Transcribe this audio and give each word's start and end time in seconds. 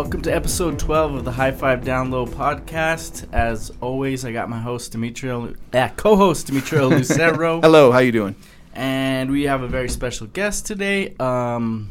right, 0.00 0.04
welcome 0.04 0.22
to 0.22 0.34
episode 0.34 0.78
12 0.78 1.14
of 1.16 1.24
the 1.24 1.32
High 1.32 1.50
Five 1.50 1.84
Down 1.84 2.10
Low 2.10 2.26
podcast. 2.26 3.26
As 3.32 3.70
always, 3.80 4.24
I 4.24 4.32
got 4.32 4.48
my 4.48 4.58
host 4.58 4.92
Demetrio, 4.92 5.54
uh, 5.72 5.88
co-host 5.96 6.46
Demetrio 6.46 6.88
Lucero, 6.90 7.60
Hello, 7.60 7.92
how 7.92 7.98
you 7.98 8.12
doing? 8.12 8.34
and 8.74 9.30
we 9.30 9.42
have 9.44 9.62
a 9.62 9.68
very 9.68 9.88
special 9.88 10.26
guest 10.28 10.64
today, 10.66 11.14
um, 11.20 11.90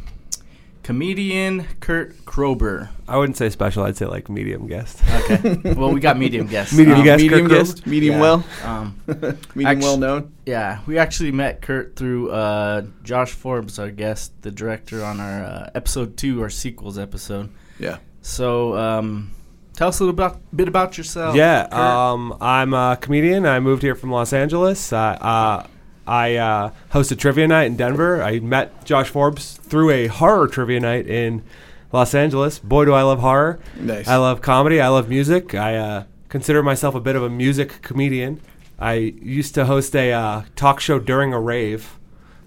comedian 0.84 1.66
Kurt 1.82 2.16
Krober. 2.26 2.90
I 3.08 3.18
wouldn't 3.18 3.38
say 3.38 3.50
special. 3.50 3.84
I'd 3.84 3.98
say 3.98 4.06
like 4.06 4.30
medium 4.30 4.66
guest. 4.68 5.02
Okay, 5.30 5.74
well, 5.76 5.92
we 5.92 6.00
got 6.00 6.18
medium 6.18 6.48
guest. 6.48 6.74
Medium 6.74 7.00
Um, 7.00 7.04
guest. 7.04 7.22
medium 7.22 7.48
Kirk 7.48 7.58
guest, 7.58 7.86
medium 7.88 8.16
yeah. 8.16 8.22
well, 8.22 8.44
Um, 8.64 8.96
medium 9.56 9.66
Actu- 9.68 9.82
well 9.86 9.98
known. 9.98 10.34
yeah, 10.46 10.80
we 10.88 10.98
actually 10.98 11.32
met 11.32 11.62
Kurt 11.62 11.96
through 11.96 12.32
uh, 12.32 12.84
Josh 13.04 13.32
Forbes, 13.34 13.78
our 13.78 13.92
guest, 13.92 14.32
the 14.42 14.52
director 14.52 15.04
on 15.04 15.20
our 15.20 15.44
uh, 15.44 15.70
episode 15.76 16.18
two, 16.18 16.42
our 16.42 16.50
sequels 16.50 16.98
episode. 16.98 17.50
Yeah. 17.80 17.98
So, 18.22 18.78
um, 18.78 19.32
tell 19.74 19.88
us 19.88 20.00
a 20.00 20.04
little 20.04 20.14
about, 20.14 20.40
bit 20.56 20.68
about 20.68 20.98
yourself. 20.98 21.36
yeah, 21.36 21.68
um, 21.72 22.38
I'm 22.42 22.74
a 22.74 22.98
comedian. 23.00 23.46
I 23.46 23.60
moved 23.60 23.82
here 23.82 23.96
from 23.96 24.12
Los 24.12 24.34
Angeles. 24.34 24.92
Uh, 24.94 24.98
uh, 24.98 25.68
I 26.06 26.36
uh, 26.36 26.72
host 26.90 27.12
a 27.12 27.16
trivia 27.16 27.48
night 27.48 27.66
in 27.66 27.78
Denver. 27.78 28.22
I 28.22 28.40
met 28.40 28.84
Josh 28.84 29.10
Forbes 29.10 29.58
through 29.58 29.92
a 29.92 30.08
horror 30.08 30.48
trivia 30.48 30.80
night 30.80 31.08
in 31.08 31.44
Los 31.92 32.14
Angeles. 32.14 32.60
Boy, 32.60 32.86
do 32.86 32.94
I 32.94 33.04
love 33.04 33.20
horror. 33.20 33.60
Nice. 33.80 34.08
I 34.08 34.18
love 34.18 34.42
comedy. 34.42 34.82
I 34.82 34.88
love 34.90 35.08
music. 35.08 35.56
I 35.56 35.76
uh, 35.76 36.04
consider 36.28 36.64
myself 36.64 36.96
a 36.96 37.00
bit 37.00 37.16
of 37.16 37.24
a 37.24 37.30
music 37.30 37.82
comedian. 37.82 38.42
I 38.80 38.94
used 38.94 39.54
to 39.56 39.66
host 39.66 39.96
a 39.96 40.12
uh, 40.12 40.44
talk 40.56 40.80
show 40.80 41.00
during 41.00 41.34
a 41.34 41.40
rave, 41.40 41.98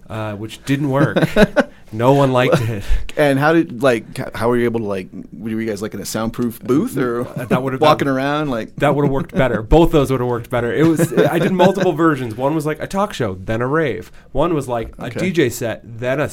uh, 0.08 0.34
which 0.34 0.64
didn't 0.64 0.91
work. 0.91 1.19
no 1.92 2.12
one 2.14 2.32
liked 2.32 2.60
it. 2.60 2.82
And 3.16 3.38
how 3.38 3.52
did 3.52 3.82
like 3.82 4.16
how 4.34 4.48
were 4.48 4.56
you 4.56 4.64
able 4.64 4.80
to 4.80 4.86
like 4.86 5.08
were 5.32 5.50
you 5.50 5.64
guys 5.66 5.82
like 5.82 5.92
in 5.92 6.00
a 6.00 6.04
soundproof 6.06 6.60
booth 6.60 6.96
or 6.96 7.24
that 7.24 7.62
would've- 7.62 7.80
walking 7.88 8.08
around 8.08 8.48
like 8.50 8.74
That 8.76 8.94
would 8.94 9.04
have 9.04 9.12
worked 9.12 9.32
better. 9.34 9.60
Both 9.62 9.92
those 9.92 10.10
would 10.10 10.20
have 10.20 10.28
worked 10.28 10.48
better. 10.48 10.72
It 10.72 10.86
was 10.86 11.12
I 11.18 11.38
did 11.38 11.52
multiple 11.52 11.92
versions. 11.92 12.34
One 12.36 12.54
was 12.54 12.64
like 12.64 12.80
a 12.80 12.86
talk 12.86 13.12
show, 13.12 13.34
then 13.34 13.60
a 13.60 13.66
rave. 13.66 14.10
One 14.32 14.54
was 14.54 14.66
like 14.68 14.94
a 14.98 15.06
Okay. 15.06 15.30
DJ 15.30 15.52
set, 15.52 15.82
then 15.84 16.20
a 16.20 16.30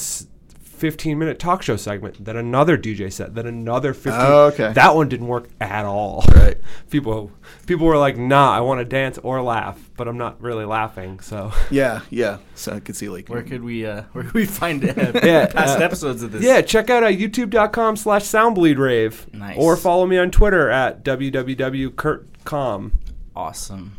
15 0.80 1.20
minute 1.20 1.38
talk 1.40 1.62
show 1.62 1.76
segment, 1.76 2.24
then 2.24 2.36
another 2.38 2.78
DJ 2.78 3.12
set, 3.12 3.36
then 3.36 3.46
another 3.46 3.94
15. 3.94 4.14
Oh, 4.16 4.46
okay. 4.54 4.72
That 4.74 4.96
one 4.96 5.10
didn't 5.10 5.28
work 5.28 5.50
at 5.60 5.86
all. 5.86 6.24
Right. 6.34 6.58
People 6.90 7.32
people 7.68 7.86
were 7.86 7.98
like, 7.98 8.18
"Nah, 8.18 8.52
I 8.56 8.62
want 8.62 8.80
to 8.80 8.86
dance 8.86 9.18
or 9.20 9.42
laugh, 9.42 9.78
but 9.98 10.08
I'm 10.08 10.18
not 10.18 10.42
really 10.42 10.66
laughing." 10.66 11.20
So 11.20 11.52
yeah 11.72 12.02
yeah 12.10 12.38
so 12.56 12.74
I 12.74 12.80
could 12.80 12.96
see 12.96 13.10
like 13.10 13.28
Where 13.30 13.44
could 13.44 13.64
we 13.64 13.86
uh, 13.86 14.04
where 14.14 14.24
could 14.24 14.34
we 14.34 14.46
find 14.46 14.84
uh, 14.84 14.94
Yeah, 15.24 15.48
past 15.48 15.80
uh, 15.80 15.84
episodes 15.84 16.24
of 16.24 16.32
this? 16.32 16.42
yeah, 16.44 16.62
check 16.62 16.90
out 16.90 17.04
uh, 17.04 17.08
youtube.com 17.08 17.96
slash 17.98 18.24
soundbleedrave. 18.24 19.34
Nice. 19.34 19.58
Or 19.58 19.76
follow 19.78 20.06
me 20.08 20.18
on 20.18 20.32
Twitter 20.32 20.70
at 20.70 21.04
www.kurtcom. 21.04 22.92
Awesome. 23.36 23.96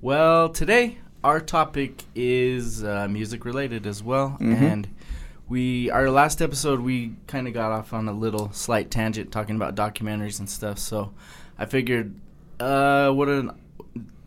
Well, 0.00 0.48
today 0.50 0.98
our 1.24 1.40
topic 1.40 2.04
is 2.14 2.84
uh, 2.84 3.08
music 3.08 3.44
related 3.44 3.86
as 3.86 4.02
well, 4.02 4.36
Mhm. 4.40 4.60
and 4.62 4.88
we 5.48 5.90
our 5.90 6.10
last 6.10 6.42
episode 6.42 6.80
we 6.80 7.14
kind 7.26 7.46
of 7.46 7.54
got 7.54 7.70
off 7.72 7.92
on 7.92 8.08
a 8.08 8.12
little 8.12 8.50
slight 8.52 8.90
tangent 8.90 9.30
talking 9.32 9.56
about 9.56 9.74
documentaries 9.74 10.38
and 10.38 10.48
stuff. 10.50 10.78
So 10.78 11.12
I 11.58 11.66
figured, 11.66 12.14
uh, 12.60 13.10
what 13.10 13.28
an 13.28 13.52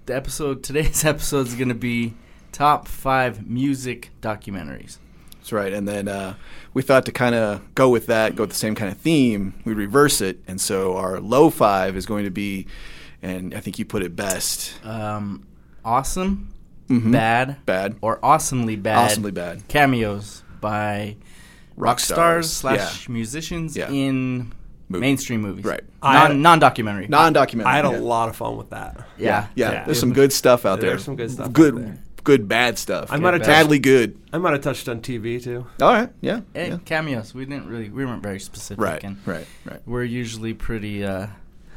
the 0.05 0.15
episode 0.15 0.63
today's 0.63 1.03
episode 1.05 1.47
is 1.47 1.55
going 1.55 1.69
to 1.69 1.75
be 1.75 2.13
top 2.51 2.87
five 2.87 3.45
music 3.45 4.11
documentaries. 4.21 4.97
That's 5.35 5.51
right. 5.51 5.71
And 5.73 5.87
then 5.87 6.07
uh, 6.07 6.35
we 6.73 6.81
thought 6.81 7.05
to 7.05 7.11
kind 7.11 7.35
of 7.35 7.75
go 7.75 7.89
with 7.89 8.07
that, 8.07 8.35
go 8.35 8.43
with 8.43 8.49
the 8.51 8.55
same 8.55 8.75
kind 8.75 8.91
of 8.91 8.97
theme, 8.97 9.53
we'd 9.65 9.77
reverse 9.77 10.21
it. 10.21 10.39
And 10.47 10.59
so 10.59 10.95
our 10.97 11.19
low 11.19 11.49
five 11.49 11.95
is 11.95 12.05
going 12.05 12.25
to 12.25 12.31
be, 12.31 12.65
and 13.21 13.53
I 13.53 13.59
think 13.59 13.77
you 13.79 13.85
put 13.85 14.03
it 14.03 14.15
best, 14.15 14.73
Um, 14.85 15.45
awesome, 15.85 16.53
Mhm. 16.89 17.11
bad, 17.11 17.65
bad, 17.65 17.95
or 18.01 18.19
awesomely 18.23 18.75
bad. 18.75 18.97
awesomely 18.97 19.31
bad. 19.31 19.67
cameos 19.67 20.43
by 20.61 21.15
rock, 21.75 21.85
Rock 21.87 21.99
stars, 21.99 22.51
stars, 22.51 22.77
slash 22.79 23.09
musicians 23.09 23.75
Yeah. 23.77 23.89
in 23.89 24.51
Movie. 24.89 25.01
mainstream 25.01 25.41
movies. 25.41 25.65
Right. 25.65 25.81
I- 26.01 26.27
Non 26.29 26.41
non 26.41 26.59
documentary. 26.59 27.07
Non-documentary. 27.07 27.71
I 27.71 27.75
had 27.75 27.85
a 27.85 27.91
yeah. 27.91 27.97
lot 27.99 28.29
of 28.29 28.35
fun 28.35 28.57
with 28.57 28.69
that. 28.71 29.07
yeah. 29.17 29.47
Yeah, 29.55 29.71
Yeah. 29.71 29.85
there's 29.85 29.99
some 29.99 30.13
good 30.13 30.33
stuff 30.33 30.65
out 30.65 30.79
there. 30.81 30.91
There's 30.91 31.03
some 31.03 31.15
good 31.15 31.31
stuff 31.31 31.47
out 31.47 31.53
Good, 31.53 31.77
there. 31.77 31.97
good 32.23 32.47
bad 32.47 32.77
stuff. 32.77 33.11
I 33.11 33.17
might 33.17 33.33
have 33.33 33.43
badly 33.43 33.79
good. 33.79 34.17
I 34.33 34.37
might 34.39 34.53
have 34.53 34.61
touched 34.61 34.87
on 34.89 35.01
TV 35.01 35.41
too. 35.43 35.65
All 35.81 35.93
right. 35.93 36.09
Yeah. 36.21 36.41
And 36.55 36.73
yeah. 36.73 36.77
cameos. 36.85 37.33
We 37.33 37.45
didn't 37.45 37.67
really 37.67 37.89
we 37.89 38.05
weren't 38.05 38.23
very 38.23 38.39
specific 38.39 38.83
Right. 38.83 39.03
and 39.03 39.17
Right. 39.25 39.45
Right. 39.65 39.79
we're 39.85 40.03
usually 40.03 40.53
pretty 40.53 41.03
uh 41.05 41.27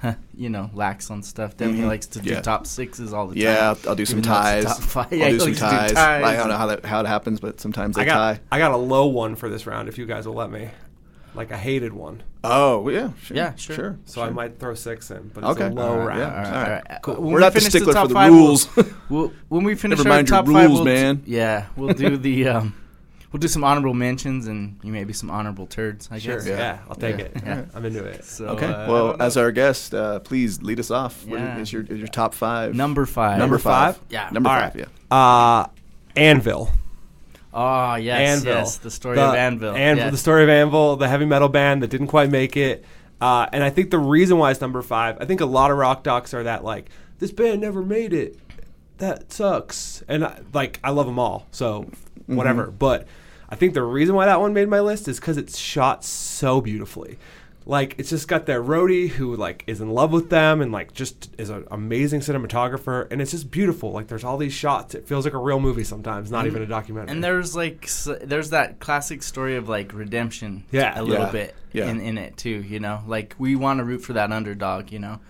you 0.37 0.49
know, 0.51 0.71
lax 0.75 1.11
on 1.11 1.23
stuff. 1.23 1.57
Demi 1.57 1.81
Mhm. 1.81 1.87
likes 1.87 2.07
to 2.07 2.21
do 2.21 2.31
Yeah. 2.31 2.41
top 2.41 2.67
sixes 2.67 3.13
all 3.13 3.27
the 3.29 3.35
time. 3.35 3.43
Yeah, 3.43 3.69
I'll, 3.71 3.91
I'll 3.91 3.95
do 3.95 4.07
some 4.13 4.23
ties. 4.23 4.65
top 4.65 4.79
five. 4.79 5.13
I'll 5.13 5.19
Yeah, 5.19 5.29
do 5.29 5.33
he 5.35 5.39
some 5.41 5.49
likes 5.49 5.59
to 5.61 5.65
do 5.65 5.71
ties. 5.71 5.93
ties 5.93 6.25
I 6.25 6.37
don't 6.37 6.49
know 6.49 6.57
how 6.57 6.67
that 6.67 6.85
how 6.85 7.01
it 7.01 7.07
happens, 7.07 7.41
but 7.41 7.61
sometimes 7.61 7.97
they 7.97 8.03
I 8.03 8.05
got 8.07 8.15
tie. 8.15 8.41
I 8.51 8.59
got 8.59 8.73
a 8.73 8.77
low 8.77 9.07
one 9.07 9.35
for 9.37 9.49
this 9.49 9.67
round 9.67 9.89
if 9.89 9.99
you 9.99 10.07
guys 10.07 10.27
will 10.27 10.35
let 10.35 10.51
me. 10.51 10.71
Like 11.35 11.51
a 11.51 11.57
hated 11.57 11.95
one. 11.95 12.23
Oh, 12.45 12.81
well, 12.81 12.93
yeah, 12.95 13.11
sure. 13.23 13.37
Yeah, 13.37 13.55
sure. 13.55 13.75
sure. 13.77 13.99
So 14.05 14.21
sure. 14.21 14.25
I 14.25 14.31
might 14.31 14.59
throw 14.59 14.75
six 14.75 15.11
in, 15.11 15.31
but 15.33 15.43
it's 15.45 15.51
Okay. 15.53 15.69
a 15.69 15.71
low 15.71 15.93
All 15.93 15.97
right, 15.99 16.07
round. 16.09 16.21
yeah. 16.21 16.27
All 16.27 16.33
right, 16.35 16.47
All 16.47 16.55
all 16.55 16.63
right. 16.71 16.83
right. 16.91 16.99
Cool. 17.03 17.15
When 17.15 17.25
We're 17.25 17.35
we 17.37 17.41
not 17.41 17.53
the 17.55 17.61
finish 17.61 17.71
stickler 17.73 17.93
top 17.95 18.03
for 18.05 18.09
the 18.09 18.15
five, 18.15 18.33
we'll- 18.33 18.41
rules. 18.41 18.69
We'll, 19.09 19.33
when 19.49 19.65
we 19.65 19.75
finish 19.75 19.97
Never 19.99 20.11
our 20.11 20.17
mind 20.17 20.29
your 20.29 20.37
top 20.37 20.47
five, 20.47 20.55
rules, 20.69 20.75
we'll 20.81 20.85
man. 20.85 21.23
yeah, 21.25 21.67
we'll 21.77 21.95
do 21.95 22.19
the 22.19 22.49
um, 22.49 22.75
we'll 23.33 23.41
do 23.41 23.49
some 23.49 23.65
honorable 23.65 23.95
mentions 23.95 24.47
and 24.47 24.79
you 24.83 24.93
maybe 24.93 25.13
some 25.13 25.31
honorable 25.31 25.67
turds. 25.67 26.09
I 26.11 26.19
Sure. 26.19 26.37
guess. 26.37 26.47
Yeah. 26.47 26.57
Yeah. 26.59 26.79
I'll 26.89 26.95
take 26.95 27.19
Yeah. 27.19 27.25
it. 27.25 27.37
Yeah. 27.45 27.65
I'm 27.75 27.85
into 27.85 28.05
it. 28.05 28.25
So, 28.25 28.47
okay. 28.49 28.67
uh, 28.67 28.91
well, 28.91 29.17
as 29.21 29.37
our 29.37 29.51
guest, 29.53 29.95
uh, 29.95 30.19
please 30.21 30.63
lead 30.63 30.79
us 30.79 30.91
off. 30.91 31.25
What 31.27 31.41
Yeah. 31.41 31.59
is 31.59 31.73
your 31.73 31.83
is 31.83 31.99
your 31.99 32.09
top 32.09 32.35
five? 32.35 32.75
number 32.75 33.07
five. 33.07 33.39
Number 33.39 33.59
five. 33.59 33.99
Yeah. 34.11 34.29
Number 34.31 34.49
All 34.51 34.57
five. 34.61 34.75
right. 34.75 34.87
Yeah. 35.11 35.17
Uh 35.17 35.67
Anvil. 36.17 36.71
Oh 37.55 37.97
yes, 37.97 38.39
Anvil. 38.39 38.55
yes, 38.55 38.77
the 38.79 38.91
story 38.91 39.17
The- 39.17 39.25
of 39.29 39.35
Anvil. 39.35 39.75
Anvil, 39.77 40.05
yes. 40.05 40.13
the 40.13 40.19
story 40.19 40.43
of 40.43 40.49
Anvil, 40.49 40.97
the 40.97 41.09
heavy 41.09 41.27
metal 41.27 41.49
band 41.49 41.83
that 41.83 41.91
didn't 41.91 42.07
quite 42.07 42.31
make 42.31 42.57
it. 42.57 42.85
Uh, 43.21 43.47
and 43.53 43.63
I 43.63 43.71
think 43.71 43.91
the 43.91 43.99
reason 43.99 44.39
why 44.39 44.51
it's 44.51 44.61
number 44.61 44.81
five, 44.83 45.17
I 45.21 45.27
think 45.27 45.41
a 45.41 45.47
lot 45.47 45.71
of 45.71 45.77
rock 45.77 46.03
docs 46.03 46.33
are 46.35 46.43
that 46.45 46.65
like 46.65 46.89
this 47.19 47.31
band 47.31 47.61
never 47.61 47.83
made 47.83 48.13
it. 48.13 48.39
That 48.99 49.33
sucks. 49.33 50.03
And 50.09 50.25
I, 50.25 50.41
like 50.53 50.81
I 50.83 50.91
love 50.91 51.07
them 51.07 51.19
all, 51.19 51.47
so 51.51 51.91
whatever. 52.27 52.71
But 52.71 53.07
I 53.53 53.55
think 53.55 53.75
the 53.75 53.83
reason 53.83 54.15
why 54.15 54.25
that 54.27 54.41
one 54.41 54.55
made 54.55 54.69
my 54.69 54.81
list 54.81 55.07
is 55.09 55.21
because 55.21 55.37
it's 55.37 55.59
shot 55.59 56.05
so 56.05 56.61
beautifully. 56.63 57.19
Like 57.67 57.95
it's 57.99 58.11
just 58.11 58.27
got 58.27 58.47
that 58.47 58.61
roadie 58.63 59.09
who 59.09 59.37
like 59.37 59.63
is 59.69 59.81
in 59.81 59.91
love 59.91 60.11
with 60.11 60.31
them 60.31 60.61
and 60.63 60.73
like 60.73 60.93
just 60.95 61.31
is 61.39 61.49
an 61.51 61.65
amazing 61.71 62.19
cinematographer 62.21 63.07
and 63.11 63.21
it's 63.23 63.31
just 63.31 63.53
beautiful. 63.53 63.93
Like 63.93 64.09
there's 64.09 64.25
all 64.25 64.37
these 64.37 64.53
shots. 64.55 64.97
It 64.97 65.07
feels 65.07 65.25
like 65.25 65.35
a 65.35 65.39
real 65.39 65.61
movie 65.61 65.85
sometimes, 65.85 66.31
not 66.31 66.47
even 66.47 66.63
a 66.63 66.67
documentary. 66.67 67.13
And 67.13 67.23
there's 67.23 67.55
like 67.55 67.85
s- 67.85 68.09
there's 68.25 68.51
that 68.51 68.81
classic 68.81 69.23
story 69.23 69.55
of 69.57 69.69
like 69.69 69.93
redemption. 69.93 70.65
Yeah. 70.73 70.99
a 71.01 71.05
little 71.05 71.27
Yeah. 71.27 71.31
bit 71.33 71.55
Yeah. 71.73 71.89
in 71.91 72.01
in 72.01 72.19
it 72.19 72.37
too. 72.37 72.65
You 72.67 72.81
know, 72.81 73.03
like 73.07 73.37
we 73.39 73.55
want 73.55 73.79
to 73.79 73.85
root 73.85 73.99
for 74.03 74.15
that 74.15 74.33
underdog. 74.33 74.91
You 74.91 74.99
know, 74.99 75.21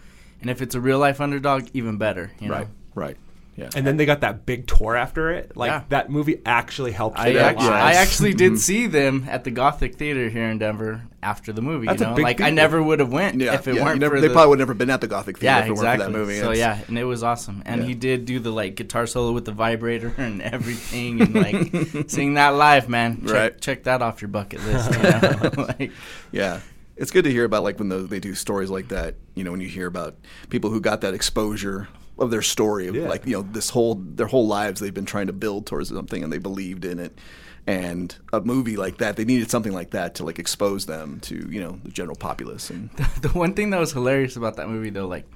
and 0.41 0.49
if 0.49 0.63
it's 0.63 0.75
a 0.75 0.81
real 0.81 0.99
life 1.01 1.21
underdog, 1.21 1.69
even 1.75 1.99
better. 1.99 2.31
You 2.41 2.49
know? 2.49 2.55
Right. 2.55 2.69
Right. 2.95 3.17
Yeah. 3.55 3.69
And 3.77 3.87
then 3.87 3.99
they 3.99 4.07
got 4.07 4.23
that 4.23 4.47
big 4.47 4.67
tour 4.67 4.97
after 4.97 5.31
it. 5.31 5.55
Like 5.57 5.71
Yeah. 5.71 5.83
that 5.91 6.09
movie 6.11 6.41
actually 6.47 6.93
helped 6.93 7.19
I, 7.19 7.33
their 7.33 7.45
act- 7.45 7.59
lives. 7.59 7.69
I 7.71 7.93
actually 8.01 8.33
did 8.33 8.53
Mhm. 8.53 8.59
see 8.59 8.87
them 8.87 9.27
at 9.29 9.45
the 9.45 9.51
Gothic 9.51 9.97
Theater 9.97 10.31
here 10.31 10.49
in 10.49 10.57
Denver 10.59 11.03
after 11.23 11.53
the 11.53 11.61
movie. 11.61 11.87
That's 11.87 12.01
you 12.01 12.07
a 12.07 12.11
know, 12.11 12.17
big 12.17 12.23
like 12.25 12.41
I 12.41 12.49
never 12.49 12.83
would 12.83 13.01
have 13.01 13.13
went 13.13 13.39
yeah. 13.41 13.53
if 13.55 13.69
it 13.69 13.75
yeah. 13.75 13.85
weren't 13.85 13.97
You 13.97 14.01
never- 14.01 14.17
for 14.17 14.21
they 14.23 14.29
the, 14.29 14.33
probably 14.33 14.49
would 14.51 14.61
have 14.61 14.69
never 14.69 14.75
been 14.75 14.89
at 14.89 15.03
the 15.03 15.07
Gothic 15.07 15.37
Theater 15.39 15.55
yeah, 15.59 15.63
if 15.65 15.69
it 15.69 15.73
exactly. 15.73 15.87
weren't 16.07 16.13
for 16.15 16.19
that 16.19 16.19
movie. 16.19 16.39
So 16.41 16.53
It's- 16.53 16.59
yeah, 16.59 16.79
and 16.89 16.99
it 16.99 17.05
was 17.05 17.23
awesome. 17.23 17.63
And 17.67 17.83
Yeah. 17.83 17.89
he 17.89 17.95
did 17.95 18.25
do 18.25 18.39
the 18.39 18.51
like 18.51 18.75
guitar 18.75 19.07
solo 19.07 19.33
with 19.33 19.45
the 19.45 19.53
vibrator 19.53 20.15
and 20.19 20.41
everything, 20.41 21.21
and 21.21 21.35
like 21.35 22.07
seeing 22.11 22.35
that 22.35 22.51
live, 22.55 22.89
man. 22.89 23.21
Check, 23.27 23.35
Right. 23.35 23.61
check 23.61 23.83
that 23.85 24.01
off 24.01 24.23
your 24.23 24.29
bucket 24.31 24.61
list. 24.67 24.93
You 24.95 25.03
know? 25.03 25.67
like, 25.79 25.93
Yeah. 26.33 26.61
It's 26.97 27.11
good 27.11 27.25
to 27.25 27.31
hear 27.31 27.45
about 27.45 27.65
like 27.65 27.79
when 27.79 27.89
those, 27.89 28.09
they 28.09 28.21
do 28.21 28.35
stories 28.35 28.71
like 28.71 28.89
that. 28.89 29.17
You 29.35 29.45
know, 29.45 29.51
when 29.51 29.61
you 29.61 29.69
hear 29.69 29.87
about 29.87 30.15
people 30.51 30.71
who 30.71 30.81
got 30.81 31.01
that 31.03 31.15
exposure 31.15 31.89
of 32.23 32.31
their 32.31 32.43
story 32.43 32.87
of 32.87 32.95
Yeah. 32.95 33.09
like 33.09 33.27
you 33.27 33.33
know 33.37 33.43
this 33.43 33.69
whole 33.71 33.97
their 33.97 34.27
whole 34.27 34.47
lives 34.47 34.81
they've 34.81 34.95
been 34.95 35.05
trying 35.05 35.27
to 35.27 35.33
build 35.33 35.67
towards 35.67 35.89
something 35.91 36.23
and 36.23 36.33
they 36.33 36.39
believed 36.39 36.85
in 36.85 36.99
it. 36.99 37.19
And 37.65 38.13
a 38.33 38.41
movie 38.41 38.77
like 38.77 38.99
that, 38.99 39.15
they 39.17 39.25
needed 39.25 39.49
something 39.51 39.73
like 39.73 39.91
that 39.91 40.17
to 40.17 40.25
like 40.25 40.39
expose 40.41 40.87
them 40.87 41.21
to 41.21 41.37
you 41.51 41.61
know 41.61 41.79
the 41.85 41.91
general 41.91 42.17
populace 42.17 42.71
and 42.71 42.91
the 43.21 43.29
one 43.29 43.55
thing 43.55 43.71
that 43.71 43.79
was 43.81 43.93
hilarious 43.93 44.37
about 44.37 44.57
that 44.57 44.69
movie 44.69 44.91
though, 44.91 45.07
like 45.07 45.27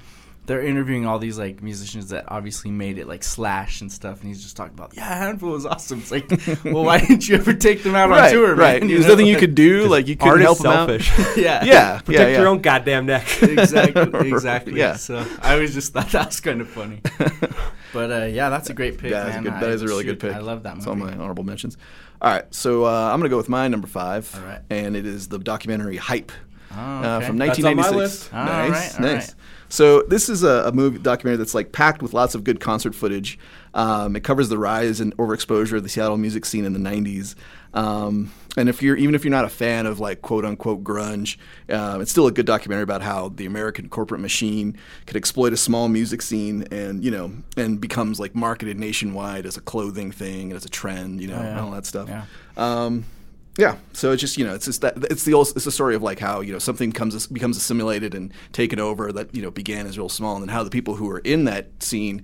they're 0.46 0.62
interviewing 0.62 1.06
all 1.06 1.18
these 1.18 1.38
like 1.38 1.62
musicians 1.62 2.10
that 2.10 2.24
obviously 2.28 2.70
made 2.70 2.98
it, 2.98 3.06
like 3.08 3.22
Slash 3.24 3.80
and 3.80 3.90
stuff, 3.90 4.20
and 4.20 4.28
he's 4.28 4.42
just 4.42 4.56
talking 4.56 4.74
about, 4.74 4.92
yeah, 4.94 5.02
Handful 5.18 5.50
was 5.50 5.66
awesome. 5.66 5.98
It's 6.00 6.10
like, 6.12 6.30
well, 6.64 6.84
why 6.84 6.98
didn't 7.00 7.28
you 7.28 7.34
ever 7.34 7.52
take 7.52 7.82
them 7.82 7.94
out 7.94 8.10
on 8.12 8.30
tour, 8.30 8.48
man? 8.54 8.58
right. 8.58 8.82
You 8.82 8.88
There's 8.88 9.02
know? 9.06 9.12
nothing 9.12 9.26
you 9.26 9.36
could 9.36 9.54
do. 9.54 9.86
Like 9.88 10.06
you 10.06 10.16
couldn't 10.16 10.30
Art 10.30 10.40
is 10.40 10.44
help 10.44 10.58
them 10.58 10.66
out. 10.72 10.88
selfish. 11.02 11.36
yeah, 11.36 11.64
Yeah, 11.64 11.98
Protect 12.00 12.08
yeah, 12.10 12.26
yeah. 12.28 12.38
your 12.38 12.46
own 12.48 12.60
goddamn 12.60 13.06
neck. 13.06 13.26
exactly, 13.42 14.30
exactly. 14.30 14.74
Yeah. 14.78 14.94
So 14.96 15.26
I 15.42 15.54
always 15.54 15.74
just 15.74 15.92
thought 15.92 16.08
that 16.12 16.26
was 16.26 16.40
kind 16.40 16.60
of 16.60 16.68
funny. 16.68 17.00
But 17.92 18.10
uh, 18.12 18.24
yeah, 18.26 18.50
that's 18.50 18.68
a 18.70 18.74
great 18.74 18.98
pick, 18.98 19.10
yeah, 19.10 19.24
that's 19.24 19.36
a 19.36 19.40
man. 19.40 19.42
good, 19.44 19.52
I- 19.54 19.60
that 19.60 19.70
is 19.70 19.82
a 19.82 19.86
really 19.86 20.04
shoot, 20.04 20.18
good 20.18 20.28
pick. 20.28 20.34
I 20.36 20.40
love 20.40 20.62
that 20.64 20.76
It's 20.76 20.86
all 20.86 20.96
my 20.96 21.12
honorable 21.12 21.44
mentions. 21.44 21.76
All 22.20 22.30
right, 22.32 22.44
so 22.54 22.84
uh, 22.84 23.10
I'm 23.12 23.18
gonna 23.18 23.28
go 23.30 23.36
with 23.36 23.48
my 23.48 23.68
number 23.68 23.86
five. 23.86 24.32
All 24.36 24.42
right. 24.46 24.60
and 24.70 24.96
it 24.96 25.06
is 25.06 25.28
the 25.28 25.38
documentary 25.38 25.96
Hype. 25.96 26.32
Oh, 26.72 26.74
uh, 26.78 27.16
okay. 27.18 27.26
from 27.26 27.38
That's 27.38 27.58
on 27.58 27.64
my 27.64 27.82
1996. 27.90 27.96
list. 27.96 28.32
Nice, 28.32 28.70
right, 28.70 28.94
all 29.10 29.14
nice. 29.14 29.34
So 29.68 30.02
this 30.02 30.28
is 30.28 30.42
a, 30.42 30.64
a 30.66 30.72
movie 30.72 30.98
documentary 30.98 31.38
that's 31.38 31.54
like 31.54 31.72
packed 31.72 32.02
with 32.02 32.14
lots 32.14 32.34
of 32.34 32.44
good 32.44 32.60
concert 32.60 32.94
footage. 32.94 33.38
Um, 33.74 34.16
it 34.16 34.22
covers 34.24 34.48
the 34.48 34.58
rise 34.58 35.00
and 35.00 35.14
overexposure 35.16 35.76
of 35.76 35.82
the 35.82 35.88
Seattle 35.88 36.16
music 36.16 36.44
scene 36.44 36.64
in 36.64 36.72
the 36.72 36.78
'90s. 36.78 37.34
Um, 37.74 38.32
and 38.56 38.68
if 38.70 38.80
you're 38.80 38.96
even 38.96 39.14
if 39.14 39.22
you're 39.24 39.30
not 39.30 39.44
a 39.44 39.50
fan 39.50 39.84
of 39.86 40.00
like 40.00 40.22
quote 40.22 40.44
unquote 40.44 40.82
grunge, 40.82 41.36
uh, 41.68 41.98
it's 42.00 42.10
still 42.10 42.26
a 42.26 42.32
good 42.32 42.46
documentary 42.46 42.84
about 42.84 43.02
how 43.02 43.28
the 43.30 43.44
American 43.44 43.88
corporate 43.88 44.20
machine 44.20 44.78
could 45.06 45.16
exploit 45.16 45.52
a 45.52 45.56
small 45.58 45.88
music 45.88 46.22
scene 46.22 46.62
and 46.70 47.04
you 47.04 47.10
know 47.10 47.32
and 47.56 47.80
becomes 47.80 48.18
like 48.18 48.34
marketed 48.34 48.78
nationwide 48.78 49.44
as 49.44 49.56
a 49.56 49.60
clothing 49.60 50.10
thing 50.10 50.44
and 50.50 50.54
as 50.56 50.64
a 50.64 50.70
trend, 50.70 51.20
you 51.20 51.28
know, 51.28 51.36
Oh, 51.36 51.42
yeah. 51.42 51.50
and 51.50 51.60
all 51.60 51.70
that 51.72 51.84
stuff. 51.84 52.08
Yeah. 52.08 52.24
Um, 52.56 53.04
yeah, 53.58 53.76
so 53.92 54.12
it's 54.12 54.20
just 54.20 54.36
you 54.36 54.44
know 54.44 54.54
it's 54.54 54.66
just 54.66 54.80
that 54.82 54.94
it's 55.10 55.24
the 55.24 55.32
old, 55.34 55.48
it's 55.56 55.64
the 55.64 55.72
story 55.72 55.94
of 55.94 56.02
like 56.02 56.18
how 56.18 56.40
you 56.40 56.52
know 56.52 56.58
something 56.58 56.92
comes 56.92 57.26
becomes 57.26 57.56
assimilated 57.56 58.14
and 58.14 58.32
taken 58.52 58.78
over 58.78 59.12
that 59.12 59.34
you 59.34 59.42
know 59.42 59.50
began 59.50 59.86
as 59.86 59.96
real 59.98 60.08
small 60.08 60.34
and 60.36 60.42
then 60.42 60.48
how 60.48 60.62
the 60.62 60.70
people 60.70 60.96
who 60.96 61.08
are 61.10 61.20
in 61.20 61.44
that 61.44 61.66
scene 61.82 62.22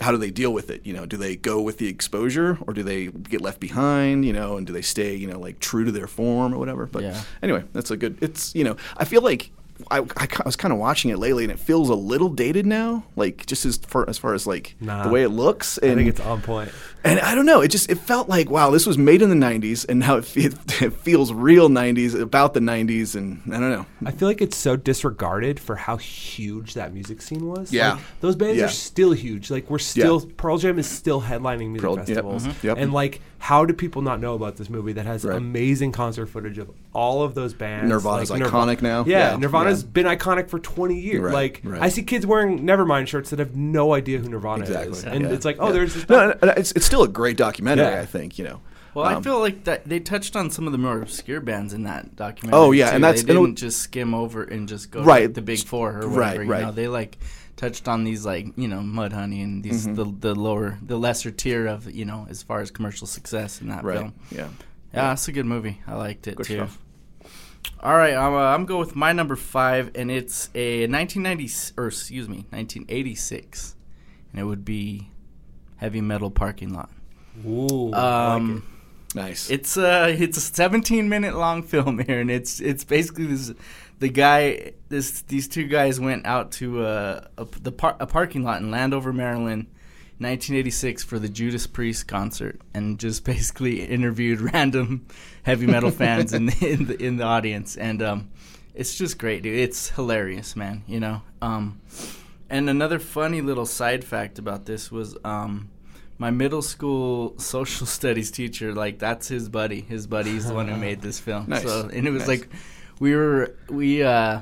how 0.00 0.12
do 0.12 0.16
they 0.18 0.30
deal 0.30 0.52
with 0.52 0.70
it 0.70 0.84
you 0.86 0.92
know 0.92 1.04
do 1.06 1.16
they 1.16 1.34
go 1.36 1.60
with 1.60 1.78
the 1.78 1.88
exposure 1.88 2.56
or 2.66 2.72
do 2.74 2.82
they 2.84 3.06
get 3.06 3.40
left 3.40 3.58
behind 3.60 4.24
you 4.24 4.32
know 4.32 4.56
and 4.56 4.66
do 4.66 4.72
they 4.72 4.82
stay 4.82 5.14
you 5.14 5.26
know 5.26 5.40
like 5.40 5.58
true 5.58 5.84
to 5.84 5.90
their 5.90 6.06
form 6.06 6.54
or 6.54 6.58
whatever 6.58 6.86
but 6.86 7.02
Yeah. 7.02 7.20
anyway 7.42 7.64
that's 7.72 7.90
a 7.90 7.96
good 7.96 8.16
it's 8.20 8.54
you 8.54 8.62
know 8.62 8.76
I 8.96 9.04
feel 9.04 9.22
like 9.22 9.50
I, 9.92 9.98
I, 10.00 10.26
I 10.38 10.42
was 10.44 10.56
kind 10.56 10.72
of 10.72 10.78
watching 10.80 11.10
it 11.12 11.18
lately 11.18 11.44
and 11.44 11.52
it 11.52 11.58
feels 11.58 11.88
a 11.88 11.94
little 11.94 12.28
dated 12.28 12.66
now 12.66 13.04
like 13.16 13.46
just 13.46 13.64
as 13.64 13.76
far 13.78 14.08
as 14.08 14.18
far 14.18 14.34
as 14.34 14.46
like 14.46 14.74
Nah. 14.80 15.04
the 15.04 15.08
way 15.10 15.22
it 15.22 15.28
looks 15.30 15.78
And 15.78 15.92
I 15.92 15.94
think 15.96 16.08
it's 16.10 16.20
on 16.20 16.42
point. 16.42 16.70
And 17.04 17.20
I 17.20 17.34
don't 17.34 17.46
know. 17.46 17.60
It 17.60 17.68
just 17.68 17.90
it 17.90 17.98
felt 17.98 18.28
like 18.28 18.50
wow, 18.50 18.70
this 18.70 18.86
was 18.86 18.98
made 18.98 19.22
in 19.22 19.28
the 19.30 19.46
'90s, 19.46 19.86
and 19.88 20.00
now 20.00 20.16
it, 20.16 20.24
fe- 20.24 20.44
it 20.84 20.92
feels 20.92 21.32
real 21.32 21.68
'90s 21.68 22.18
about 22.20 22.54
the 22.54 22.60
'90s, 22.60 23.14
and 23.14 23.40
I 23.46 23.58
don't 23.60 23.70
know. 23.70 23.86
I 24.04 24.10
feel 24.10 24.28
like 24.28 24.40
it's 24.42 24.56
so 24.56 24.76
disregarded 24.76 25.60
for 25.60 25.76
how 25.76 25.96
huge 25.96 26.74
that 26.74 26.92
music 26.92 27.22
scene 27.22 27.46
was. 27.46 27.72
Yeah. 27.72 27.92
Like, 27.94 28.00
those 28.20 28.36
bands 28.36 28.58
Yeah. 28.58 28.64
are 28.66 28.68
still 28.68 29.12
huge. 29.12 29.50
Like 29.50 29.70
we're 29.70 29.78
still 29.78 30.20
Pearl 30.36 30.58
Jam 30.58 30.78
is 30.78 30.88
still 30.88 31.22
headlining 31.22 31.68
music 31.70 31.82
Pearl- 31.82 31.96
yep, 31.98 32.06
festivals. 32.06 32.46
mhm, 32.46 32.62
yep. 32.62 32.78
And 32.78 32.92
like 32.92 33.20
how 33.40 33.64
do 33.64 33.72
people 33.72 34.02
not 34.02 34.18
know 34.20 34.34
about 34.34 34.56
this 34.56 34.68
movie 34.68 34.92
that 34.94 35.06
has 35.06 35.24
Right. 35.24 35.36
amazing 35.36 35.92
concert 35.92 36.26
footage 36.26 36.58
of 36.58 36.70
all 36.92 37.22
of 37.22 37.34
those 37.36 37.54
bands? 37.54 37.88
Nirvana's 37.88 38.30
like, 38.32 38.42
iconic 38.42 38.82
now. 38.82 39.04
Yeah, 39.06 39.30
Yeah, 39.30 39.36
Nirvana's 39.36 39.82
yeah. 39.84 39.88
been 39.90 40.06
iconic 40.06 40.48
for 40.50 40.58
20 40.58 40.98
years. 40.98 41.22
Right, 41.22 41.32
like 41.32 41.60
right. 41.62 41.80
I 41.80 41.88
see 41.88 42.02
kids 42.02 42.26
wearing 42.26 42.64
Nevermind 42.66 43.06
shirts 43.06 43.30
that 43.30 43.38
have 43.38 43.54
no 43.54 43.94
idea 43.94 44.18
who 44.18 44.28
Nirvana 44.28 44.62
Exactly. 44.62 44.90
is. 44.90 45.04
And 45.04 45.22
Yeah. 45.22 45.28
it's 45.30 45.44
like, 45.44 45.56
oh, 45.60 45.66
Yeah. 45.68 45.72
there's 45.72 45.94
this 45.94 46.08
no, 46.08 46.28
no, 46.30 46.34
no, 46.42 46.52
it's 46.56 46.72
it's 46.72 46.84
still 46.86 46.97
a 47.02 47.08
great 47.08 47.36
documentary. 47.36 47.86
Yeah. 47.86 48.00
I 48.00 48.06
think 48.06 48.38
you 48.38 48.44
know. 48.44 48.60
Well, 48.94 49.04
I 49.04 49.14
Um, 49.14 49.22
feel 49.22 49.38
like 49.38 49.64
that 49.64 49.84
they 49.88 50.00
touched 50.00 50.34
on 50.34 50.50
some 50.50 50.66
of 50.66 50.72
the 50.72 50.78
more 50.78 51.00
obscure 51.00 51.40
bands 51.40 51.72
in 51.72 51.84
that 51.84 52.16
documentary. 52.16 52.58
Oh, 52.58 52.72
yeah, 52.72 52.88
too. 52.88 52.94
and 52.96 53.04
that's- 53.04 53.22
they 53.22 53.28
didn't 53.28 53.42
would- 53.42 53.56
just 53.56 53.80
skim 53.80 54.14
over 54.14 54.42
and 54.42 54.66
just 54.68 54.90
go 54.90 55.02
Right. 55.04 55.22
to 55.22 55.28
the 55.28 55.42
big 55.42 55.60
four 55.60 55.90
or 56.00 56.08
Right, 56.08 56.10
whatever. 56.38 56.44
You 56.44 56.50
right. 56.50 56.62
know, 56.62 56.72
they 56.72 56.88
like 56.88 57.18
touched 57.56 57.86
on 57.88 58.04
these 58.04 58.24
like 58.24 58.46
you 58.56 58.66
know 58.68 58.78
Mudhoney 58.80 59.42
and 59.44 59.62
these 59.62 59.86
Mm-hmm. 59.86 59.94
the 59.96 60.32
the 60.32 60.34
lower 60.34 60.78
the 60.84 60.96
lesser 60.98 61.30
tier 61.30 61.66
of 61.66 61.90
you 61.90 62.04
know 62.04 62.26
as 62.30 62.42
far 62.42 62.60
as 62.60 62.70
commercial 62.70 63.06
success 63.06 63.60
in 63.60 63.68
that 63.68 63.84
right. 63.84 63.98
film. 63.98 64.14
Yeah. 64.30 64.48
Yeah, 64.94 65.12
it's 65.12 65.28
a 65.28 65.32
good 65.32 65.46
movie. 65.46 65.80
I 65.86 65.94
liked 65.94 66.26
it 66.26 66.36
Good 66.36 66.46
too. 66.46 66.54
stuff. 66.54 66.78
All 67.80 67.94
right, 67.96 68.14
I'm, 68.14 68.32
uh, 68.34 68.38
I'm 68.54 68.64
going 68.64 68.80
with 68.80 68.96
my 68.96 69.12
number 69.12 69.36
five, 69.36 69.90
and 69.94 70.10
it's 70.10 70.48
a 70.54 70.86
1990 70.88 71.72
or 71.76 71.88
excuse 71.88 72.28
me, 72.28 72.46
1986, 72.50 73.76
and 74.32 74.40
it 74.40 74.44
would 74.44 74.64
be 74.64 75.10
Heavy 75.78 76.00
Metal 76.00 76.30
Parking 76.30 76.72
Lot. 76.74 76.90
Ooh, 77.46 77.90
I 77.92 77.96
like 77.96 78.36
Um, 78.36 78.62
it. 79.12 79.16
Nice. 79.16 79.50
it's 79.50 79.76
a 79.78 80.10
it's 80.10 80.36
a 80.36 80.40
17 80.42 81.08
minute 81.08 81.34
long 81.34 81.62
film 81.62 81.98
here, 82.06 82.20
and 82.20 82.30
it's 82.30 82.60
it's 82.60 82.84
basically 82.84 83.26
this 83.26 83.52
the 84.00 84.08
guy 84.10 84.72
this 84.90 85.22
these 85.22 85.48
two 85.48 85.64
guys 85.66 85.98
went 85.98 86.26
out 86.26 86.52
to 86.52 86.82
uh, 86.84 87.26
a 87.38 87.46
the 87.62 87.72
par- 87.72 87.96
a 87.98 88.06
parking 88.06 88.44
lot 88.44 88.60
in 88.60 88.70
Landover, 88.70 89.12
Maryland. 89.12 89.66
1986 90.20 91.04
for 91.04 91.20
the 91.20 91.28
Judas 91.28 91.68
Priest 91.68 92.08
concert, 92.08 92.60
and 92.74 92.98
just 92.98 93.24
basically 93.34 93.82
interviewed 93.84 94.40
random 94.40 95.06
heavy 95.44 95.64
metal 95.66 95.92
fans 95.92 96.32
in 96.32 96.46
the, 96.46 96.56
in 96.72 96.86
the 96.86 97.00
in 97.02 97.16
the 97.18 97.22
audience, 97.24 97.76
and 97.76 98.02
um, 98.02 98.28
it's 98.74 98.98
just 98.98 99.16
great, 99.16 99.44
dude. 99.44 99.56
It's 99.56 99.90
hilarious, 99.90 100.56
man. 100.56 100.82
You 100.88 100.98
know. 100.98 101.22
Um, 101.40 101.80
and 102.50 102.68
another 102.70 102.98
funny 102.98 103.40
little 103.40 103.66
side 103.66 104.04
fact 104.04 104.38
about 104.38 104.66
this 104.66 104.90
was 104.90 105.16
um, 105.24 105.70
my 106.18 106.30
middle 106.30 106.62
school 106.62 107.38
social 107.38 107.86
studies 107.98 108.30
teacher. 108.30 108.74
Like 108.74 108.98
that's 108.98 109.28
his 109.28 109.48
buddy. 109.48 109.80
His 109.82 110.06
buddy's 110.06 110.46
the 110.48 110.54
one 110.54 110.68
who 110.68 110.76
made 110.88 111.00
this 111.00 111.18
film. 111.18 111.46
Nice. 111.48 111.62
So 111.62 111.88
and 111.92 112.06
it 112.06 112.10
was 112.10 112.26
Nice. 112.26 112.40
like 112.40 112.48
we 113.00 113.14
were 113.14 113.54
we 113.68 114.02
uh, 114.02 114.40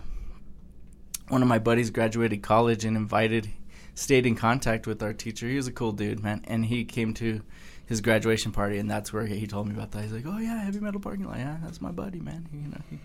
one 1.29 1.43
of 1.43 1.49
my 1.49 1.58
buddies 1.58 1.91
graduated 1.91 2.43
college 2.43 2.85
and 2.85 2.97
invited 2.97 3.49
stayed 3.94 4.26
in 4.26 4.35
contact 4.37 4.87
with 4.87 5.03
our 5.03 5.12
teacher. 5.12 5.49
He 5.49 5.56
was 5.56 5.67
a 5.67 5.73
cool 5.73 5.93
dude, 5.93 6.23
man, 6.23 6.43
and 6.47 6.64
he 6.67 6.85
came 6.85 7.14
to 7.14 7.41
his 7.87 8.00
graduation 8.00 8.53
party, 8.53 8.79
and 8.79 8.91
that's 8.91 9.12
where 9.12 9.26
he 9.26 9.47
told 9.47 9.69
me 9.69 9.75
about 9.75 9.93
that. 9.93 10.03
He's 10.03 10.12
like, 10.12 10.26
"Oh 10.26 10.38
yeah, 10.38 10.62
heavy 10.62 10.81
metal 10.81 11.00
parking 11.00 11.26
lot. 11.26 11.38
Yeah, 11.38 11.56
that's 11.62 11.81
my 11.81 11.91
buddy, 11.93 12.20
man. 12.20 12.49
You 12.53 12.69
know, 12.69 12.81
he, 12.91 12.99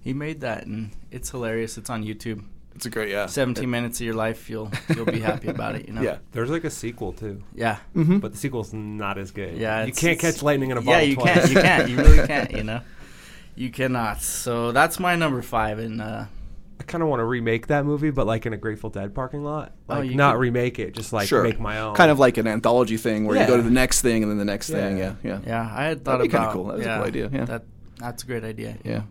he 0.00 0.12
made 0.14 0.40
that, 0.42 0.64
and 0.66 0.90
it's 1.10 1.30
hilarious. 1.30 1.76
It's 1.76 1.90
on 1.90 2.04
YouTube. 2.04 2.44
It's 2.74 2.86
a 2.86 2.90
great 2.90 3.10
yeah. 3.10 3.26
17 3.26 3.68
minutes 3.68 3.98
of 4.00 4.06
your 4.06 4.14
life, 4.14 4.48
you'll 4.48 4.70
you'll 4.94 5.04
be 5.06 5.20
happy 5.20 5.48
about 5.48 5.74
it. 5.74 5.86
You 5.88 5.94
know. 5.94 6.02
Yeah. 6.08 6.18
There's 6.32 6.50
like 6.50 6.64
a 6.64 6.70
sequel 6.70 7.12
too, 7.12 7.42
Yeah. 7.54 7.78
Mm-hmm. 7.96 8.18
but 8.18 8.32
the 8.32 8.38
sequel's 8.38 8.72
not 8.72 9.18
as 9.18 9.30
good. 9.32 9.56
Yeah, 9.56 9.84
you 9.84 9.92
can't 9.92 10.18
catch 10.18 10.42
lightning 10.42 10.70
in 10.70 10.78
a 10.78 10.80
bottle. 10.82 11.06
Yeah, 11.08 11.14
bottle 11.16 11.34
you 11.34 11.34
twice. 11.34 11.34
can't. 11.34 11.50
You 11.50 11.60
can't. 11.60 11.90
You 11.90 11.96
really 11.96 12.26
can't. 12.26 12.50
You 12.52 12.62
know. 12.64 12.80
You 13.56 13.70
cannot. 13.70 14.22
So 14.22 14.70
that's 14.70 15.00
my 15.00 15.16
number 15.16 15.42
five, 15.42 15.80
and 15.80 16.00
uh, 16.00 16.26
I 16.78 16.82
kind 16.84 17.02
of 17.02 17.08
want 17.08 17.18
to 17.18 17.24
remake 17.24 17.66
that 17.66 17.84
movie, 17.84 18.10
but 18.10 18.24
like 18.24 18.46
in 18.46 18.52
a 18.52 18.56
Grateful 18.56 18.88
Dead 18.88 19.12
parking 19.16 19.42
lot. 19.42 19.72
Oh, 19.88 19.94
Like 19.96 20.08
you 20.10 20.14
not 20.14 20.34
could- 20.34 20.38
remake 20.42 20.78
it, 20.78 20.94
just 20.94 21.12
like 21.12 21.26
sure. 21.26 21.42
make 21.42 21.58
my 21.58 21.80
own. 21.80 21.96
Kind 21.96 22.12
of 22.12 22.20
like 22.20 22.36
an 22.36 22.46
anthology 22.46 22.96
thing 22.96 23.24
where 23.24 23.36
you 23.36 23.44
go 23.48 23.56
to 23.56 23.62
the 23.64 23.70
next 23.70 24.00
thing 24.02 24.22
and 24.22 24.30
then 24.30 24.38
the 24.38 24.44
next 24.44 24.70
thing. 24.70 24.96
Yeah. 24.98 25.14
Yeah. 25.24 25.40
Yeah. 25.44 25.48
yeah, 25.66 25.74
I 25.76 25.84
had 25.86 26.04
thought 26.04 26.18
That'd 26.18 26.30
be 26.30 26.36
kinda 26.36 26.44
about. 26.44 26.52
cool. 26.54 26.64
That 26.66 26.76
was 26.76 26.86
a 26.86 26.88
yeah, 26.88 26.96
cool 26.98 27.06
idea, 27.08 27.30
yeah. 27.32 27.44
That 27.46 27.62
that's 27.96 28.22
a 28.22 28.26
great 28.26 28.44
idea. 28.44 28.76
Yeah. 28.84 29.02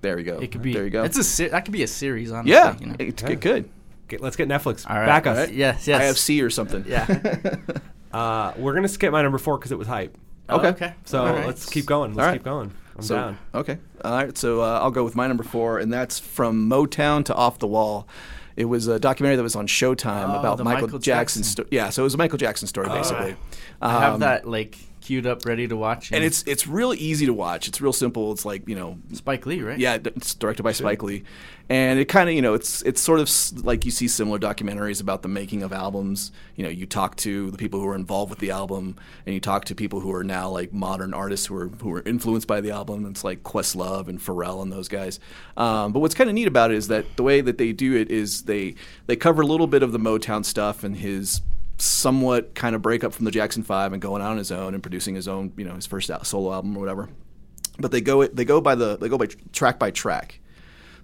There 0.00 0.18
you 0.18 0.24
go. 0.24 0.38
It 0.38 0.52
could 0.52 0.62
be. 0.62 0.72
There 0.72 0.84
you 0.84 0.90
go. 0.90 1.04
It's 1.04 1.18
a 1.18 1.24
se- 1.24 1.48
that 1.48 1.64
could 1.64 1.72
be 1.72 1.82
a 1.82 1.86
series. 1.88 2.30
Honestly, 2.32 2.52
yeah. 2.52 2.76
You 2.78 2.86
know? 2.86 2.96
It, 2.98 3.22
Yeah. 3.22 3.28
it 3.30 3.40
could. 3.40 3.68
Get- 4.08 4.20
let's 4.20 4.36
get 4.36 4.48
Netflix 4.48 4.88
All 4.88 4.96
right. 4.96 5.06
back 5.06 5.26
us. 5.26 5.36
Right? 5.38 5.52
Yes. 5.52 5.86
Yes. 5.86 6.00
IFC 6.18 6.42
or 6.42 6.50
something. 6.50 6.84
Yeah. 6.86 7.06
Uh, 8.10 8.54
we're 8.56 8.72
gonna 8.74 8.88
skip 8.88 9.12
my 9.12 9.20
number 9.20 9.36
four 9.36 9.58
because 9.58 9.70
it 9.70 9.76
was 9.78 9.86
hype. 9.86 10.16
Oh, 10.48 10.56
Okay. 10.58 10.68
okay. 10.68 10.94
So 11.04 11.20
All 11.26 11.32
right. 11.32 11.46
let's 11.46 11.68
keep 11.68 11.84
going. 11.84 12.14
Let's 12.14 12.20
All 12.20 12.24
right. 12.32 12.38
keep 12.38 12.42
going. 12.42 12.72
I'm 12.96 13.02
so, 13.02 13.14
down. 13.16 13.38
Okay. 13.54 13.78
All 14.02 14.12
right. 14.12 14.36
So 14.38 14.62
uh, 14.62 14.80
I'll 14.82 14.90
go 14.90 15.04
with 15.04 15.14
my 15.14 15.26
number 15.26 15.44
four, 15.44 15.78
and 15.78 15.92
that's 15.92 16.18
from 16.18 16.70
Motown 16.70 17.22
to 17.26 17.34
Off 17.34 17.58
the 17.58 17.66
Wall. 17.66 18.08
It 18.56 18.64
was 18.64 18.86
a 18.88 18.98
documentary 18.98 19.36
that 19.36 19.42
was 19.42 19.54
on 19.56 19.66
Showtime 19.66 20.34
Oh, 20.34 20.38
about 20.40 20.58
Michael, 20.64 20.86
Michael 20.86 20.98
Jackson. 20.98 21.42
Jackson. 21.42 21.44
sto- 21.44 21.66
yeah, 21.70 21.90
so 21.90 22.02
it 22.02 22.04
was 22.04 22.14
a 22.14 22.16
Michael 22.16 22.38
Jackson 22.38 22.66
story, 22.66 22.88
basically. 22.88 23.36
I 23.82 24.00
have 24.00 24.14
Um, 24.14 24.20
that 24.20 24.48
like 24.48 24.78
queued 25.08 25.26
up, 25.26 25.46
ready 25.46 25.66
to 25.66 25.74
watch. 25.74 26.12
and 26.12 26.22
it's 26.22 26.42
it's 26.46 26.66
really 26.66 26.98
easy 26.98 27.24
to 27.24 27.32
watch. 27.32 27.66
It's 27.66 27.80
real 27.80 27.94
simple. 27.94 28.30
It's 28.30 28.44
like 28.44 28.68
you 28.68 28.76
know, 28.76 28.98
Spike 29.14 29.46
Lee, 29.46 29.62
right? 29.62 29.78
yeah, 29.78 29.94
it's 29.94 30.34
directed 30.34 30.64
by 30.64 30.72
Spike 30.72 31.02
Lee, 31.02 31.24
and 31.70 31.98
it 31.98 32.04
kind 32.08 32.28
of 32.28 32.34
you 32.34 32.42
know 32.42 32.52
it's 32.52 32.82
it's 32.82 33.00
sort 33.00 33.18
of 33.18 33.64
like 33.64 33.86
you 33.86 33.90
see 33.90 34.06
similar 34.06 34.38
documentaries 34.38 35.00
about 35.00 35.22
the 35.22 35.28
making 35.28 35.62
of 35.62 35.72
albums. 35.72 36.30
You 36.56 36.64
know, 36.64 36.68
you 36.68 36.84
talk 36.84 37.16
to 37.16 37.50
the 37.50 37.56
people 37.56 37.80
who 37.80 37.88
are 37.88 37.94
involved 37.94 38.28
with 38.28 38.38
the 38.38 38.50
album, 38.50 38.96
and 39.24 39.34
you 39.34 39.40
talk 39.40 39.64
to 39.64 39.74
people 39.74 40.00
who 40.00 40.12
are 40.12 40.24
now 40.24 40.50
like 40.50 40.74
modern 40.74 41.14
artists 41.14 41.46
who 41.46 41.56
are 41.56 41.68
who 41.68 41.88
were 41.88 42.02
influenced 42.02 42.46
by 42.46 42.60
the 42.60 42.70
album. 42.70 43.06
It's 43.06 43.24
like 43.24 43.42
Questlove 43.42 44.08
and 44.08 44.20
Pharrell 44.20 44.60
and 44.60 44.70
those 44.70 44.88
guys. 44.88 45.20
Um, 45.56 45.92
but 45.92 46.00
what's 46.00 46.14
kind 46.14 46.28
of 46.28 46.34
neat 46.34 46.48
about 46.48 46.70
it 46.70 46.76
is 46.76 46.88
that 46.88 47.16
the 47.16 47.22
way 47.22 47.40
that 47.40 47.56
they 47.56 47.72
do 47.72 47.96
it 47.96 48.10
is 48.10 48.42
they 48.42 48.74
they 49.06 49.16
cover 49.16 49.40
a 49.40 49.46
little 49.46 49.68
bit 49.68 49.82
of 49.82 49.92
the 49.92 49.98
Motown 49.98 50.44
stuff 50.44 50.84
and 50.84 50.98
his 50.98 51.40
somewhat 51.78 52.54
kind 52.54 52.74
of 52.74 52.82
breakup 52.82 53.12
from 53.12 53.24
the 53.24 53.30
Jackson 53.30 53.62
Five 53.62 53.92
and 53.92 54.02
going 54.02 54.20
out 54.22 54.32
on 54.32 54.38
his 54.38 54.52
own 54.52 54.74
and 54.74 54.82
producing 54.82 55.14
his 55.14 55.28
own 55.28 55.52
you 55.56 55.64
know 55.64 55.74
his 55.74 55.86
first 55.86 56.10
solo 56.24 56.52
album 56.52 56.76
or 56.76 56.80
whatever. 56.80 57.08
But 57.78 57.92
they 57.92 58.00
go 58.00 58.22
it 58.22 58.36
they 58.36 58.44
go 58.44 58.60
by 58.60 58.74
the 58.74 58.96
they 58.96 59.08
go 59.08 59.18
by 59.18 59.26
track 59.52 59.78
by 59.78 59.90
track. 59.90 60.40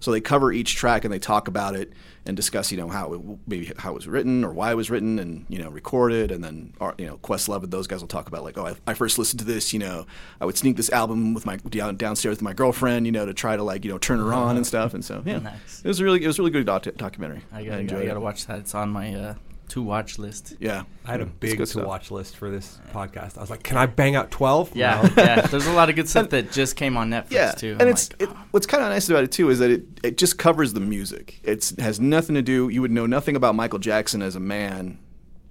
So 0.01 0.11
they 0.11 0.21
cover 0.21 0.53
each 0.53 0.77
track 0.77 1.05
and 1.05 1.15
they 1.15 1.19
talk 1.19 1.49
about 1.49 1.75
it 1.75 1.95
and 2.27 2.37
discuss 2.37 2.71
you 2.71 2.77
know 2.77 2.89
how 2.89 3.15
it, 3.15 3.21
maybe 3.47 3.73
how 3.79 3.93
it 3.93 3.95
was 3.95 4.07
written 4.07 4.45
or 4.45 4.53
why 4.53 4.71
it 4.71 4.75
was 4.75 4.91
written 4.91 5.19
and 5.19 5.47
you 5.49 5.59
know 5.59 5.71
recorded 5.71 6.31
and 6.31 6.45
then 6.45 6.75
you 6.99 7.07
know 7.07 7.17
Questlove 7.19 7.63
and 7.63 7.73
those 7.73 7.87
guys 7.87 8.01
will 8.01 8.09
talk 8.09 8.29
about 8.29 8.43
like 8.43 8.59
oh 8.59 8.67
I, 8.67 8.75
I 8.87 8.95
first 8.95 9.19
listened 9.19 9.41
to 9.41 9.47
this 9.47 9.73
you 9.73 9.79
know 9.79 10.07
I 10.43 10.45
would 10.45 10.59
sneak 10.59 10.77
this 10.77 10.91
album 10.91 11.33
with 11.33 11.47
my 11.47 11.57
down, 11.57 11.97
downstairs 11.97 12.33
with 12.33 12.43
my 12.43 12.53
girlfriend 12.53 13.07
you 13.07 13.13
know 13.13 13.25
to 13.25 13.33
try 13.33 13.57
to 13.57 13.63
like 13.63 13.85
you 13.85 13.91
know 13.91 13.99
turn 13.99 14.19
her 14.19 14.35
on 14.35 14.57
and 14.57 14.67
stuff. 14.67 14.93
And 14.93 15.03
so 15.03 15.23
yeah. 15.25 15.39
Nice. 15.39 15.81
it 15.83 15.89
was 15.89 16.01
a 16.01 16.05
really 16.05 16.23
it 16.23 16.27
was 16.27 16.39
a 16.39 16.43
really 16.43 16.51
good 16.51 16.67
doc- 16.67 16.97
documentary. 16.97 17.43
I 17.51 17.65
gotta, 17.65 17.77
I 17.77 17.81
enjoyed 17.81 18.07
gotta 18.07 18.21
it. 18.21 18.23
watch 18.23 18.47
that. 18.47 18.59
It's 18.59 18.75
on 18.75 18.91
my 18.91 19.15
uh, 19.15 19.35
to 19.69 19.83
watch 19.83 20.19
list. 20.19 20.55
yeah 20.61 20.85
I 21.05 21.13
had 21.13 21.21
a 21.21 21.27
big 21.27 21.59
to 21.59 21.67
stuff. 21.67 21.87
watch 21.87 22.11
list 22.11 22.37
for 22.37 22.51
this 22.51 22.79
podcast. 22.93 23.37
I 23.39 23.41
was 23.41 23.51
like, 23.51 23.63
can 23.63 23.77
I 23.77 23.87
bang 23.87 24.17
out 24.17 24.31
twelve? 24.31 24.75
Yeah, 24.75 25.09
yeah. 25.17 25.43
There's 25.43 25.67
a 25.67 25.73
lot 25.73 25.91
of 25.91 25.97
good 25.97 26.09
stuff 26.15 26.31
that 26.31 26.53
just 26.53 26.77
came 26.77 26.97
on 26.97 27.11
Netflix 27.11 27.31
yeah, 27.31 27.53
too. 27.53 27.73
and 27.73 27.83
I'm 27.83 27.89
it's 27.89 28.11
like, 28.13 28.23
it, 28.23 28.29
oh. 28.31 28.45
what's 28.51 28.67
kind 28.67 28.83
of 28.83 28.91
nice 28.91 29.09
about 29.09 29.25
it 29.25 29.33
too 29.33 29.51
is 29.51 29.59
that 29.59 29.71
it, 29.71 29.85
it 30.03 30.17
just 30.19 30.39
covers 30.39 30.73
the 30.73 30.81
music. 30.81 31.41
It's 31.43 31.79
has 31.79 32.01
nothing 32.01 32.35
to 32.35 32.43
do. 32.43 32.69
You 32.69 32.83
would 32.83 32.93
know 32.93 33.07
nothing 33.07 33.37
about 33.37 33.55
Michael 33.55 33.79
Jackson 33.79 34.23
as 34.23 34.37
a 34.37 34.41
man 34.41 34.99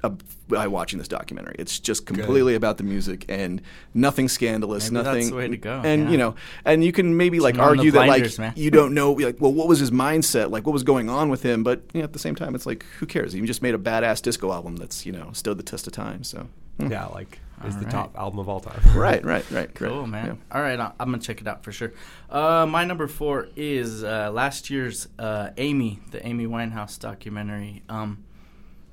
uh, 0.04 0.10
by 0.50 0.68
watching 0.68 1.00
this 1.00 1.08
documentary. 1.08 1.56
It's 1.58 1.80
just 1.80 2.06
completely 2.06 2.56
about 2.56 2.78
the 2.78 2.84
music 2.84 3.26
and 3.30 3.62
nothing 3.94 4.28
scandalous, 4.28 4.92
Maybe 4.92 5.04
that's 5.04 5.16
nothing. 5.16 5.30
the 5.30 5.36
way 5.36 5.48
to 5.48 5.58
go, 5.58 5.82
And 5.84 6.04
yeah. 6.06 6.10
you 6.12 6.18
know, 6.18 6.36
and 6.66 6.84
you 6.84 6.92
can 6.92 7.16
maybe 7.18 7.40
like 7.40 7.56
Turn 7.56 7.64
on 7.64 7.70
argue 7.78 7.92
that 7.92 8.08
like 8.08 8.38
man. 8.40 8.54
you 8.56 8.70
don't 8.70 8.94
know, 8.94 9.14
like, 9.14 9.40
well, 9.40 9.54
what 9.54 9.68
was 9.68 9.80
his 9.80 9.92
mindset? 9.92 10.52
Like, 10.52 10.66
what 10.66 10.74
was 10.74 10.84
going 10.84 11.10
on 11.10 11.30
with 11.30 11.44
him? 11.44 11.64
But 11.64 11.82
you 11.94 12.02
know, 12.02 12.04
at 12.06 12.14
the 12.14 12.20
same 12.20 12.36
time, 12.36 12.54
it's 12.56 12.66
like, 12.66 12.86
who 13.00 13.06
cares? 13.06 13.34
He 13.34 13.42
just 13.42 13.62
made 13.62 13.74
a 13.76 13.80
badass 13.80 14.22
disco 14.22 14.52
album 14.52 14.76
that's 14.76 15.06
you 15.06 15.12
know 15.14 15.30
stood 15.34 15.58
the 15.58 15.64
test 15.64 15.88
of 15.88 15.94
time. 15.94 16.24
So. 16.24 16.48
hmm. 16.80 16.92
Yeah, 16.92 17.06
like 17.08 17.40
is 17.66 17.76
the 17.76 17.86
Alright. 17.86 17.92
top 17.92 18.18
album 18.18 18.40
of 18.40 18.50
all 18.50 18.60
time. 18.60 18.82
Right, 18.94 19.24
right, 19.24 19.50
right. 19.50 19.74
correct. 19.74 19.76
Cool, 19.76 20.06
man. 20.06 20.26
Yeah. 20.26 20.34
All 20.58 20.62
right, 20.62 20.78
I- 20.78 20.92
I'm 21.00 21.12
gonna 21.12 21.20
check 21.20 21.40
it 21.40 21.48
out 21.48 21.64
for 21.64 21.72
sure. 21.72 21.94
Uh, 22.30 22.66
my 22.70 22.84
number 22.84 23.08
four 23.08 23.48
is 23.56 24.04
uh, 24.04 24.32
last 24.34 24.70
year's 24.70 25.08
uh, 25.18 25.52
Amy, 25.56 26.02
the 26.12 26.26
Amy 26.28 26.46
Winehouse 26.46 27.00
documentary. 27.00 27.82
Um, 27.88 28.26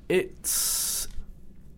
it's 0.09 1.00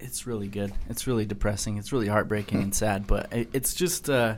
it's 0.02 0.26
really 0.26 0.48
good. 0.48 0.72
It's 0.90 1.06
really 1.06 1.24
depressing. 1.24 1.78
It's 1.78 1.92
really 1.92 2.08
heartbreaking 2.08 2.62
and 2.62 2.74
sad, 2.74 3.06
but 3.06 3.32
it, 3.32 3.48
it's 3.52 3.72
just 3.72 4.10
uh, 4.10 4.34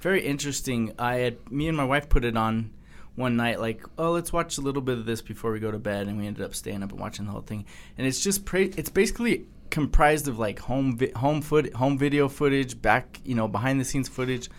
very 0.00 0.24
interesting. 0.24 0.92
I 0.98 1.16
had 1.16 1.50
me 1.50 1.68
and 1.68 1.76
my 1.76 1.84
wife 1.84 2.08
put 2.08 2.24
it 2.24 2.36
on 2.36 2.72
one 3.14 3.36
night, 3.36 3.60
like, 3.60 3.82
oh, 3.96 4.10
let's 4.10 4.32
watch 4.32 4.58
a 4.58 4.60
little 4.60 4.82
bit 4.82 4.98
of 4.98 5.06
this 5.06 5.22
before 5.22 5.50
we 5.50 5.58
go 5.58 5.70
to 5.70 5.78
bed, 5.78 6.06
and 6.06 6.18
we 6.18 6.26
ended 6.26 6.44
up 6.44 6.54
staying 6.54 6.82
up 6.82 6.90
and 6.90 7.00
watching 7.00 7.24
the 7.24 7.32
whole 7.32 7.40
thing. 7.40 7.64
And 7.96 8.06
it's 8.06 8.20
just 8.20 8.44
pra- 8.44 8.60
it's 8.76 8.90
basically 8.90 9.46
comprised 9.70 10.28
of 10.28 10.38
like 10.38 10.58
home 10.58 10.98
vi- 10.98 11.12
home 11.16 11.40
foot 11.40 11.72
home 11.74 11.96
video 11.96 12.28
footage, 12.28 12.80
back 12.80 13.20
you 13.24 13.34
know 13.34 13.48
behind 13.48 13.80
the 13.80 13.84
scenes 13.84 14.08
footage, 14.08 14.50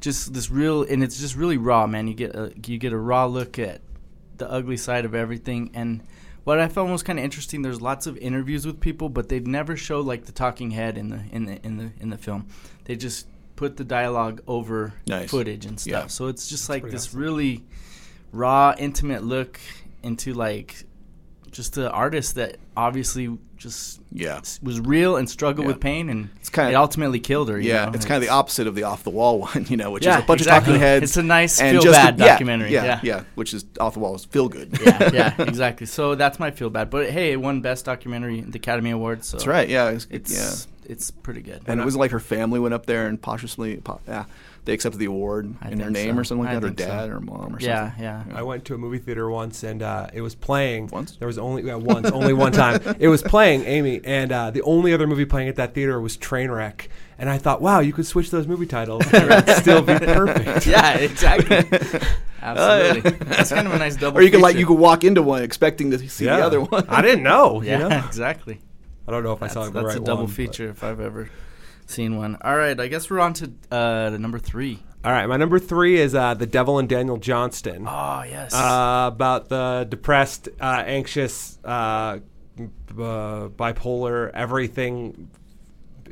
just 0.00 0.32
this 0.32 0.50
real 0.50 0.82
and 0.82 1.02
it's 1.02 1.20
just 1.20 1.36
really 1.36 1.58
raw, 1.58 1.86
man. 1.86 2.08
You 2.08 2.14
get 2.14 2.34
a 2.34 2.52
you 2.64 2.78
get 2.78 2.92
a 2.92 2.98
raw 2.98 3.26
look 3.26 3.58
at 3.58 3.82
the 4.38 4.50
ugly 4.50 4.76
side 4.76 5.04
of 5.04 5.14
everything 5.14 5.70
and. 5.74 6.02
What 6.46 6.60
I 6.60 6.68
found 6.68 6.92
was 6.92 7.02
kind 7.02 7.18
of 7.18 7.24
interesting. 7.24 7.62
There's 7.62 7.80
lots 7.80 8.06
of 8.06 8.16
interviews 8.18 8.64
with 8.64 8.78
people, 8.78 9.08
but 9.08 9.28
they'd 9.28 9.48
never 9.48 9.76
show 9.76 10.00
like 10.00 10.26
the 10.26 10.32
talking 10.32 10.70
head 10.70 10.96
in 10.96 11.08
the 11.08 11.20
in 11.32 11.46
the 11.46 11.56
in 11.66 11.76
the 11.76 11.90
in 11.98 12.10
the 12.10 12.16
film. 12.16 12.46
They 12.84 12.94
just 12.94 13.26
put 13.56 13.76
the 13.76 13.82
dialogue 13.82 14.42
over 14.46 14.94
Nice. 15.08 15.28
footage 15.28 15.66
and 15.66 15.80
stuff. 15.80 15.90
Yeah. 16.04 16.06
So 16.06 16.28
it's 16.28 16.48
just 16.48 16.68
like 16.68 16.84
this 16.88 17.08
awesome. 17.08 17.20
really 17.20 17.64
raw, 18.30 18.76
intimate 18.78 19.24
look 19.24 19.58
into 20.04 20.34
like 20.34 20.84
just 21.56 21.76
an 21.78 21.86
artist 21.86 22.34
that 22.36 22.56
obviously 22.76 23.36
just 23.56 24.00
Yeah. 24.12 24.40
was 24.62 24.78
real 24.80 25.16
and 25.16 25.28
struggled 25.28 25.64
Yeah. 25.66 25.72
with 25.72 25.80
pain, 25.80 26.10
and 26.10 26.28
It's 26.38 26.50
kinda- 26.50 26.72
it 26.72 26.74
ultimately 26.74 27.18
killed 27.20 27.48
her. 27.48 27.58
you 27.58 27.70
Yeah, 27.70 27.86
know? 27.86 27.92
it's 27.94 28.04
kind 28.04 28.22
of 28.22 28.28
the 28.28 28.32
opposite 28.32 28.66
of 28.66 28.74
the 28.74 28.82
off 28.82 29.02
the 29.02 29.10
wall 29.10 29.38
one, 29.48 29.64
you 29.70 29.76
know, 29.78 29.90
which 29.90 30.04
Yeah, 30.04 30.18
is 30.18 30.24
a 30.24 30.26
bunch 30.26 30.42
exactly. 30.42 30.74
of 30.74 30.80
talking 30.80 30.80
heads. 30.80 31.02
It's 31.04 31.16
a 31.16 31.22
nice 31.22 31.58
feel 31.60 31.82
bad 31.84 32.14
a- 32.14 32.18
documentary, 32.18 32.72
Yeah, 32.72 32.84
yeah. 32.84 33.00
yeah, 33.02 33.20
which 33.34 33.54
is 33.54 33.64
off 33.80 33.94
the 33.94 34.00
walls 34.00 34.26
feel 34.26 34.48
good. 34.48 34.78
yeah, 34.84 35.10
yeah, 35.12 35.34
exactly. 35.42 35.86
So 35.86 36.14
that's 36.14 36.38
my 36.38 36.50
feel 36.50 36.68
bad. 36.70 36.90
But 36.90 37.10
hey, 37.10 37.32
it 37.32 37.40
won 37.40 37.62
Best 37.62 37.86
Documentary 37.86 38.40
at 38.40 38.52
the 38.52 38.58
Academy 38.58 38.90
Awards. 38.90 39.26
So 39.28 39.38
That's 39.38 39.46
right. 39.46 39.68
Yeah, 39.68 39.88
it's, 39.88 40.06
It's 40.10 40.32
yeah. 40.32 40.72
It's 40.86 41.10
pretty 41.10 41.42
good. 41.42 41.62
And 41.66 41.80
it 41.80 41.84
was 41.84 41.96
like 41.96 42.10
her 42.12 42.20
family 42.20 42.58
went 42.60 42.74
up 42.74 42.86
there 42.86 43.06
and 43.06 43.20
posthumously, 43.20 43.76
po- 43.78 44.00
yeah, 44.08 44.24
they 44.64 44.72
accepted 44.72 44.98
the 44.98 45.04
award 45.06 45.54
I 45.60 45.70
in 45.70 45.78
their 45.78 45.90
name 45.90 46.14
so. 46.16 46.20
or 46.20 46.24
something 46.24 46.44
like 46.44 46.56
I 46.56 46.60
that, 46.60 46.64
or 46.64 46.68
think 46.68 46.80
so. 46.80 46.86
dad 46.86 47.10
or 47.10 47.20
mom 47.20 47.54
or 47.56 47.60
yeah, 47.60 47.88
something. 47.90 48.04
yeah. 48.04 48.24
I 48.34 48.42
went 48.42 48.64
to 48.66 48.74
a 48.74 48.78
movie 48.78 48.98
theater 48.98 49.28
once 49.30 49.62
and 49.62 49.82
uh, 49.82 50.08
it 50.12 50.20
was 50.22 50.34
playing. 50.34 50.88
Once? 50.88 51.16
There 51.16 51.28
was 51.28 51.38
only 51.38 51.62
yeah, 51.64 51.74
once, 51.76 52.10
only 52.10 52.32
one 52.32 52.52
time. 52.52 52.80
It 52.98 53.08
was 53.08 53.22
playing 53.22 53.64
Amy, 53.64 54.00
and 54.04 54.32
uh, 54.32 54.50
the 54.50 54.62
only 54.62 54.92
other 54.94 55.06
movie 55.06 55.24
playing 55.26 55.48
at 55.48 55.56
that 55.56 55.74
theater 55.74 56.00
was 56.00 56.16
Trainwreck. 56.16 56.88
And 57.18 57.30
I 57.30 57.38
thought, 57.38 57.62
wow, 57.62 57.80
you 57.80 57.92
could 57.92 58.06
switch 58.06 58.30
those 58.30 58.46
movie 58.46 58.66
titles 58.66 59.04
and 59.12 59.30
it'd 59.30 59.56
still 59.56 59.80
be 59.82 59.98
perfect. 59.98 60.66
yeah, 60.66 60.98
exactly. 60.98 61.64
Absolutely. 62.42 63.10
That's 63.10 63.50
kind 63.50 63.66
of 63.66 63.74
a 63.74 63.78
nice 63.78 63.96
double. 63.96 64.18
Or 64.18 64.22
you 64.22 64.30
can 64.30 64.40
like 64.40 64.56
you 64.56 64.66
could 64.66 64.78
walk 64.78 65.02
into 65.04 65.22
one 65.22 65.42
expecting 65.42 65.90
to 65.92 66.08
see 66.08 66.26
Yeah. 66.26 66.36
the 66.38 66.44
other 66.44 66.60
one. 66.60 66.84
I 66.88 67.02
didn't 67.02 67.22
know. 67.24 67.62
Yeah, 67.62 67.78
You 67.82 67.88
know? 67.88 67.96
exactly. 68.06 68.60
I 69.06 69.12
don't 69.12 69.22
know 69.22 69.32
if 69.32 69.42
I 69.42 69.46
saw 69.48 69.60
That's, 69.62 69.72
the 69.72 69.80
that's 69.82 69.86
right 69.94 70.02
a 70.02 70.04
double 70.04 70.24
one, 70.24 70.26
but- 70.26 70.34
feature 70.34 70.68
if 70.70 70.82
I've 70.82 71.00
ever 71.00 71.28
seen 71.86 72.16
one. 72.16 72.36
All 72.42 72.56
right, 72.56 72.78
I 72.78 72.88
guess 72.88 73.08
we're 73.08 73.20
on 73.20 73.32
to 73.34 73.52
uh, 73.70 74.16
number 74.18 74.38
three. 74.38 74.80
All 75.04 75.12
right, 75.12 75.26
my 75.28 75.36
number 75.36 75.60
three 75.60 76.00
is 76.00 76.14
uh, 76.16 76.34
The 76.34 76.46
Devil 76.46 76.80
and 76.80 76.88
Daniel 76.88 77.16
Johnston. 77.16 77.86
Oh 77.88 78.24
yes. 78.28 78.52
uh, 78.52 79.04
about 79.12 79.48
the 79.48 79.86
depressed, 79.88 80.48
uh, 80.60 80.82
anxious, 80.84 81.58
uh, 81.64 82.18
uh, 82.58 83.48
bipolar, 83.48 84.30
everything 84.34 85.30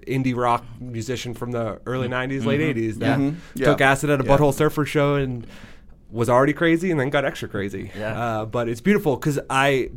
indie 0.07 0.37
rock 0.37 0.65
musician 0.81 1.35
from 1.35 1.51
the 1.51 1.81
early 1.87 2.09
90s, 2.09 2.45
late 2.45 2.61
80s 2.61 2.99
that 2.99 3.19
Mhm. 3.19 3.37
Yeah. 3.55 3.67
took 3.67 3.81
acid 3.81 4.11
at 4.11 4.21
a 4.21 4.25
Yeah. 4.25 4.37
Butthole 4.37 4.53
Surfer 4.55 4.85
show 4.85 5.15
and 5.17 5.47
was 6.11 6.29
already 6.29 6.53
crazy 6.53 6.91
and 6.91 7.01
then 7.01 7.09
got 7.11 7.25
extra 7.25 7.49
crazy. 7.49 7.91
Yeah. 7.99 8.21
Uh, 8.21 8.45
but 8.45 8.69
it's 8.69 8.83
beautiful 8.83 9.17
because 9.17 9.41
I 9.51 9.91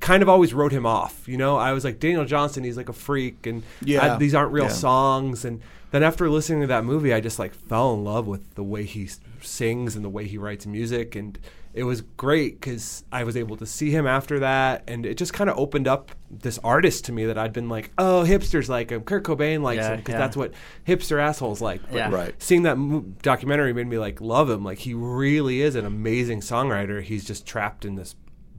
kind 0.00 0.22
of 0.22 0.28
always 0.28 0.52
wrote 0.54 0.72
him 0.72 0.86
off. 0.86 1.26
You 1.28 1.36
know, 1.36 1.56
I 1.56 1.72
was 1.72 1.84
like, 1.84 1.98
Daniel 2.00 2.24
Johnston, 2.24 2.64
he's 2.64 2.76
like 2.76 2.88
a 2.88 2.92
freak 2.94 3.46
and 3.46 3.62
Yeah. 3.82 4.14
I- 4.14 4.18
these 4.18 4.34
aren't 4.34 4.52
real 4.52 4.64
Yeah. 4.64 4.70
songs. 4.70 5.44
And 5.44 5.60
then 5.90 6.02
after 6.02 6.28
listening 6.28 6.60
to 6.62 6.66
that 6.68 6.84
movie, 6.84 7.12
I 7.14 7.20
just 7.20 7.38
like 7.38 7.54
fell 7.54 7.94
in 7.94 8.04
love 8.04 8.26
with 8.26 8.54
the 8.54 8.62
way 8.64 8.84
he 8.84 9.08
sings 9.40 9.96
and 9.96 10.04
the 10.04 10.08
way 10.10 10.26
he 10.26 10.36
writes 10.38 10.66
music. 10.66 11.16
And 11.16 11.38
it 11.72 11.84
was 11.84 12.00
great 12.16 12.58
because 12.60 13.04
I 13.12 13.24
was 13.24 13.36
able 13.36 13.56
to 13.58 13.66
see 13.66 13.90
him 13.90 14.06
after 14.06 14.38
that. 14.40 14.82
And 14.88 15.04
it 15.06 15.16
just 15.16 15.32
kind 15.34 15.48
of 15.50 15.58
opened 15.58 15.86
up 15.86 16.10
this 16.30 16.58
artist 16.64 17.04
to 17.06 17.12
me 17.12 17.26
that 17.26 17.36
I'd 17.38 17.52
been 17.52 17.68
like, 17.68 17.90
oh, 17.98 18.24
hipsters 18.26 18.68
like 18.68 18.90
him. 18.90 19.02
Kurt 19.02 19.24
Cobain 19.24 19.62
likes 19.62 19.78
Yeah, 19.78 19.90
him 19.92 19.96
because 19.98 20.14
yeah. 20.14 20.18
that's 20.18 20.36
what 20.36 20.52
hipster 20.86 21.18
assholes 21.20 21.60
like. 21.60 21.82
But 21.90 21.96
Yeah. 21.96 22.10
Right. 22.10 22.34
seeing 22.42 22.62
that 22.62 22.76
mo- 22.78 23.04
documentary 23.22 23.72
made 23.72 23.86
me 23.86 23.98
like 23.98 24.20
love 24.20 24.48
him. 24.50 24.64
Like 24.64 24.78
he 24.78 24.94
really 24.94 25.60
is 25.62 25.74
an 25.74 25.84
amazing 25.86 26.40
songwriter. 26.40 27.02
He's 27.02 27.24
just 27.24 27.46
trapped 27.46 27.84
in 27.84 27.94
this 27.96 28.14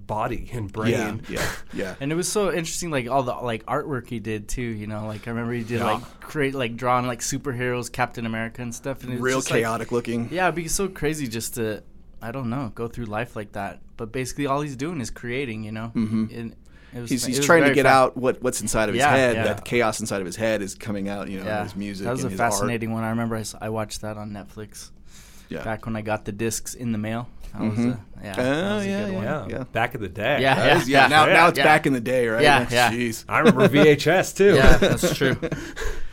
body 0.07 0.49
and 0.53 0.71
brain. 0.71 0.91
Yeah, 0.91 1.17
yeah, 1.29 1.49
yeah. 1.73 1.95
And 2.01 2.11
it 2.11 2.15
was 2.15 2.31
so 2.31 2.47
interesting, 2.49 2.89
like 2.89 3.09
all 3.09 3.23
the 3.23 3.33
like 3.33 3.65
artwork 3.65 4.07
he 4.07 4.19
did 4.19 4.47
too. 4.47 4.61
You 4.61 4.87
know, 4.87 5.05
like 5.05 5.27
I 5.27 5.31
remember 5.31 5.53
he 5.53 5.63
did 5.63 5.79
Yeah. 5.79 5.93
like 5.93 6.19
create 6.21 6.55
like 6.55 6.75
drawing 6.77 7.05
like 7.05 7.19
superheroes, 7.19 7.91
Captain 7.91 8.25
America 8.25 8.61
and 8.61 8.73
stuff. 8.73 9.03
And 9.03 9.11
it 9.11 9.15
was 9.15 9.21
Real 9.21 9.37
just, 9.39 9.51
like- 9.51 9.59
chaotic 9.61 9.91
looking. 9.91 10.29
yeah, 10.31 10.45
it'd 10.45 10.55
be 10.55 10.67
so 10.67 10.87
crazy 10.87 11.27
just 11.27 11.55
to, 11.55 11.83
I 12.21 12.31
don't 12.31 12.49
know, 12.49 12.71
go 12.73 12.87
through 12.87 13.05
life 13.05 13.35
like 13.35 13.51
that. 13.51 13.81
But 13.97 14.11
basically, 14.11 14.47
all 14.47 14.61
he's 14.61 14.75
doing 14.75 15.01
is 15.01 15.09
creating. 15.11 15.63
You 15.63 15.71
know, 15.73 15.91
Mhm. 15.95 16.35
and 16.37 16.55
it 16.93 17.01
was, 17.01 17.09
He's, 17.09 17.25
he's 17.25 17.45
trying 17.45 17.63
to 17.65 17.73
get 17.73 17.83
fa- 17.85 17.91
out 17.91 18.17
what, 18.17 18.41
what's 18.41 18.61
inside 18.61 18.87
of 18.89 18.95
his 18.95 19.01
Yeah, 19.01 19.11
head. 19.15 19.35
yeah. 19.35 19.43
That 19.43 19.65
chaos 19.65 19.99
inside 19.99 20.21
of 20.21 20.25
his 20.25 20.37
head 20.37 20.61
is 20.61 20.73
coming 20.73 21.09
out. 21.09 21.29
You 21.29 21.39
know, 21.39 21.45
Yeah, 21.45 21.63
his 21.63 21.75
music. 21.75 22.05
that 22.05 22.11
was 22.13 22.23
a 22.23 22.29
his 22.29 22.39
art. 22.39 22.53
fascinating 22.53 22.91
one. 22.93 23.03
I 23.03 23.09
remember 23.09 23.35
I, 23.35 23.43
I, 23.59 23.69
watched 23.69 24.01
that 24.01 24.17
on 24.17 24.31
Netflix 24.31 24.91
Yeah. 25.49 25.63
back 25.63 25.85
when 25.85 25.95
I 25.95 26.01
got 26.01 26.25
the 26.25 26.31
discs 26.31 26.73
in 26.73 26.91
the 26.91 26.97
mail. 26.97 27.27
That 27.53 27.61
was 27.61 27.79
Mhm. 27.79 27.93
a, 27.93 27.99
yeah, 28.23 28.35
Oh, 28.37 28.79
a 28.79 28.85
yeah, 28.85 29.05
good 29.05 29.13
one. 29.15 29.23
Yeah, 29.23 29.47
Yeah. 29.47 29.63
back 29.71 29.95
in 29.95 30.01
the 30.01 30.09
day. 30.09 30.41
Yeah. 30.41 30.55
That 30.55 30.77
is- 30.77 30.89
yeah, 30.89 31.07
now, 31.07 31.25
yeah, 31.27 31.33
now 31.33 31.47
it's 31.47 31.57
yeah. 31.57 31.63
back 31.63 31.87
in 31.87 31.93
the 31.93 32.01
day, 32.01 32.27
right? 32.27 32.43
Yeah, 32.43 32.67
yeah. 32.69 32.91
Jeez. 32.91 33.23
I 33.29 33.39
remember 33.39 33.67
VHS 33.69 34.33
too. 34.35 34.55
Yeah, 34.55 34.77
that's 34.81 35.15
true. 35.17 35.37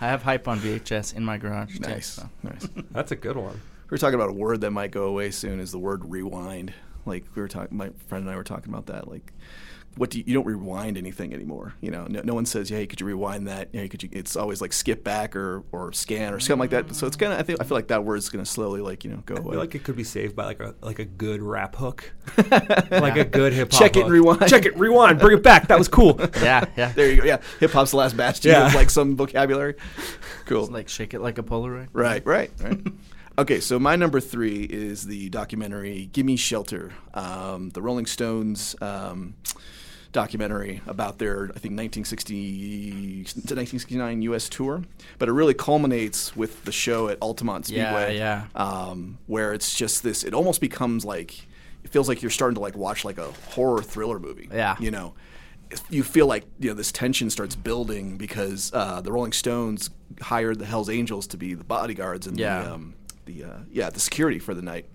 I 0.01 0.07
have 0.09 0.23
hype 0.23 0.47
on 0.49 0.59
VHS 0.61 1.13
in 1.17 1.25
my 1.25 1.37
garage. 1.37 1.75
too, 1.79 1.89
Nice, 1.89 2.07
so. 2.07 2.29
nice. 2.43 2.67
That's 2.93 3.11
a 3.11 3.17
good 3.17 3.37
one. 3.37 3.55
We 3.55 3.95
were 3.95 3.99
talking 3.99 4.15
about 4.15 4.31
a 4.31 4.35
word 4.35 4.61
that 4.63 4.71
might 4.71 4.91
go 4.93 5.05
away 5.05 5.31
soon. 5.31 5.61
Is 5.61 5.73
the 5.73 5.79
word 5.79 6.05
rewind? 6.05 6.73
Like 7.07 7.25
we 7.35 7.43
were 7.43 7.49
talking, 7.49 7.77
my 7.77 7.91
friend 8.09 8.25
and 8.25 8.31
I 8.33 8.37
were 8.37 8.45
talking 8.45 8.73
about 8.73 8.87
that. 8.87 9.09
Like, 9.09 9.33
what 9.97 10.11
do 10.11 10.19
you, 10.19 10.25
you 10.27 10.35
don't 10.35 10.47
rewind 10.47 10.99
anything 10.99 11.33
anymore? 11.33 11.75
You 11.81 11.91
know, 11.91 12.07
no, 12.09 12.21
no 12.25 12.35
one 12.35 12.47
says, 12.47 12.69
"Hey, 12.69 12.87
could 12.87 13.01
you 13.01 13.07
rewind 13.07 13.47
that?" 13.49 13.69
Hey, 13.73 13.89
could 13.89 14.03
you? 14.03 14.09
It's 14.13 14.37
always 14.37 14.61
like 14.61 14.73
skip 14.73 15.05
back 15.05 15.37
or 15.37 15.63
or 15.73 15.93
scan 15.93 16.33
or 16.35 16.41
something 16.41 16.59
like 16.61 16.71
that. 16.71 16.95
So 16.95 17.07
it's 17.07 17.17
kind 17.17 17.33
of 17.33 17.39
I 17.39 17.43
think 17.43 17.61
I 17.61 17.65
feel 17.65 17.77
like 17.77 17.89
that 17.89 18.05
word's 18.05 18.29
gonna 18.29 18.45
slowly 18.47 18.81
like 18.81 19.05
you 19.05 19.11
know 19.11 19.23
go 19.27 19.35
I 19.37 19.39
away. 19.39 19.51
feel 19.53 19.61
like 19.61 19.75
it 19.75 19.85
could 19.85 19.97
be 19.97 20.05
saved 20.05 20.35
by 20.35 20.47
like 20.47 20.61
a 20.61 20.75
like 20.81 20.99
a 20.99 21.05
good 21.05 21.43
rap 21.43 21.77
hook, 21.77 22.13
like 22.91 23.17
a 23.17 23.25
good 23.25 23.53
hip 23.53 23.73
hop. 23.73 23.81
Check 23.81 23.97
it, 23.97 24.03
hook. 24.03 24.11
rewind. 24.11 24.49
Check 24.49 24.67
it, 24.67 24.77
rewind, 24.77 25.19
bring 25.21 25.39
it 25.39 25.43
back. 25.43 25.69
That 25.69 25.79
was 25.79 25.89
cool. 25.89 26.21
Yeah, 26.45 26.65
yeah. 26.77 26.93
there 26.93 27.11
you 27.11 27.19
go. 27.21 27.25
Yeah, 27.25 27.39
hip 27.61 27.71
hop's 27.71 27.93
the 27.93 27.97
last 27.97 28.17
bastion 28.17 28.51
Yeah. 28.51 28.67
of 28.67 28.75
like 28.75 28.91
some 28.91 29.17
vocabulary. 29.17 29.77
Cool. 30.47 30.65
It's 30.65 30.71
like 30.73 30.89
shake 30.89 31.15
it 31.15 31.21
like 31.21 31.39
a 31.39 31.43
Polaroid. 31.43 31.89
Right, 31.93 32.25
right, 32.27 32.51
right. 32.61 32.81
okay, 33.39 33.61
so 33.61 33.79
my 33.79 33.97
number 33.97 34.21
three 34.21 34.65
is 34.65 35.07
the 35.07 35.29
documentary 35.31 36.07
"Gimme 36.13 36.37
Shelter," 36.37 36.93
um, 37.15 37.71
the 37.71 37.81
Rolling 37.81 38.05
Stones 38.07 38.77
um, 38.83 39.35
documentary 40.15 40.81
about 40.87 41.19
their, 41.19 41.45
I 41.55 41.59
think, 41.59 41.77
1960 41.77 43.25
to 43.25 43.31
1969 43.55 44.23
U.S. 44.23 44.49
tour. 44.49 44.83
But 45.19 45.29
it 45.29 45.33
really 45.33 45.53
culminates 45.55 46.35
with 46.35 46.65
the 46.65 46.73
show 46.73 47.09
at 47.09 47.19
Altamont 47.21 47.69
Yeah, 47.69 47.91
Speedway, 47.93 48.17
yeah. 48.17 48.47
Um, 48.55 49.19
where 49.27 49.53
it's 49.53 49.75
just 49.75 50.03
this. 50.03 50.25
It 50.25 50.33
almost 50.33 50.61
becomes 50.63 51.05
like 51.05 51.47
it 51.85 51.91
feels 51.91 52.09
like 52.09 52.23
you're 52.23 52.31
starting 52.31 52.55
to 52.55 52.61
like 52.63 52.77
watch 52.77 53.05
like 53.05 53.19
a 53.19 53.31
horror 53.51 53.83
thriller 53.83 54.19
movie. 54.19 54.49
Yeah. 54.51 54.77
you 54.81 54.91
know 54.91 55.15
you 55.91 56.05
feel 56.05 56.27
like 56.27 56.45
you 56.61 56.69
know 56.69 56.75
this 56.75 56.93
tension 56.93 57.29
starts 57.31 57.57
building 57.57 58.17
because 58.17 58.71
uh, 58.73 59.01
the 59.01 59.11
Rolling 59.11 59.33
Stones 59.33 59.91
hired 60.21 60.59
the 60.61 60.65
Hell's 60.67 60.89
Angels 60.89 61.27
to 61.29 61.37
be 61.37 61.55
the 61.55 61.65
bodyguards 61.65 62.27
and 62.29 62.39
Yeah. 62.39 62.63
the 62.63 62.73
um, 62.75 62.95
the 63.25 63.45
uh, 63.45 63.57
yeah 63.73 63.91
the 63.91 63.99
security 63.99 64.39
for 64.39 64.55
the 64.55 64.63
night, 64.63 64.87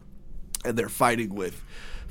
and 0.64 0.78
they're 0.78 0.88
fighting 0.88 1.36
with 1.36 1.62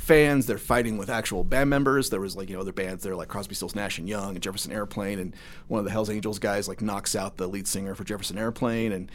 fans. 0.09 0.47
They're 0.47 0.59
fighting 0.59 0.97
with 0.97 1.11
actual 1.11 1.45
band 1.45 1.69
members. 1.69 2.09
There 2.09 2.21
was 2.21 2.35
like 2.35 2.49
you 2.49 2.57
know 2.57 2.63
other 2.63 2.73
bands 2.73 3.05
there 3.05 3.15
like 3.15 3.29
Crosby, 3.29 3.55
Stills, 3.55 3.77
Nash 3.77 3.99
and 3.99 4.09
Young 4.09 4.31
and 4.31 4.43
Jefferson 4.43 4.73
Airplane, 4.73 5.19
and 5.19 5.37
one 5.69 5.79
of 5.79 5.85
the 5.85 5.91
Hell's 5.91 6.11
Angels 6.11 6.39
guys 6.39 6.67
like 6.67 6.81
knocks 6.81 7.15
out 7.15 7.37
the 7.37 7.47
lead 7.47 7.69
singer 7.69 7.95
for 7.95 8.03
Jefferson 8.03 8.39
Airplane 8.39 8.91
and. 8.93 9.13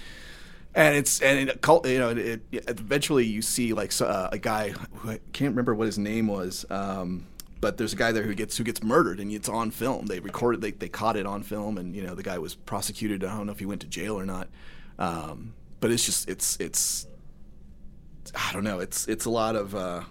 And 0.75 0.95
it's 0.95 1.21
and 1.21 1.51
it, 1.51 1.59
you 1.85 1.99
know 1.99 2.09
it, 2.09 2.41
it, 2.51 2.63
eventually 2.67 3.27
you 3.27 3.43
see 3.43 3.73
like 3.73 3.93
uh, 4.01 4.29
a 4.31 4.39
guy 4.39 4.69
who 4.69 5.11
I 5.11 5.19
can't 5.31 5.51
remember 5.51 5.75
what 5.75 5.85
his 5.85 5.99
name 5.99 6.25
was. 6.25 6.65
Um, 6.67 7.27
but 7.61 7.77
there's 7.77 7.93
a 7.93 7.95
guy 7.95 8.11
there 8.11 8.23
who 8.23 8.33
gets 8.33 8.57
who 8.57 8.63
gets 8.63 8.81
murdered, 8.81 9.19
and 9.19 9.31
it's 9.31 9.47
on 9.47 9.69
film. 9.69 10.07
They 10.07 10.19
recorded, 10.19 10.61
they 10.61 10.71
they 10.71 10.89
caught 10.89 11.15
it 11.15 11.27
on 11.27 11.43
film, 11.43 11.77
and 11.77 11.95
you 11.95 12.01
know 12.01 12.15
the 12.15 12.23
guy 12.23 12.39
was 12.39 12.55
prosecuted. 12.55 13.23
I 13.23 13.37
don't 13.37 13.45
know 13.45 13.51
if 13.51 13.59
he 13.59 13.67
went 13.67 13.81
to 13.81 13.87
jail 13.87 14.17
or 14.17 14.25
not, 14.25 14.47
um, 14.97 15.53
but 15.79 15.91
it's 15.91 16.03
just 16.03 16.27
it's 16.27 16.59
it's 16.59 17.05
I 18.33 18.51
don't 18.51 18.63
know. 18.63 18.79
It's 18.79 19.07
it's 19.07 19.25
a 19.25 19.29
lot 19.29 19.55
of. 19.55 19.75
Uh, 19.75 20.01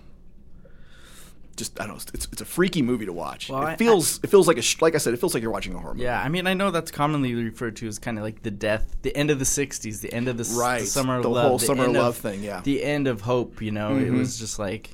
just 1.62 1.81
I 1.81 1.87
don't 1.87 1.97
know. 1.97 2.02
It's, 2.14 2.28
it's 2.33 2.42
a 2.42 2.45
freaky 2.45 2.83
movie 2.83 3.07
to 3.07 3.12
watch. 3.12 3.49
Well, 3.49 3.62
it 3.62 3.66
I- 3.73 3.76
feels 3.76 4.19
it 4.23 4.28
feels 4.28 4.47
like 4.49 4.59
a 4.59 4.62
sh- 4.62 4.81
like 4.83 4.95
I 4.95 4.99
said. 4.99 5.14
It 5.14 5.19
feels 5.19 5.35
like 5.35 5.42
you're 5.42 5.52
watching 5.52 5.75
a 5.75 5.78
horror 5.78 5.95
movie. 5.95 6.04
Yeah, 6.04 6.21
I 6.21 6.28
mean, 6.28 6.47
I 6.47 6.54
know 6.54 6.71
that's 6.71 6.90
commonly 6.90 7.35
referred 7.35 7.76
to 7.76 7.87
as 7.88 7.99
kind 7.99 8.19
of 8.19 8.25
like 8.25 8.42
the 8.42 8.50
death, 8.50 8.97
the 9.02 9.16
end 9.16 9.31
of 9.31 9.38
the 9.38 9.45
'60s, 9.45 10.00
the 10.00 10.12
end 10.12 10.28
of 10.28 10.37
the, 10.37 10.45
Right, 10.59 10.81
the 10.81 10.87
summer 10.87 11.21
the 11.23 11.28
love, 11.31 11.49
whole 11.49 11.59
summer 11.59 11.88
love 11.88 12.16
of- 12.16 12.16
thing, 12.16 12.42
yeah. 12.42 12.61
the 12.62 12.83
end 12.85 13.07
of 13.09 13.21
hope. 13.23 13.62
You 13.62 13.71
know, 13.73 13.97
it 13.97 14.09
Mhm. 14.09 14.19
was 14.19 14.38
just 14.38 14.59
like 14.59 14.90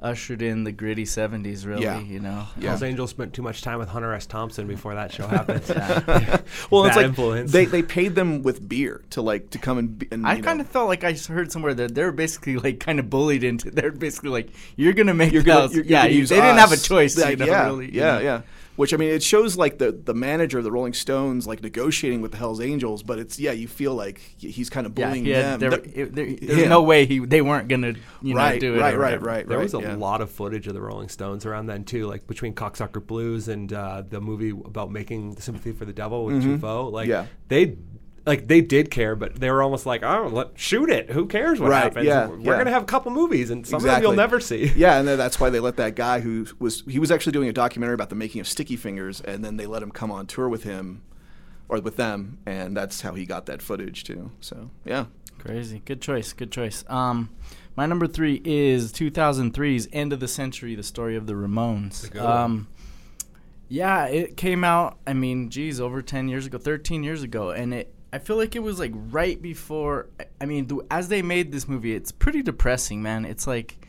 ushered 0.00 0.42
in 0.42 0.64
the 0.64 0.72
gritty 0.72 1.04
'70s. 1.04 1.66
Really, 1.66 1.82
Yeah. 1.82 2.00
you 2.00 2.20
know. 2.20 2.46
Yeah. 2.58 2.70
Hells 2.70 2.82
Angels 2.82 3.10
spent 3.10 3.32
too 3.34 3.42
much 3.42 3.62
time 3.62 3.78
with 3.78 3.88
Hunter 3.88 4.12
S. 4.14 4.26
Thompson 4.26 4.66
before 4.66 4.94
that 4.94 5.12
show 5.12 5.26
happened. 5.26 5.62
well, 6.70 6.84
it's 6.86 6.96
like 6.96 7.06
influence. 7.06 7.52
they 7.52 7.64
they 7.64 7.82
paid 7.82 8.14
them 8.14 8.42
with 8.42 8.68
beer 8.68 9.02
to 9.10 9.22
like 9.22 9.50
to 9.50 9.58
come 9.58 9.78
and. 9.78 9.98
Be, 9.98 10.08
and 10.10 10.26
I 10.26 10.40
kind 10.40 10.60
of 10.60 10.68
felt 10.68 10.88
like 10.88 11.04
I 11.04 11.12
heard 11.12 11.50
somewhere 11.52 11.74
that 11.74 11.94
they're 11.94 12.12
basically 12.12 12.56
like 12.56 12.80
kind 12.80 12.98
of 12.98 13.10
bullied 13.10 13.44
into. 13.44 13.70
They're 13.70 13.92
basically 13.92 14.30
like, 14.30 14.50
"You're 14.76 14.92
gonna 14.92 15.14
make 15.14 15.32
you're 15.32 15.42
the 15.42 15.46
gonna, 15.46 15.60
house." 15.62 15.74
you're, 15.74 15.84
yeah, 15.84 16.02
gonna 16.02 16.12
you- 16.12 16.18
use 16.20 16.28
they 16.28 16.36
didn't 16.36 16.58
have 16.58 16.72
a 16.72 16.76
choice. 16.76 17.16
Like, 17.16 17.30
you 17.30 17.36
know, 17.36 17.46
yeah, 17.46 17.64
really, 17.66 17.86
you 17.86 18.00
yeah, 18.00 18.12
know? 18.14 18.20
yeah. 18.20 18.40
Which 18.78 18.94
I 18.94 18.96
mean, 18.96 19.10
it 19.10 19.24
shows 19.24 19.56
like 19.56 19.78
the 19.78 19.90
the 19.90 20.14
manager 20.14 20.58
of 20.58 20.64
the 20.64 20.70
Rolling 20.70 20.92
Stones 20.92 21.48
like 21.48 21.60
negotiating 21.62 22.20
with 22.22 22.30
the 22.30 22.38
Hell's 22.38 22.60
Angels, 22.60 23.02
but 23.02 23.18
it's 23.18 23.36
yeah, 23.38 23.50
you 23.50 23.66
feel 23.66 23.92
like 23.96 24.20
he's 24.38 24.70
kind 24.70 24.86
of 24.86 24.94
bullying 24.94 25.24
he 25.24 25.32
had, 25.32 25.58
them. 25.58 25.70
there, 25.70 25.70
They're- 25.80 26.02
it, 26.04 26.14
there, 26.14 26.26
there's 26.40 26.58
yeah. 26.60 26.68
no 26.68 26.82
way 26.82 27.04
he 27.04 27.18
they 27.18 27.42
weren't 27.42 27.66
gonna 27.66 27.94
you 28.22 28.34
know 28.34 28.40
right, 28.40 28.60
do 28.60 28.76
it. 28.76 28.80
right, 28.80 28.94
or 28.94 28.98
right, 29.00 29.20
right, 29.20 29.48
There 29.48 29.58
was 29.58 29.74
a 29.74 29.80
yeah. 29.80 29.96
lot 29.96 30.20
of 30.20 30.30
footage 30.30 30.68
of 30.68 30.74
the 30.74 30.80
Rolling 30.80 31.08
Stones 31.08 31.44
around 31.44 31.66
then 31.66 31.82
too, 31.82 32.06
like 32.06 32.28
between 32.28 32.54
Cocksucker 32.54 33.04
Blues 33.04 33.48
and 33.48 33.72
uh, 33.72 34.04
the 34.08 34.20
movie 34.20 34.50
about 34.50 34.92
making 34.92 35.34
the 35.34 35.42
Sympathy 35.42 35.72
for 35.72 35.84
the 35.84 35.92
Devil 35.92 36.24
with 36.26 36.42
Truffaut. 36.44 36.92
Like 36.92 37.08
Mm-hmm. 37.08 37.10
Yeah. 37.10 37.26
they, 37.48 37.76
like 38.26 38.46
they 38.48 38.60
did 38.60 38.90
care, 38.90 39.16
but 39.16 39.36
they 39.36 39.50
were 39.50 39.62
almost 39.62 39.86
like, 39.86 40.02
"Oh, 40.02 40.28
let 40.32 40.58
shoot 40.58 40.90
it. 40.90 41.10
Who 41.10 41.26
cares 41.26 41.58
what 41.60 41.70
Right, 41.70 41.84
happens? 41.84 42.06
yeah, 42.06 42.26
We're 42.26 42.38
yeah. 42.38 42.58
gonna 42.58 42.70
have 42.70 42.82
a 42.82 42.86
couple 42.86 43.10
movies, 43.12 43.50
and 43.50 43.66
some 43.66 43.76
of 43.78 43.82
them 43.84 44.02
you'll 44.02 44.12
never 44.12 44.40
see." 44.40 44.72
Yeah, 44.76 44.98
and 44.98 45.06
then 45.08 45.18
that's 45.18 45.38
why 45.40 45.50
they 45.50 45.60
let 45.60 45.76
that 45.76 45.94
guy 45.96 46.20
who 46.20 46.46
was 46.58 46.82
he 46.88 46.98
was 46.98 47.10
actually 47.10 47.32
doing 47.32 47.48
a 47.48 47.52
documentary 47.52 47.94
about 47.94 48.10
the 48.10 48.16
making 48.16 48.40
of 48.40 48.48
Sticky 48.48 48.76
Fingers, 48.76 49.20
and 49.20 49.44
then 49.44 49.56
they 49.56 49.66
let 49.66 49.82
him 49.82 49.90
come 49.90 50.10
on 50.10 50.26
tour 50.26 50.48
with 50.48 50.64
him, 50.64 51.02
or 51.68 51.80
with 51.80 51.96
them, 51.96 52.38
and 52.46 52.76
that's 52.76 53.00
how 53.02 53.14
he 53.14 53.24
got 53.26 53.46
that 53.46 53.62
footage 53.62 54.04
too. 54.04 54.30
So 54.40 54.70
yeah, 54.84 55.06
Crazy. 55.38 55.80
Good 55.84 56.02
choice. 56.02 56.32
Good 56.32 56.50
choice. 56.50 56.84
Um, 56.88 57.30
my 57.76 57.86
number 57.86 58.08
three 58.08 58.42
is 58.44 58.92
2003's 58.92 59.88
End 59.92 60.12
of 60.12 60.18
the 60.20 60.26
Century: 60.28 60.74
The 60.74 60.82
Story 60.82 61.14
of 61.16 61.26
the 61.26 61.34
Ramones. 61.34 62.14
Um, 62.20 62.66
yeah, 63.68 64.06
it 64.06 64.36
came 64.36 64.64
out. 64.64 64.98
I 65.06 65.12
mean, 65.12 65.50
geez, 65.50 65.80
over 65.80 66.00
10 66.02 66.28
years 66.28 66.46
ago, 66.46 66.58
13 66.58 67.02
years 67.04 67.22
ago, 67.22 67.50
and 67.50 67.72
it. 67.74 67.94
I 68.12 68.18
feel 68.18 68.36
like 68.36 68.56
it 68.56 68.62
was 68.62 68.78
like 68.78 68.92
right 68.94 69.40
before. 69.40 70.08
I- 70.40 70.46
mean, 70.46 70.66
th- 70.66 70.82
as 70.90 71.08
they 71.08 71.22
made 71.22 71.52
this 71.52 71.68
movie, 71.68 71.94
it's 71.94 72.12
pretty 72.12 72.42
depressing, 72.42 73.02
man. 73.02 73.24
It's 73.24 73.46
like. 73.46 73.84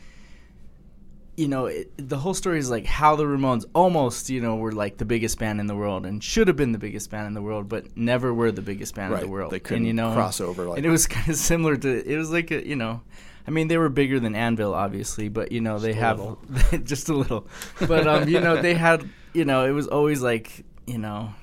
You 1.36 1.48
know, 1.48 1.66
it, 1.66 1.90
the 1.96 2.18
whole 2.18 2.34
story 2.34 2.58
is 2.58 2.68
like 2.68 2.84
how 2.84 3.16
the 3.16 3.24
Ramones 3.24 3.64
almost, 3.74 4.28
you 4.28 4.42
know, 4.42 4.56
were 4.56 4.72
like 4.72 4.98
the 4.98 5.06
biggest 5.06 5.38
band 5.38 5.58
in 5.58 5.68
the 5.68 5.74
world 5.74 6.04
and 6.04 6.22
should 6.22 6.48
have 6.48 6.56
been 6.56 6.72
the 6.72 6.78
biggest 6.78 7.10
band 7.10 7.28
in 7.28 7.32
the 7.32 7.40
world, 7.40 7.66
but 7.66 7.96
never 7.96 8.34
were 8.34 8.52
the 8.52 8.60
biggest 8.60 8.94
band 8.94 9.12
right. 9.12 9.22
in 9.22 9.26
the 9.26 9.32
world. 9.32 9.50
They 9.50 9.56
and, 9.56 9.64
couldn't 9.64 9.84
you 9.86 9.94
know, 9.94 10.12
cross 10.12 10.42
over 10.42 10.66
like 10.66 10.76
and 10.76 10.86
it 10.86 10.90
was 10.90 11.06
kind 11.06 11.28
of 11.30 11.36
similar 11.36 11.78
to 11.78 12.06
it 12.06 12.16
was 12.16 12.30
like 12.30 12.50
a 12.50 12.66
you 12.66 12.76
know 12.76 13.00
i 13.46 13.50
mean 13.50 13.68
they 13.68 13.78
were 13.78 13.88
bigger 13.88 14.20
than 14.20 14.34
anvil 14.34 14.74
obviously 14.74 15.28
but 15.28 15.52
you 15.52 15.60
know 15.60 15.78
they 15.78 15.92
Just 15.92 15.98
a 15.98 16.04
have 16.04 16.84
just 16.84 17.08
a 17.08 17.14
little 17.14 17.46
but 17.86 18.06
um 18.06 18.28
you 18.28 18.40
know 18.40 18.60
they 18.60 18.74
had 18.74 19.08
you 19.32 19.44
know 19.44 19.64
it 19.66 19.72
was 19.72 19.86
always 19.86 20.22
like 20.22 20.64
you 20.86 20.98
know 20.98 21.34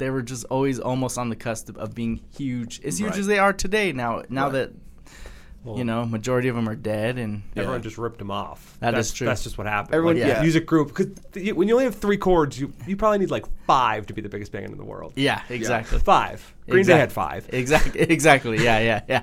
they 0.00 0.10
were 0.10 0.22
just 0.22 0.44
always 0.50 0.80
almost 0.80 1.16
on 1.18 1.28
the 1.28 1.36
cusp 1.36 1.68
of, 1.68 1.76
of 1.78 1.94
being 1.94 2.20
huge 2.36 2.80
as 2.84 2.98
huge 2.98 3.10
Right. 3.10 3.18
as 3.20 3.26
they 3.28 3.38
are 3.38 3.52
today 3.52 3.92
now 3.92 4.22
now 4.28 4.46
Right. 4.46 4.52
that 4.52 4.70
Well, 5.62 5.76
you 5.78 5.84
know 5.84 6.04
majority 6.06 6.48
of 6.48 6.56
them 6.56 6.68
are 6.68 6.74
dead 6.74 7.18
and 7.18 7.42
Everyone 7.54 7.78
Yeah. 7.80 7.82
just 7.82 7.98
ripped 7.98 8.18
them 8.18 8.30
off. 8.30 8.76
That 8.80 8.92
that's, 8.92 9.08
is 9.08 9.12
true. 9.14 9.26
That's 9.26 9.44
just 9.44 9.58
what 9.58 9.66
happened. 9.66 9.94
Everyone- 9.94 10.18
like, 10.18 10.26
yeah. 10.26 10.40
music 10.42 10.64
group 10.66 10.88
because 10.88 11.08
when 11.54 11.68
you 11.68 11.74
only 11.74 11.84
have 11.84 11.94
three 11.96 12.16
chords, 12.16 12.58
you 12.58 12.72
you 12.86 12.96
probably 12.96 13.18
need 13.18 13.30
like 13.30 13.44
five 13.66 14.06
to 14.06 14.14
be 14.14 14.22
the 14.22 14.28
biggest 14.30 14.50
band 14.52 14.72
in 14.72 14.78
the 14.78 14.84
world. 14.84 15.12
yeah 15.16 15.42
exactly 15.50 15.98
Five. 16.00 16.38
Green 16.68 16.86
Day 16.86 16.98
had 16.98 17.12
five. 17.12 17.46
Exactly. 17.52 18.00
Exactly. 18.16 18.56
Yeah. 18.64 18.78
Yeah. 18.80 19.00
Yeah. 19.08 19.22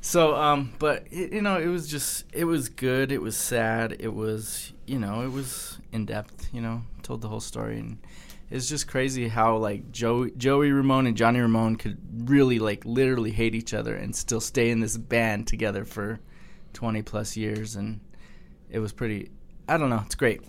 So, 0.00 0.34
um, 0.36 0.72
but 0.78 1.06
it, 1.10 1.32
you 1.32 1.42
know, 1.42 1.58
it 1.58 1.66
was 1.66 1.88
just, 1.88 2.24
it 2.32 2.44
was 2.44 2.68
good. 2.68 3.10
It 3.12 3.20
was 3.20 3.36
sad. 3.36 3.96
It 3.98 4.14
was, 4.14 4.72
you 4.86 4.98
know, 4.98 5.22
it 5.26 5.32
was 5.32 5.76
in 5.92 6.06
depth. 6.06 6.48
You 6.54 6.60
know, 6.62 6.82
told 7.02 7.20
the 7.20 7.28
whole 7.28 7.40
story, 7.40 7.78
and 7.80 7.98
it's 8.50 8.68
just 8.68 8.88
crazy 8.88 9.28
how 9.28 9.56
like 9.56 9.90
Joey, 9.92 10.32
Joey 10.36 10.72
Ramone 10.72 11.06
and 11.06 11.16
Johnny 11.16 11.40
Ramone 11.40 11.76
could 11.76 11.98
really 12.30 12.58
like 12.58 12.84
literally 12.84 13.30
hate 13.32 13.54
each 13.54 13.74
other 13.74 13.94
and 13.94 14.14
still 14.14 14.40
stay 14.40 14.70
in 14.70 14.80
this 14.80 14.96
band 14.96 15.46
together 15.46 15.84
for 15.84 16.20
twenty 16.72 17.02
plus 17.02 17.36
years, 17.36 17.76
and 17.76 18.00
it 18.70 18.78
was 18.78 18.92
pretty. 18.92 19.30
I 19.68 19.76
don't 19.76 19.90
know. 19.90 20.02
It's 20.06 20.14
great. 20.14 20.42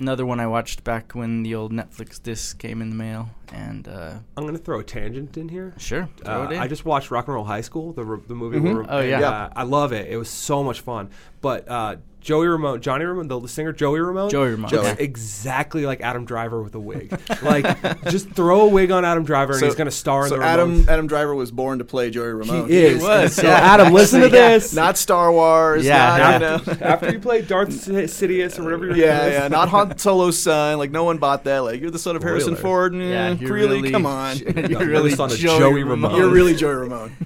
Another 0.00 0.26
one 0.26 0.40
I 0.40 0.48
watched 0.48 0.82
back 0.82 1.12
when 1.12 1.42
the 1.44 1.54
old 1.54 1.70
Netflix 1.72 2.20
disc 2.20 2.58
came 2.58 2.82
in 2.82 2.88
the 2.90 2.96
mail, 2.96 3.28
and 3.52 3.86
uh, 3.86 4.14
I'm 4.36 4.44
gonna 4.46 4.58
throw 4.58 4.80
a 4.80 4.84
tangent 4.84 5.36
in 5.36 5.48
here. 5.48 5.74
sure, 5.78 6.08
Uh, 6.26 6.48
in. 6.50 6.58
I 6.58 6.66
just 6.66 6.84
watched 6.84 7.10
Rock 7.12 7.28
and 7.28 7.34
Roll 7.34 7.44
High 7.44 7.60
School, 7.60 7.92
the 7.92 8.02
the 8.26 8.34
movie. 8.34 8.58
Mhm. 8.58 8.74
Where, 8.74 8.86
Oh, 8.88 9.00
yeah. 9.00 9.20
Yeah. 9.20 9.52
I 9.54 9.62
love 9.62 9.92
it. 9.92 10.08
It 10.10 10.16
was 10.16 10.28
so 10.28 10.64
much 10.64 10.80
fun. 10.80 11.10
But 11.40 11.68
uh, 11.68 11.96
Joey 12.22 12.46
Ramone, 12.46 12.80
Johnny 12.80 13.04
Ramone, 13.04 13.26
the 13.26 13.48
singer 13.48 13.72
Joey 13.72 13.98
Ramone, 14.00 14.30
Joey 14.30 14.50
Ramone, 14.50 14.70
looks 14.70 14.84
yeah. 14.84 14.94
exactly 14.98 15.86
like 15.86 16.00
Adam 16.02 16.24
Driver 16.24 16.62
with 16.62 16.74
a 16.76 16.80
wig. 16.80 17.10
like, 17.42 17.64
just 18.04 18.30
throw 18.30 18.60
a 18.62 18.68
wig 18.68 18.90
on 18.92 19.04
Adam 19.04 19.24
Driver, 19.24 19.52
and 19.54 19.60
So- 19.60 19.66
he's 19.66 19.74
gonna 19.74 19.90
star 19.90 20.24
in 20.24 20.28
so 20.28 20.38
the 20.38 20.44
Adam 20.44 20.82
Ramones. 20.82 20.88
Adam 20.88 21.06
Driver 21.08 21.34
was 21.34 21.50
born 21.50 21.78
to 21.78 21.84
play 21.84 22.10
Joey 22.10 22.28
Ramone. 22.32 22.68
He 22.68 22.76
is. 22.76 23.02
was, 23.02 23.34
So 23.34 23.42
yeah. 23.42 23.54
Adam, 23.54 23.92
listen 23.92 24.20
to 24.20 24.26
Actually, 24.26 24.38
yeah. 24.38 24.48
this. 24.50 24.72
not 24.72 24.96
Star 24.98 25.32
Wars. 25.32 25.84
Yeah, 25.84 26.16
not, 26.16 26.40
you 26.40 26.46
after, 26.46 26.70
know. 26.80 26.86
after 26.86 27.12
you 27.12 27.18
play 27.18 27.42
Darth 27.42 27.70
Sidious 27.70 28.58
or 28.58 28.64
whatever. 28.64 28.86
Your 28.86 28.96
Yeah, 28.96 29.26
yeah, 29.26 29.48
not 29.48 29.68
Han 29.70 29.98
Solo's 29.98 30.38
son. 30.38 30.78
Like 30.78 30.90
no 30.92 31.04
one 31.04 31.18
bought 31.18 31.44
that. 31.44 31.58
Like 31.60 31.80
you're 31.80 31.90
the 31.90 31.98
son 31.98 32.14
of 32.16 32.22
Harrison 32.22 32.54
Spoiler. 32.56 32.90
Ford. 32.90 32.94
Yeah, 32.94 33.34
Mm, 33.34 33.40
you're 33.40 33.52
really? 33.52 33.76
really- 33.78 33.90
Come 33.90 34.06
on. 34.06 34.36
you're 34.38 34.66
You're 34.70 34.86
really 34.86 35.10
the 35.10 35.16
son 35.16 35.32
of 35.32 35.36
Joey, 35.38 35.58
Joey 35.58 35.82
Ramone. 35.82 36.02
Ramone. 36.12 36.16
You're 36.16 36.28
really 36.30 36.54
Joey 36.54 36.74
Ramone. 36.74 37.16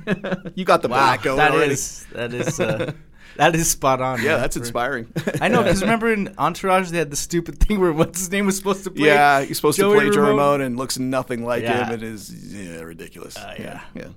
you 0.55 0.65
got 0.65 0.81
the 0.83 0.89
wow. 0.89 0.97
black 0.97 1.23
going 1.23 1.37
That 1.37 1.53
already. 1.53 1.73
is 1.75 2.07
that 2.13 2.33
is 2.33 2.59
uh, 2.61 2.93
that 3.39 3.55
is 3.55 3.71
spot 3.71 4.01
on. 4.01 4.23
yeah, 4.23 4.33
man, 4.33 4.41
that's 4.41 4.57
inspiring. 4.57 5.13
I 5.41 5.49
know 5.49 5.63
because 5.63 5.81
remember 5.83 6.13
in 6.13 6.35
Entourage 6.39 6.91
they 6.91 6.99
had 6.99 7.11
the 7.11 7.17
stupid 7.17 7.59
thing 7.59 7.81
where 7.81 7.93
what's 7.93 8.19
his 8.19 8.31
name 8.31 8.47
was 8.47 8.57
supposed 8.57 8.85
to 8.85 8.91
play. 8.91 9.07
Yeah, 9.09 9.43
he's 9.43 9.57
supposed 9.57 9.79
Joey 9.79 9.95
to 9.95 10.01
play 10.01 10.11
Joey 10.11 10.19
Ramone. 10.19 10.37
Ramone 10.37 10.61
and 10.63 10.77
looks 10.77 10.99
nothing 10.99 11.45
like 11.45 11.63
Yeah. 11.63 11.87
him 11.87 11.95
and 11.95 12.03
is 12.03 12.33
yeah, 12.55 12.81
ridiculous. 12.81 13.37
Uh, 13.37 13.55
yeah. 13.59 13.81
yeah. 13.95 14.09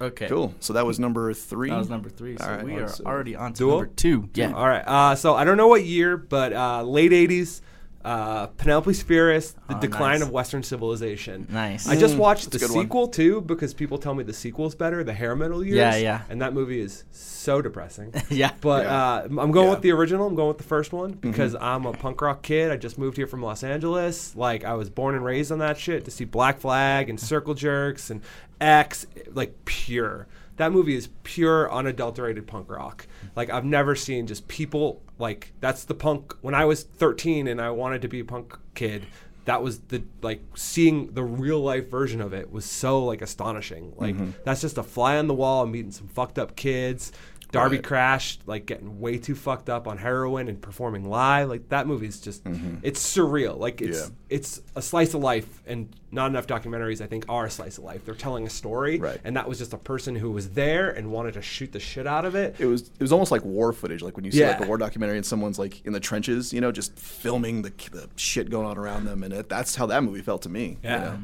Okay. 0.00 0.28
Cool. 0.28 0.54
So 0.60 0.72
that 0.72 0.84
was 0.84 0.98
number 0.98 1.32
three. 1.32 1.70
That 1.70 1.78
was 1.78 1.88
number 1.88 2.08
three. 2.08 2.36
So 2.36 2.44
All 2.44 2.50
right, 2.50 2.64
we 2.64 2.78
let's, 2.78 3.00
are 3.00 3.06
already 3.06 3.36
on 3.36 3.52
to 3.54 3.58
Duel? 3.58 3.76
number 3.78 3.92
two. 3.94 4.28
Yeah. 4.34 4.52
All 4.52 4.68
right. 4.68 4.82
Uh, 4.86 5.14
so 5.14 5.34
I 5.34 5.44
don't 5.44 5.56
know 5.56 5.68
what 5.68 5.84
year, 5.84 6.16
but 6.16 6.52
uh, 6.52 6.82
late 6.82 7.12
'80s. 7.12 7.60
Uh, 8.04 8.48
Penelope 8.48 8.90
Spheeris, 8.90 9.54
The 9.68 9.76
Oh, 9.76 9.80
Decline 9.80 10.18
nice. 10.20 10.22
of 10.22 10.30
Western 10.30 10.62
Civilization. 10.62 11.46
Nice. 11.50 11.88
I 11.88 11.96
just 11.96 12.16
Mm, 12.16 12.18
watched 12.18 12.44
the 12.44 12.50
that's 12.50 12.64
a 12.64 12.66
good 12.68 12.74
one. 12.76 12.84
sequel 12.84 13.08
too 13.08 13.40
because 13.40 13.72
people 13.72 13.96
tell 13.96 14.14
me 14.14 14.22
the 14.24 14.32
sequel's 14.34 14.74
better, 14.74 15.02
the 15.02 15.14
hair 15.14 15.34
metal 15.34 15.64
years. 15.64 15.76
Yeah, 15.76 15.96
yeah. 15.96 16.20
And 16.28 16.42
that 16.42 16.52
movie 16.52 16.80
is 16.80 17.04
so 17.12 17.62
depressing. 17.62 18.12
yeah. 18.28 18.50
But 18.60 18.84
Yeah. 18.84 19.02
uh, 19.04 19.22
I'm 19.24 19.50
going 19.52 19.66
Yeah. 19.68 19.70
with 19.70 19.80
the 19.80 19.92
original. 19.92 20.26
I'm 20.26 20.34
going 20.34 20.48
with 20.48 20.58
the 20.58 20.64
first 20.64 20.92
one 20.92 21.12
Mm-hmm. 21.14 21.30
because 21.30 21.56
I'm 21.58 21.86
a 21.86 21.92
punk 21.92 22.20
rock 22.20 22.42
kid. 22.42 22.70
I 22.70 22.76
just 22.76 22.98
moved 22.98 23.16
here 23.16 23.26
from 23.26 23.42
Los 23.42 23.64
Angeles. 23.64 24.36
Like 24.36 24.64
I 24.64 24.74
was 24.74 24.90
born 24.90 25.14
and 25.14 25.24
raised 25.24 25.50
on 25.50 25.58
that 25.60 25.78
shit 25.78 26.04
to 26.04 26.10
see 26.10 26.24
Black 26.26 26.60
Flag 26.60 27.08
and 27.08 27.18
Circle 27.18 27.54
Jerks 27.54 28.10
and 28.10 28.20
X, 28.60 29.06
like 29.32 29.64
pure. 29.64 30.26
That 30.56 30.70
movie 30.72 30.94
is 30.94 31.08
pure 31.24 31.72
unadulterated 31.72 32.46
punk 32.46 32.70
rock. 32.70 33.06
Like 33.34 33.50
I've 33.50 33.64
never 33.64 33.96
seen 33.96 34.26
just 34.26 34.46
people 34.46 35.00
like 35.18 35.52
that's 35.60 35.84
the 35.84 35.94
punk. 35.94 36.34
When 36.40 36.54
I 36.54 36.64
was 36.64 36.82
13 36.82 37.46
and 37.46 37.60
I 37.60 37.70
wanted 37.70 38.02
to 38.02 38.08
be 38.08 38.20
a 38.20 38.24
punk 38.24 38.56
kid, 38.74 39.06
that 39.44 39.62
was 39.62 39.78
the 39.88 40.02
like 40.22 40.42
seeing 40.54 41.12
the 41.12 41.22
real 41.22 41.60
life 41.60 41.90
version 41.90 42.20
of 42.20 42.32
it 42.32 42.50
was 42.50 42.64
so 42.64 43.04
like 43.04 43.20
astonishing. 43.22 43.92
Like 43.96 44.14
Mm-hmm. 44.14 44.30
that's 44.44 44.60
just 44.62 44.78
a 44.78 44.82
fly 44.82 45.16
on 45.18 45.26
the 45.26 45.34
wall, 45.34 45.66
meeting 45.66 45.90
some 45.92 46.08
fucked 46.08 46.38
up 46.38 46.56
kids. 46.56 47.12
Darby 47.54 47.76
Right. 47.76 47.84
Crash, 47.84 48.38
like 48.46 48.66
getting 48.66 49.00
way 49.00 49.16
too 49.18 49.34
fucked 49.34 49.70
up 49.70 49.86
on 49.88 49.96
heroin 49.98 50.48
and 50.48 50.60
performing 50.60 51.08
live. 51.08 51.48
Like 51.48 51.68
that 51.70 51.86
movie's 51.86 52.20
just 52.20 52.42
it's 52.82 53.00
surreal. 53.16 53.58
Like 53.58 53.80
it's 53.80 54.00
Mm-hmm. 54.00 54.12
Yeah. 54.30 54.36
it's 54.36 54.60
a 54.76 54.82
slice 54.82 55.14
of 55.14 55.22
life 55.22 55.46
and 55.66 55.88
not 56.10 56.26
enough 56.30 56.46
documentaries 56.46 57.00
I 57.00 57.06
think 57.06 57.24
are 57.28 57.46
a 57.46 57.50
slice 57.50 57.78
of 57.78 57.84
life. 57.84 58.04
They're 58.04 58.14
telling 58.14 58.46
a 58.46 58.50
story 58.50 58.98
Right. 58.98 59.20
and 59.24 59.36
that 59.36 59.48
was 59.48 59.58
just 59.58 59.72
a 59.72 59.78
person 59.78 60.14
who 60.16 60.30
was 60.30 60.50
there 60.50 60.90
and 60.90 61.10
wanted 61.10 61.34
to 61.34 61.42
shoot 61.42 61.72
the 61.72 61.80
shit 61.80 62.06
out 62.06 62.24
of 62.24 62.34
it. 62.34 62.56
It 62.58 62.66
was 62.66 62.82
it 62.82 63.00
was 63.00 63.12
almost 63.12 63.30
like 63.32 63.44
war 63.44 63.72
footage, 63.72 64.02
like 64.02 64.16
when 64.16 64.24
you 64.24 64.32
see 64.32 64.44
like 64.46 64.60
a 64.60 64.66
war 64.66 64.76
documentary 64.78 65.16
and 65.16 65.26
someone's 65.26 65.58
like 65.58 65.84
in 65.86 65.92
the 65.92 66.00
trenches, 66.00 66.52
you 66.52 66.60
know, 66.60 66.72
just 66.72 66.98
filming 66.98 67.62
the, 67.62 67.70
the 67.92 68.08
shit 68.16 68.50
going 68.50 68.66
on 68.66 68.76
around 68.78 69.04
them, 69.04 69.22
and 69.22 69.32
it, 69.32 69.48
that's 69.48 69.74
how 69.76 69.86
that 69.86 70.02
movie 70.04 70.22
felt 70.22 70.42
to 70.42 70.48
me. 70.48 70.70
you 70.82 70.90
Yeah. 70.90 70.98
know? 70.98 71.18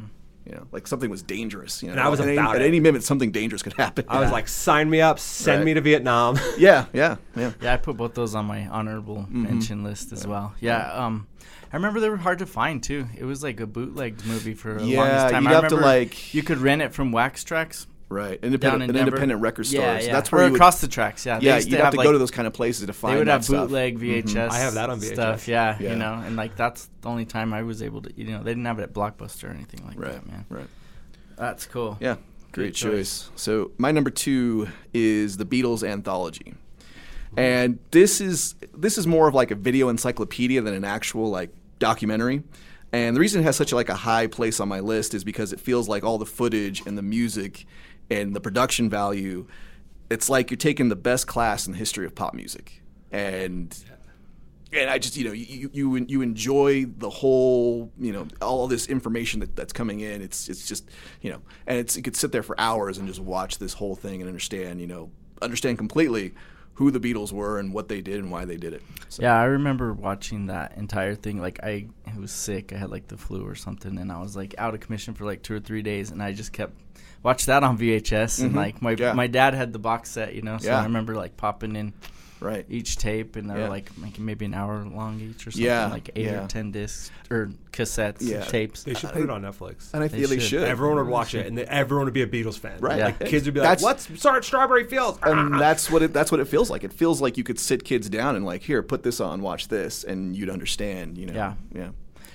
You 0.50 0.56
know, 0.56 0.66
like 0.72 0.88
something 0.88 1.08
was 1.10 1.22
dangerous. 1.22 1.80
You 1.80 1.88
know, 1.88 1.92
And 1.92 2.00
I 2.00 2.08
was 2.08 2.18
at, 2.18 2.26
any, 2.26 2.36
about 2.36 2.56
at 2.56 2.62
any 2.62 2.80
minute 2.80 3.04
something 3.04 3.30
dangerous 3.30 3.62
could 3.62 3.74
happen. 3.74 4.04
I 4.08 4.18
was 4.20 4.32
like, 4.32 4.48
sign 4.66 4.90
me 4.90 5.00
up, 5.00 5.20
send 5.20 5.60
Right. 5.60 5.66
me 5.66 5.74
to 5.74 5.80
Vietnam. 5.80 6.38
yeah, 6.58 6.86
yeah, 6.92 7.16
yeah. 7.36 7.52
Yeah, 7.62 7.74
I 7.74 7.76
put 7.76 7.96
both 7.96 8.14
those 8.14 8.34
on 8.34 8.46
my 8.46 8.66
honorable 8.66 9.18
Mm-hmm. 9.18 9.42
mention 9.44 9.84
list 9.84 10.10
as 10.12 10.26
well. 10.26 10.54
Yeah, 10.60 10.92
um, 10.92 11.28
I 11.72 11.76
remember 11.76 12.00
they 12.00 12.08
were 12.08 12.16
hard 12.16 12.40
to 12.40 12.46
find 12.46 12.82
too. 12.82 13.06
It 13.16 13.22
was 13.24 13.44
like 13.44 13.60
a 13.60 13.66
bootlegged 13.66 14.26
movie 14.26 14.54
for 14.54 14.76
a 14.76 14.82
Yeah, 14.82 14.98
longest 15.02 15.30
time. 15.34 15.42
you'd 15.44 15.52
I 15.52 15.60
have 15.60 15.68
to, 15.68 15.76
like- 15.76 16.34
you 16.34 16.42
could 16.42 16.58
rent 16.58 16.82
it 16.82 16.92
from 16.92 17.12
Wax 17.12 17.44
Trax 17.44 17.86
Right, 18.10 18.40
down 18.40 18.48
independent, 18.48 18.82
in 18.82 18.90
an 18.90 18.96
Denver. 18.96 19.08
independent 19.10 19.40
record 19.40 19.66
stores. 19.66 19.84
Yeah, 19.84 20.00
yeah. 20.00 20.12
That's 20.12 20.32
or 20.32 20.36
where 20.36 20.46
you 20.46 20.50
would, 20.52 20.58
across 20.58 20.80
the 20.80 20.88
tracks. 20.88 21.24
Yeah, 21.24 21.38
yeah, 21.40 21.58
you'd 21.58 21.70
to 21.70 21.76
have 21.84 21.92
to 21.92 21.96
like, 21.98 22.04
go 22.04 22.10
to 22.12 22.18
those 22.18 22.32
kind 22.32 22.48
of 22.48 22.52
places 22.52 22.84
to 22.86 22.92
find. 22.92 23.14
They 23.14 23.18
would 23.20 23.28
that 23.28 23.32
have 23.32 23.44
stuff. 23.44 23.68
bootleg 23.68 24.00
mm-hmm. 24.00 24.28
VHS. 24.28 24.50
I 24.50 24.58
have 24.58 24.74
that 24.74 24.90
on 24.90 25.00
Stuff, 25.00 25.44
VHS. 25.44 25.46
yeah, 25.46 25.76
Yeah. 25.78 25.90
you 25.90 25.96
know, 25.96 26.14
and 26.14 26.34
like 26.34 26.56
that's 26.56 26.88
the 27.02 27.08
only 27.08 27.24
time 27.24 27.54
I 27.54 27.62
was 27.62 27.82
able 27.82 28.02
to. 28.02 28.12
You 28.16 28.24
know, 28.32 28.42
they 28.42 28.50
didn't 28.50 28.64
have 28.64 28.80
it 28.80 28.82
at 28.82 28.92
Blockbuster 28.92 29.44
or 29.44 29.52
anything 29.52 29.86
like 29.86 29.96
Right, 29.98 30.12
that, 30.12 30.26
man. 30.26 30.44
right. 30.48 30.66
That's 31.36 31.66
cool. 31.66 31.96
Yeah, 32.00 32.16
Good 32.50 32.62
great 32.62 32.74
choice. 32.74 32.90
choice. 33.28 33.30
So 33.36 33.70
my 33.78 33.92
number 33.92 34.10
two 34.10 34.66
is 34.92 35.36
the 35.36 35.46
Beatles 35.46 35.88
anthology, 35.88 36.54
and 37.36 37.78
this 37.92 38.20
is 38.20 38.56
this 38.76 38.98
is 38.98 39.06
more 39.06 39.28
of 39.28 39.34
like 39.34 39.50
a 39.52 39.54
video 39.54 39.88
encyclopedia 39.88 40.60
than 40.62 40.74
an 40.74 40.84
actual 40.84 41.30
like 41.30 41.50
documentary. 41.78 42.42
And 42.92 43.14
the 43.14 43.20
reason 43.20 43.40
it 43.40 43.44
has 43.44 43.54
such 43.54 43.70
a, 43.70 43.76
like 43.76 43.88
a 43.88 43.94
high 43.94 44.26
place 44.26 44.58
on 44.58 44.66
my 44.68 44.80
list 44.80 45.14
is 45.14 45.22
because 45.22 45.52
it 45.52 45.60
feels 45.60 45.88
like 45.88 46.02
all 46.02 46.18
the 46.18 46.26
footage 46.26 46.84
and 46.86 46.98
the 46.98 47.02
music 47.02 47.64
and 48.10 48.34
the 48.34 48.40
production 48.40 48.90
value. 48.90 49.46
It's 50.10 50.28
like 50.28 50.50
you're 50.50 50.58
taking 50.58 50.88
the 50.88 50.96
best 50.96 51.26
class 51.26 51.66
in 51.66 51.72
the 51.72 51.78
history 51.78 52.04
of 52.04 52.14
pop 52.14 52.34
music, 52.34 52.82
and 53.12 53.76
and 54.72 54.90
I 54.90 54.98
just 54.98 55.16
you 55.16 55.24
know 55.24 55.32
you 55.32 55.70
you 55.72 56.04
you 56.08 56.22
enjoy 56.22 56.84
the 56.84 57.10
whole 57.10 57.92
you 57.98 58.12
know 58.12 58.26
all 58.40 58.66
this 58.66 58.86
information 58.86 59.40
that, 59.40 59.56
that's 59.56 59.72
coming 59.72 60.00
in. 60.00 60.22
It's 60.22 60.48
it's 60.48 60.66
just 60.66 60.88
you 61.20 61.30
know 61.30 61.40
and 61.66 61.78
it's 61.78 61.96
you 61.96 62.02
could 62.02 62.16
sit 62.16 62.32
there 62.32 62.42
for 62.42 62.60
hours 62.60 62.98
and 62.98 63.06
just 63.06 63.20
watch 63.20 63.58
this 63.58 63.72
whole 63.72 63.94
thing 63.94 64.20
and 64.20 64.28
understand 64.28 64.80
you 64.80 64.86
know 64.86 65.10
understand 65.42 65.78
completely 65.78 66.34
who 66.74 66.90
the 66.90 67.00
Beatles 67.00 67.30
were 67.30 67.58
and 67.58 67.74
what 67.74 67.88
they 67.88 68.00
did 68.00 68.20
and 68.20 68.30
why 68.30 68.46
they 68.46 68.56
did 68.56 68.72
it. 68.72 68.82
So, 69.10 69.22
Yeah, 69.22 69.38
I 69.38 69.44
remember 69.44 69.92
watching 69.92 70.46
that 70.46 70.78
entire 70.78 71.14
thing. 71.14 71.38
Like 71.38 71.62
I, 71.62 71.88
I 72.06 72.18
was 72.18 72.32
sick. 72.32 72.72
I 72.72 72.78
had 72.78 72.90
like 72.90 73.06
the 73.06 73.18
flu 73.18 73.46
or 73.46 73.54
something, 73.54 73.98
and 73.98 74.10
I 74.10 74.18
was 74.22 74.34
like 74.34 74.54
out 74.56 74.72
of 74.72 74.80
commission 74.80 75.12
for 75.12 75.26
like 75.26 75.42
two 75.42 75.54
or 75.54 75.60
three 75.60 75.82
days, 75.82 76.10
and 76.10 76.22
I 76.22 76.32
just 76.32 76.54
kept 76.54 76.89
watched 77.22 77.46
that 77.46 77.62
on 77.62 77.76
VHS. 77.78 78.40
And 78.40 78.52
Mhm. 78.52 78.56
like 78.56 78.82
my 78.82 78.92
Yeah. 78.98 79.12
my 79.12 79.26
dad 79.26 79.54
had 79.54 79.72
the 79.72 79.78
box 79.78 80.10
set, 80.10 80.34
you 80.34 80.42
know, 80.42 80.58
so 80.58 80.68
Yeah. 80.68 80.80
I 80.80 80.84
remember 80.84 81.14
like 81.14 81.36
popping 81.36 81.76
in 81.76 81.92
right. 82.40 82.64
each 82.70 82.96
tape, 82.96 83.36
and 83.36 83.48
they're 83.50 83.58
Yeah. 83.58 83.68
like 83.68 83.96
making 83.98 84.24
maybe 84.24 84.46
an 84.46 84.54
hour 84.54 84.82
long 84.84 85.20
each 85.20 85.46
or 85.46 85.50
something, 85.50 85.64
Yeah, 85.66 85.88
like 85.88 86.08
eight 86.16 86.24
yeah. 86.26 86.44
or 86.44 86.48
ten 86.48 86.70
discs 86.70 87.10
or 87.30 87.50
cassettes, 87.72 88.16
Yeah. 88.20 88.40
tapes. 88.44 88.82
They 88.84 88.94
should 88.94 89.10
put 89.12 89.22
it 89.22 89.30
on 89.30 89.42
Netflix. 89.42 89.92
And 89.92 90.02
I 90.02 90.08
feel 90.08 90.28
they 90.28 90.38
should. 90.38 90.48
should. 90.48 90.62
Everyone 90.64 90.96
would 90.96 91.06
watch 91.08 91.34
it, 91.34 91.46
and 91.46 91.56
then 91.58 91.66
everyone 91.68 92.06
would 92.06 92.14
be 92.14 92.22
a 92.22 92.26
Beatles 92.26 92.58
fan. 92.58 92.78
Right. 92.80 92.98
Yeah. 92.98 93.04
Like 93.06 93.20
kids 93.26 93.44
would 93.44 93.54
be 93.54 93.60
like, 93.60 93.78
That's- 93.78 93.82
"What's 93.82 94.18
Start 94.18 94.44
Strawberry 94.44 94.84
Fields?" 94.84 95.18
and 95.22 95.60
that's 95.60 95.90
what 95.90 96.02
it 96.02 96.12
that's 96.14 96.32
what 96.32 96.40
it 96.40 96.48
feels 96.48 96.70
like. 96.70 96.82
It 96.84 96.92
feels 96.92 97.20
like 97.20 97.36
you 97.36 97.44
could 97.44 97.58
sit 97.58 97.84
kids 97.84 98.08
down 98.08 98.34
and 98.36 98.44
like, 98.46 98.62
here, 98.62 98.82
put 98.82 99.02
this 99.02 99.20
on, 99.20 99.42
watch 99.42 99.68
this, 99.68 100.02
and 100.04 100.34
you'd 100.34 100.50
understand. 100.50 101.18
You 101.18 101.26
know. 101.26 101.34
Yeah. 101.34 101.54
Yeah. 101.74 101.88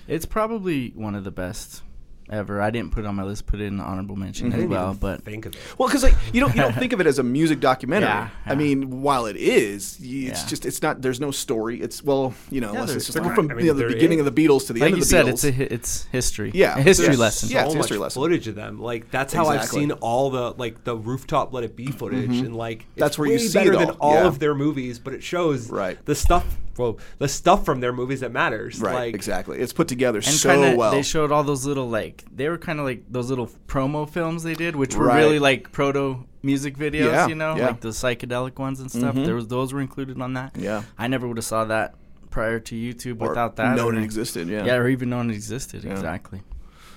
It's 0.08 0.28
probably 0.28 0.92
one 0.96 1.16
of 1.16 1.24
the 1.24 1.32
best 1.32 1.82
ever. 2.30 2.62
I 2.62 2.70
didn't 2.72 2.92
put 2.92 3.04
it 3.04 3.08
on 3.08 3.16
my 3.16 3.24
list, 3.24 3.46
put 3.46 3.60
it 3.60 3.66
in 3.66 3.78
the 3.78 3.84
honorable 3.84 4.16
mention 4.16 4.52
Mm-hmm. 4.52 4.62
as 4.64 4.68
well, 4.68 4.94
but 4.94 5.24
Think 5.24 5.46
of 5.46 5.54
it. 5.56 5.60
Well, 5.78 5.88
because 5.88 6.04
like 6.04 6.16
you 6.34 6.40
don't 6.42 6.56
you 6.56 6.62
don't 6.62 6.74
think 6.78 6.94
of 6.94 7.00
it 7.02 7.08
as 7.08 7.20
a 7.20 7.24
music 7.24 7.60
documentary. 7.60 8.10
Yeah, 8.10 8.30
I 8.46 8.52
yeah. 8.52 8.56
mean, 8.56 9.02
while 9.02 9.26
it 9.26 9.36
is, 9.38 9.98
y- 10.02 10.06
it's 10.30 10.42
Yeah. 10.44 10.48
just 10.48 10.66
it's 10.66 10.82
not. 10.82 11.02
There's 11.02 11.20
no 11.20 11.32
story. 11.32 11.82
It's 11.82 12.04
well, 12.04 12.34
you 12.50 12.62
know, 12.62 12.68
Yeah, 12.68 12.74
unless 12.74 12.90
there's- 12.90 12.98
it's 13.10 13.14
just 13.14 13.24
there- 13.26 13.36
from 13.36 13.52
I 13.52 13.54
mean, 13.54 13.66
you 13.66 13.72
know, 13.72 13.78
the 13.78 13.86
there 13.86 13.94
beginning 13.94 14.20
is. 14.20 14.26
of 14.28 14.36
the 14.36 14.48
Beatles 14.48 14.68
to 14.68 14.74
the 14.74 14.80
like 14.82 14.88
end 14.88 14.98
you 14.98 15.04
of 15.04 15.08
the 15.10 15.12
said, 15.12 15.26
Beatles. 15.26 15.30
it's 15.34 15.44
a 15.44 15.52
hi- 15.52 15.68
it's 15.72 16.06
history. 16.12 16.52
Yeah, 16.54 16.78
a 16.78 16.82
history 16.82 17.08
yes. 17.08 17.18
lesson. 17.18 17.50
Yeah, 17.50 17.66
it's 17.66 17.74
a 17.74 17.78
history 17.78 17.98
much 17.98 18.04
lesson. 18.04 18.22
footage 18.22 18.48
of 18.48 18.56
them. 18.56 18.80
Like 18.82 19.10
that's 19.12 19.34
how 19.34 19.50
Exactly. 19.52 19.60
I've 19.60 19.70
seen 19.90 19.92
all 19.94 20.30
the 20.30 20.52
like 20.58 20.84
the 20.84 20.96
rooftop 20.98 21.54
Let 21.54 21.64
It 21.64 21.76
Be 21.76 21.88
footage, 21.88 22.40
and 22.40 22.56
like 22.56 22.82
it's 22.82 22.88
That's 22.98 23.18
where 23.18 23.28
you 23.28 23.34
way 23.34 23.38
see 23.40 23.58
better 23.60 23.74
it 23.74 23.80
than 23.80 23.90
all. 23.92 24.10
all 24.12 24.14
Yeah. 24.22 24.28
of 24.28 24.40
their 24.40 24.56
movies. 24.56 25.00
But 25.00 25.14
it 25.14 25.24
shows 25.24 25.70
Right. 25.70 25.98
the 26.06 26.16
stuff. 26.16 26.46
Well, 26.78 27.00
the 27.20 27.28
stuff 27.28 27.64
from 27.66 27.80
their 27.80 27.94
movies 27.94 28.20
that 28.20 28.32
matters. 28.32 28.80
right, 28.82 28.94
Like, 28.94 29.16
exactly. 29.16 29.60
It's 29.60 29.72
put 29.74 29.88
together 29.88 30.18
and 30.20 30.26
so 30.28 30.50
kinda, 30.50 30.76
well. 30.78 30.92
they 30.92 31.02
showed 31.04 31.32
all 31.32 31.44
those 31.44 31.66
little 31.66 31.90
like 31.90 32.24
they 32.34 32.50
were 32.50 32.58
kind 32.58 32.80
of 32.80 32.86
like 32.86 33.04
those 33.10 33.30
little 33.30 33.48
promo 33.68 34.10
films 34.10 34.44
they 34.44 34.56
did, 34.56 34.76
which 34.76 34.96
were 34.96 35.06
Right. 35.08 35.20
really 35.20 35.40
like 35.40 35.72
proto 35.72 36.26
music 36.44 36.78
videos, 36.78 37.12
Yeah, 37.12 37.28
you 37.28 37.36
know, 37.36 37.56
yeah. 37.56 37.68
like 37.68 37.82
the 37.82 37.90
psychedelic 37.90 38.60
ones 38.60 38.80
and 38.80 38.92
stuff. 38.92 39.16
Mhm. 39.16 39.26
There 39.26 39.36
was 39.36 39.48
those 39.48 39.74
were 39.74 39.82
included 39.82 40.20
on 40.22 40.34
that. 40.34 40.56
yeah, 40.58 40.84
I 40.98 41.08
never 41.08 41.28
would 41.28 41.38
have 41.38 41.46
saw 41.46 41.64
that 41.66 41.96
prior 42.30 42.60
to 42.60 42.76
YouTube 42.76 43.22
or 43.22 43.30
without 43.30 43.56
that. 43.56 43.76
known 43.78 43.96
or- 43.96 44.00
it 44.00 44.04
existed. 44.04 44.48
Yeah. 44.50 44.66
Yeah, 44.66 44.76
or 44.76 44.90
even 44.90 45.10
known 45.10 45.30
it 45.30 45.34
existed. 45.34 45.84
Yeah. 45.86 45.92
Exactly. 45.94 46.42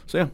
So 0.06 0.18
yeah, 0.18 0.28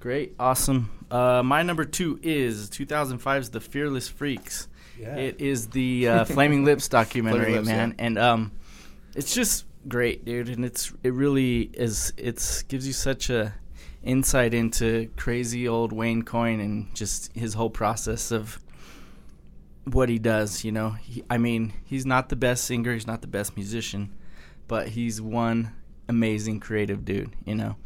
Great, 0.00 0.34
awesome. 0.38 0.90
Uh, 1.10 1.42
my 1.42 1.62
number 1.62 1.84
two 1.84 2.18
is 2.22 2.68
2005's 2.68 3.50
The 3.50 3.60
Fearless 3.60 4.08
Freaks. 4.08 4.68
Yeah. 4.98 5.16
It 5.16 5.40
is 5.40 5.68
the 5.68 6.08
uh, 6.08 6.24
Flaming 6.24 6.64
Lips 6.66 6.88
documentary, 6.88 7.44
Flaming 7.44 7.56
Lips, 7.56 7.68
man, 7.68 7.94
and 7.98 8.18
um, 8.18 8.52
it's 9.14 9.34
just 9.34 9.64
great, 9.88 10.24
dude. 10.24 10.48
And 10.48 10.64
it's 10.64 10.92
it 11.02 11.12
really 11.12 11.70
is. 11.74 12.12
It's 12.16 12.62
gives 12.62 12.86
you 12.86 12.92
such 12.92 13.30
a 13.30 13.54
insight 14.02 14.54
into 14.54 15.08
crazy 15.16 15.66
old 15.66 15.92
Wayne 15.92 16.22
Coyne 16.22 16.60
and 16.60 16.94
just 16.94 17.32
his 17.34 17.54
whole 17.54 17.70
process 17.70 18.30
of 18.30 18.60
what 19.84 20.08
he 20.08 20.18
does. 20.18 20.64
You 20.64 20.72
know, 20.72 20.90
he, 20.90 21.24
I 21.28 21.38
mean, 21.38 21.72
he's 21.84 22.06
not 22.06 22.28
the 22.28 22.36
best 22.36 22.64
singer, 22.64 22.92
he's 22.92 23.06
not 23.06 23.20
the 23.20 23.28
best 23.28 23.56
musician, 23.56 24.14
but 24.68 24.88
he's 24.88 25.20
one 25.20 25.72
amazing 26.08 26.60
creative 26.60 27.04
dude. 27.04 27.34
You 27.44 27.54
know, 27.54 27.76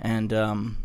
and 0.00 0.32
um, 0.32 0.78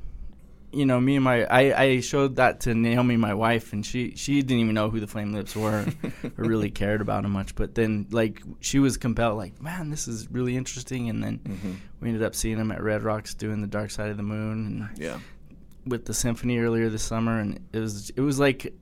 you 0.74 0.86
know, 0.86 1.00
me 1.00 1.16
and 1.16 1.24
my 1.24 1.46
I, 1.46 1.82
I 1.84 2.00
showed 2.00 2.38
that 2.38 2.62
to 2.62 2.74
Naomi, 2.74 3.16
my 3.18 3.34
wife, 3.34 3.74
and 3.74 3.86
she 3.86 4.14
she 4.16 4.42
didn't 4.42 4.60
even 4.62 4.74
know 4.74 4.90
who 4.90 5.00
the 5.00 5.08
Flame 5.08 5.32
Lips 5.34 5.56
were 5.56 5.86
or 6.24 6.32
really 6.46 6.72
cared 6.72 7.02
about 7.02 7.24
them 7.24 7.32
much. 7.32 7.56
But 7.56 7.76
then 7.76 8.08
like 8.12 8.42
she 8.60 8.80
was 8.80 8.98
compelled, 8.98 9.38
like, 9.38 9.62
man, 9.62 9.90
this 9.90 10.08
is 10.08 10.30
really 10.32 10.58
interesting. 10.58 11.10
And 11.10 11.24
then 11.24 11.40
Mhm. 11.40 11.76
we 12.02 12.08
ended 12.10 12.24
up 12.24 12.36
seeing 12.36 12.58
them 12.58 12.72
at 12.72 12.82
Red 12.82 13.04
Rocks 13.04 13.34
doing 13.34 13.62
the 13.62 13.68
Dark 13.68 13.92
Side 13.92 14.10
of 14.10 14.18
the 14.18 14.24
Moon 14.24 14.90
and 14.92 15.00
yeah, 15.00 15.20
with 15.86 16.06
the 16.06 16.14
symphony 16.14 16.58
earlier 16.60 16.90
this 16.90 17.04
summer, 17.04 17.40
and 17.40 17.60
it 17.72 17.80
was 17.80 18.10
it 18.12 18.22
was 18.22 18.40
like 18.40 18.74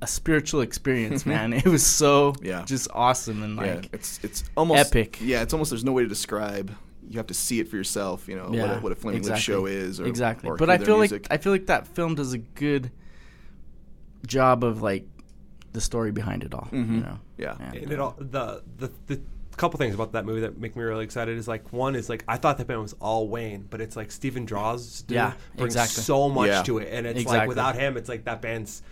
a 0.00 0.06
spiritual 0.06 0.60
experience, 0.60 1.26
man. 1.34 1.52
It 1.52 1.64
was 1.66 1.84
so 1.86 2.34
Yeah. 2.42 2.64
just 2.64 2.88
awesome 2.92 3.42
and 3.42 3.56
yeah. 3.56 3.74
like 3.74 3.88
It's 3.92 4.20
it's 4.22 4.44
almost 4.56 4.80
epic. 4.94 5.18
Yeah, 5.20 5.42
it's 5.42 5.52
almost 5.52 5.70
there's 5.70 5.84
no 5.84 5.92
way 5.92 6.02
to 6.04 6.08
describe. 6.08 6.72
You 7.08 7.16
have 7.18 7.26
to 7.28 7.34
see 7.34 7.58
it 7.60 7.68
for 7.68 7.76
yourself. 7.76 8.28
You 8.28 8.36
know 8.36 8.48
what, 8.50 8.70
a, 8.70 8.78
what 8.80 8.92
a 8.92 8.94
Flaming 8.94 9.22
Lips 9.22 9.28
exactly. 9.30 9.54
show 9.54 9.66
is. 9.66 10.00
Or, 10.00 10.06
exactly. 10.06 10.50
or 10.50 10.56
But 10.56 10.70
I 10.70 10.78
feel 10.78 10.98
music. 10.98 11.22
like 11.30 11.32
I 11.40 11.42
feel 11.42 11.52
like 11.52 11.66
that 11.66 11.86
film 11.86 12.14
does 12.14 12.32
a 12.34 12.38
good 12.38 12.90
job 14.26 14.64
of 14.64 14.82
like 14.82 15.06
the 15.72 15.80
story 15.80 16.12
behind 16.12 16.42
it 16.44 16.54
all. 16.54 16.68
You 16.72 16.78
Mhm. 16.84 17.02
know, 17.02 17.18
yeah. 17.36 17.56
And, 17.60 17.74
And 17.76 17.92
it 17.92 18.00
all 18.00 18.14
the 18.18 18.62
the 18.76 18.90
the 19.06 19.20
couple 19.56 19.76
things 19.78 19.94
about 19.94 20.12
that 20.12 20.24
movie 20.24 20.40
that 20.42 20.56
make 20.58 20.76
me 20.76 20.82
really 20.84 21.04
excited 21.04 21.36
is 21.36 21.48
like 21.48 21.72
one 21.72 21.96
is 21.96 22.08
like 22.08 22.24
I 22.28 22.36
thought 22.36 22.58
that 22.58 22.66
band 22.66 22.80
was 22.82 22.92
all 23.00 23.28
Wayne, 23.28 23.66
but 23.68 23.80
it's 23.80 23.96
like 23.96 24.10
Steven 24.12 24.46
Drozd 24.46 25.06
dude, 25.08 25.16
Yeah, 25.16 25.32
brings 25.56 25.74
exactly. 25.74 26.02
so 26.02 26.28
much 26.28 26.48
Yeah. 26.48 26.62
to 26.62 26.78
it, 26.78 26.88
and 26.92 27.06
it's 27.06 27.20
Exactly. 27.20 27.38
like 27.40 27.48
without 27.48 27.74
him, 27.74 27.96
it's 27.96 28.08
like 28.08 28.24
that 28.24 28.40
band's 28.40 28.82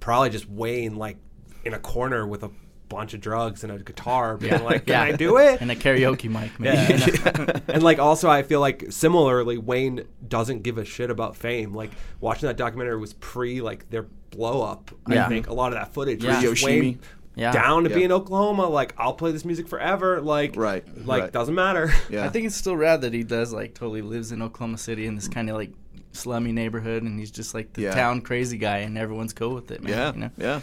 probably 0.00 0.30
just 0.30 0.48
Wayne 0.48 0.96
like 0.96 1.16
in 1.64 1.74
a 1.74 1.78
corner 1.78 2.26
with 2.26 2.42
a 2.42 2.50
bunch 2.88 3.14
of 3.14 3.20
drugs 3.20 3.62
and 3.64 3.72
a 3.72 3.78
guitar, 3.78 4.36
being 4.36 4.52
Yeah. 4.52 4.60
like, 4.62 4.86
"Can 4.86 4.92
Yeah. 4.94 5.02
I 5.02 5.12
do 5.16 5.38
it?" 5.38 5.60
and 5.60 5.70
a 5.70 5.76
karaoke 5.76 6.30
mic, 6.30 6.58
man. 6.60 6.74
Yeah. 6.90 7.06
you 7.06 7.60
and 7.68 7.82
like 7.82 7.98
also 7.98 8.28
I 8.30 8.42
feel 8.42 8.60
like 8.60 8.86
similarly 8.90 9.58
Wayne 9.58 10.04
doesn't 10.28 10.62
give 10.62 10.78
a 10.78 10.84
shit 10.84 11.10
about 11.10 11.36
fame. 11.36 11.74
Like 11.74 11.90
watching 12.20 12.46
that 12.46 12.56
documentary 12.56 12.98
was 12.98 13.12
pre 13.14 13.60
like 13.60 13.90
their 13.90 14.06
blow 14.30 14.62
up. 14.62 14.90
Yeah. 15.08 15.26
I 15.26 15.28
think 15.28 15.48
a 15.48 15.54
lot 15.54 15.72
of 15.72 15.78
that 15.78 15.92
footage 15.94 16.22
Yeah. 16.24 16.40
was. 16.48 16.62
Wayne 16.62 17.00
Yeah. 17.34 17.52
down 17.52 17.84
to 17.84 17.90
Yeah. 17.90 17.96
be 17.96 18.04
in 18.04 18.12
Oklahoma. 18.12 18.66
Like 18.68 18.94
I'll 18.96 19.12
play 19.14 19.32
this 19.32 19.44
music 19.44 19.68
forever. 19.68 20.20
Like 20.20 20.54
Right, 20.56 20.84
like 21.06 21.22
right. 21.22 21.32
doesn't 21.32 21.54
matter. 21.54 21.92
Yeah. 22.10 22.24
I 22.24 22.28
think 22.30 22.46
it's 22.46 22.56
still 22.56 22.76
rad 22.76 23.00
that 23.02 23.12
he 23.12 23.22
does 23.24 23.52
like 23.52 23.74
totally 23.74 24.02
lives 24.02 24.32
in 24.32 24.40
Oklahoma 24.42 24.78
City 24.78 25.06
in 25.06 25.14
this 25.16 25.28
kind 25.28 25.50
of 25.50 25.56
like 25.56 25.72
slummy 26.12 26.50
neighborhood, 26.52 27.02
and 27.02 27.18
he's 27.20 27.30
just 27.30 27.52
like 27.52 27.74
the 27.74 27.82
Yeah. 27.82 27.94
town 27.94 28.22
crazy 28.22 28.56
guy, 28.56 28.78
and 28.78 28.96
everyone's 28.96 29.34
cool 29.34 29.54
with 29.54 29.70
it, 29.70 29.82
man. 29.82 29.92
Yeah, 29.92 30.12
you 30.14 30.20
know? 30.20 30.30
yeah. 30.38 30.60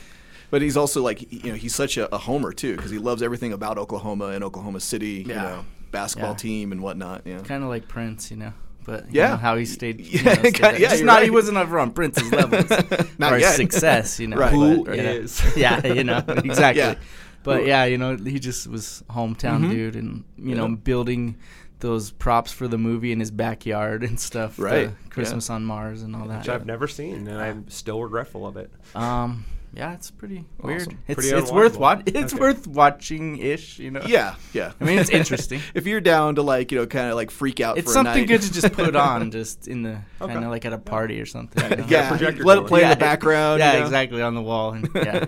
But 0.54 0.62
he's 0.62 0.78
also 0.78 1.02
like 1.02 1.32
you 1.34 1.50
know 1.50 1.56
he's 1.56 1.74
such 1.74 1.98
a, 1.98 2.14
a 2.14 2.20
homer 2.20 2.54
too 2.54 2.76
because 2.76 2.92
he 2.92 3.00
loves 3.00 3.24
everything 3.24 3.54
about 3.54 3.80
Oklahoma 3.80 4.28
and 4.28 4.44
Oklahoma 4.44 4.82
City. 4.82 5.24
You 5.28 5.34
know, 5.34 5.66
basketball 5.90 6.34
Yeah. 6.34 6.38
team 6.38 6.72
and 6.72 6.82
whatnot. 6.84 7.24
Yeah. 7.26 7.40
kind 7.40 7.64
of 7.64 7.70
like 7.70 7.88
Prince, 7.88 8.30
you 8.30 8.38
know. 8.38 8.54
But 8.86 9.06
you 9.06 9.22
Yeah. 9.22 9.30
know, 9.32 9.38
how 9.38 9.56
he 9.58 9.66
stayed, 9.66 10.00
you 10.06 10.20
Yeah, 10.20 10.24
know, 10.26 10.34
stayed 10.42 10.54
kinda- 10.54 10.80
yeah, 10.80 10.90
just 10.90 10.98
you're 11.00 11.08
not 11.08 11.24
he 11.24 11.32
wasn't 11.32 11.58
ever 11.58 11.80
on 11.80 11.90
Prince's 11.90 12.32
levels 12.40 12.70
Not 13.18 13.34
or 13.34 13.40
yet. 13.40 13.56
success, 13.56 14.20
you 14.20 14.28
know. 14.28 14.38
Right. 14.38 14.52
Who 14.54 14.86
but, 14.86 14.96
you 14.96 15.02
know. 15.04 15.26
yeah, 15.56 15.88
you 15.88 16.04
know 16.04 16.18
exactly. 16.28 16.84
Yeah. 16.84 16.96
But 17.42 17.66
yeah, 17.66 17.86
you 17.86 17.98
know, 17.98 18.16
he 18.16 18.38
just 18.40 18.68
was 18.68 19.04
hometown 19.10 19.62
Mhm. 19.66 19.72
dude, 19.72 19.96
and 19.96 20.24
you 20.38 20.54
know, 20.54 20.68
Yeah. 20.68 20.76
building 20.76 21.36
those 21.80 22.12
props 22.12 22.52
for 22.52 22.68
the 22.68 22.78
movie 22.78 23.12
in 23.12 23.20
his 23.20 23.32
backyard 23.32 24.04
and 24.04 24.20
stuff. 24.20 24.58
the 24.58 24.64
Right, 24.64 24.90
Christmas 25.10 25.50
on 25.50 25.66
Mars 25.66 26.04
and 26.04 26.16
all 26.16 26.28
that. 26.28 26.40
Which 26.42 26.50
I've 26.50 26.66
never 26.68 26.88
seen, 26.88 27.28
and 27.28 27.42
I'm 27.42 27.70
still 27.70 28.02
regretful 28.04 28.46
of 28.46 28.56
it. 28.58 28.70
Um, 28.96 29.46
yeah, 29.76 29.94
it's 29.94 30.12
pretty 30.12 30.46
weird. 30.62 30.82
Awesome. 30.82 31.00
It's 31.08 31.16
Pretty 31.20 31.36
it's 31.38 31.52
worth 31.52 31.74
unwatchable. 31.74 31.80
wa- 31.80 32.02
It's 32.06 32.34
Okay. 32.34 32.40
worth 32.42 32.68
watching 32.68 33.38
ish. 33.38 33.80
You 33.80 33.92
know. 33.92 34.02
Yeah, 34.06 34.36
yeah. 34.54 34.72
I 34.80 34.84
mean, 34.84 35.00
it's 35.00 35.10
interesting. 35.10 35.62
if 35.74 35.88
you're 35.88 36.02
down 36.02 36.36
to 36.36 36.42
like 36.44 36.72
you 36.72 36.78
know 36.80 36.86
kind 36.88 37.10
of 37.10 37.16
like 37.16 37.32
freak 37.32 37.60
out 37.60 37.78
It's 37.78 37.86
for 37.86 37.92
a 37.92 37.94
something 37.94 38.22
night. 38.22 38.28
good 38.28 38.42
to 38.44 38.54
just 38.54 38.72
put 38.74 38.96
on, 38.96 39.32
just 39.40 39.68
in 39.68 39.82
the 39.84 39.98
Okay. 40.22 40.32
kind 40.34 40.46
of 40.46 40.52
like 40.52 40.66
at 40.66 40.74
a 40.74 40.78
party 40.78 41.20
or 41.20 41.26
something. 41.26 41.64
you 41.72 41.78
know? 41.78 41.86
yeah, 41.90 42.08
projector 42.10 42.44
let 42.44 42.54
it 42.54 42.62
going. 42.62 42.68
play 42.68 42.84
in 42.84 42.90
the 42.90 42.96
background. 42.96 43.60
Yeah, 43.60 43.74
you 43.74 43.80
know? 43.80 43.86
exactly 43.86 44.22
on 44.22 44.36
the 44.36 44.42
wall. 44.42 44.74
And, 44.74 44.90
yeah. 44.96 45.26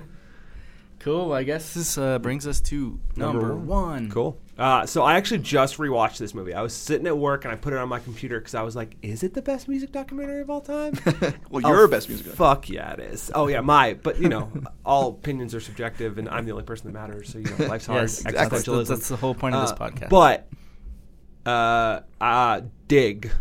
cool. 0.99 1.31
I 1.33 1.43
guess 1.43 1.73
this 1.73 1.97
uh, 1.97 2.19
brings 2.19 2.45
us 2.47 2.61
to 2.61 2.99
number, 3.15 3.39
Number 3.41 3.55
one. 3.55 4.09
Cool. 4.11 4.39
Uh, 4.57 4.85
so 4.85 5.03
I 5.03 5.15
actually 5.15 5.39
just 5.39 5.77
rewatched 5.77 6.17
this 6.17 6.33
movie. 6.33 6.53
I 6.53 6.61
was 6.61 6.73
sitting 6.73 7.07
at 7.07 7.17
work 7.17 7.43
and 7.43 7.51
I 7.51 7.57
put 7.57 7.73
it 7.73 7.79
on 7.79 7.89
my 7.89 7.99
computer 7.99 8.39
because 8.39 8.55
I 8.55 8.61
was 8.61 8.73
like, 8.73 8.95
"Is 9.01 9.21
it 9.21 9.33
the 9.33 9.41
best 9.41 9.67
music 9.67 9.91
documentary 9.91 10.39
of 10.41 10.49
all 10.49 10.61
time?" 10.61 10.93
Well, 11.49 11.61
Oh, 11.65 11.69
your 11.69 11.87
best 11.89 12.07
music. 12.07 12.27
Documentary. 12.27 12.35
Fuck 12.55 12.69
yeah, 12.69 12.93
it 12.93 12.99
is. 13.01 13.31
Oh 13.35 13.47
yeah, 13.47 13.59
my. 13.59 13.95
But 13.95 14.21
you 14.21 14.29
know, 14.29 14.49
all 14.85 15.09
opinions 15.09 15.53
are 15.53 15.59
subjective, 15.59 16.17
and 16.17 16.29
I'm 16.29 16.45
the 16.45 16.51
only 16.53 16.63
person 16.63 16.87
that 16.87 16.97
matters. 16.97 17.33
So 17.33 17.39
you 17.39 17.45
know, 17.59 17.65
life's 17.65 17.85
hard. 17.85 18.03
Yes, 18.03 18.21
exactly. 18.21 18.57
That's, 18.59 18.67
Existentialism. 18.67 18.87
that's 18.87 19.09
the 19.09 19.15
whole 19.17 19.35
point 19.35 19.55
of 19.55 19.61
this 19.61 19.71
Uh, 19.71 19.89
podcast. 19.89 20.09
But 20.09 20.47
uh, 21.45 22.01
uh, 22.21 22.61
dig 22.87 23.31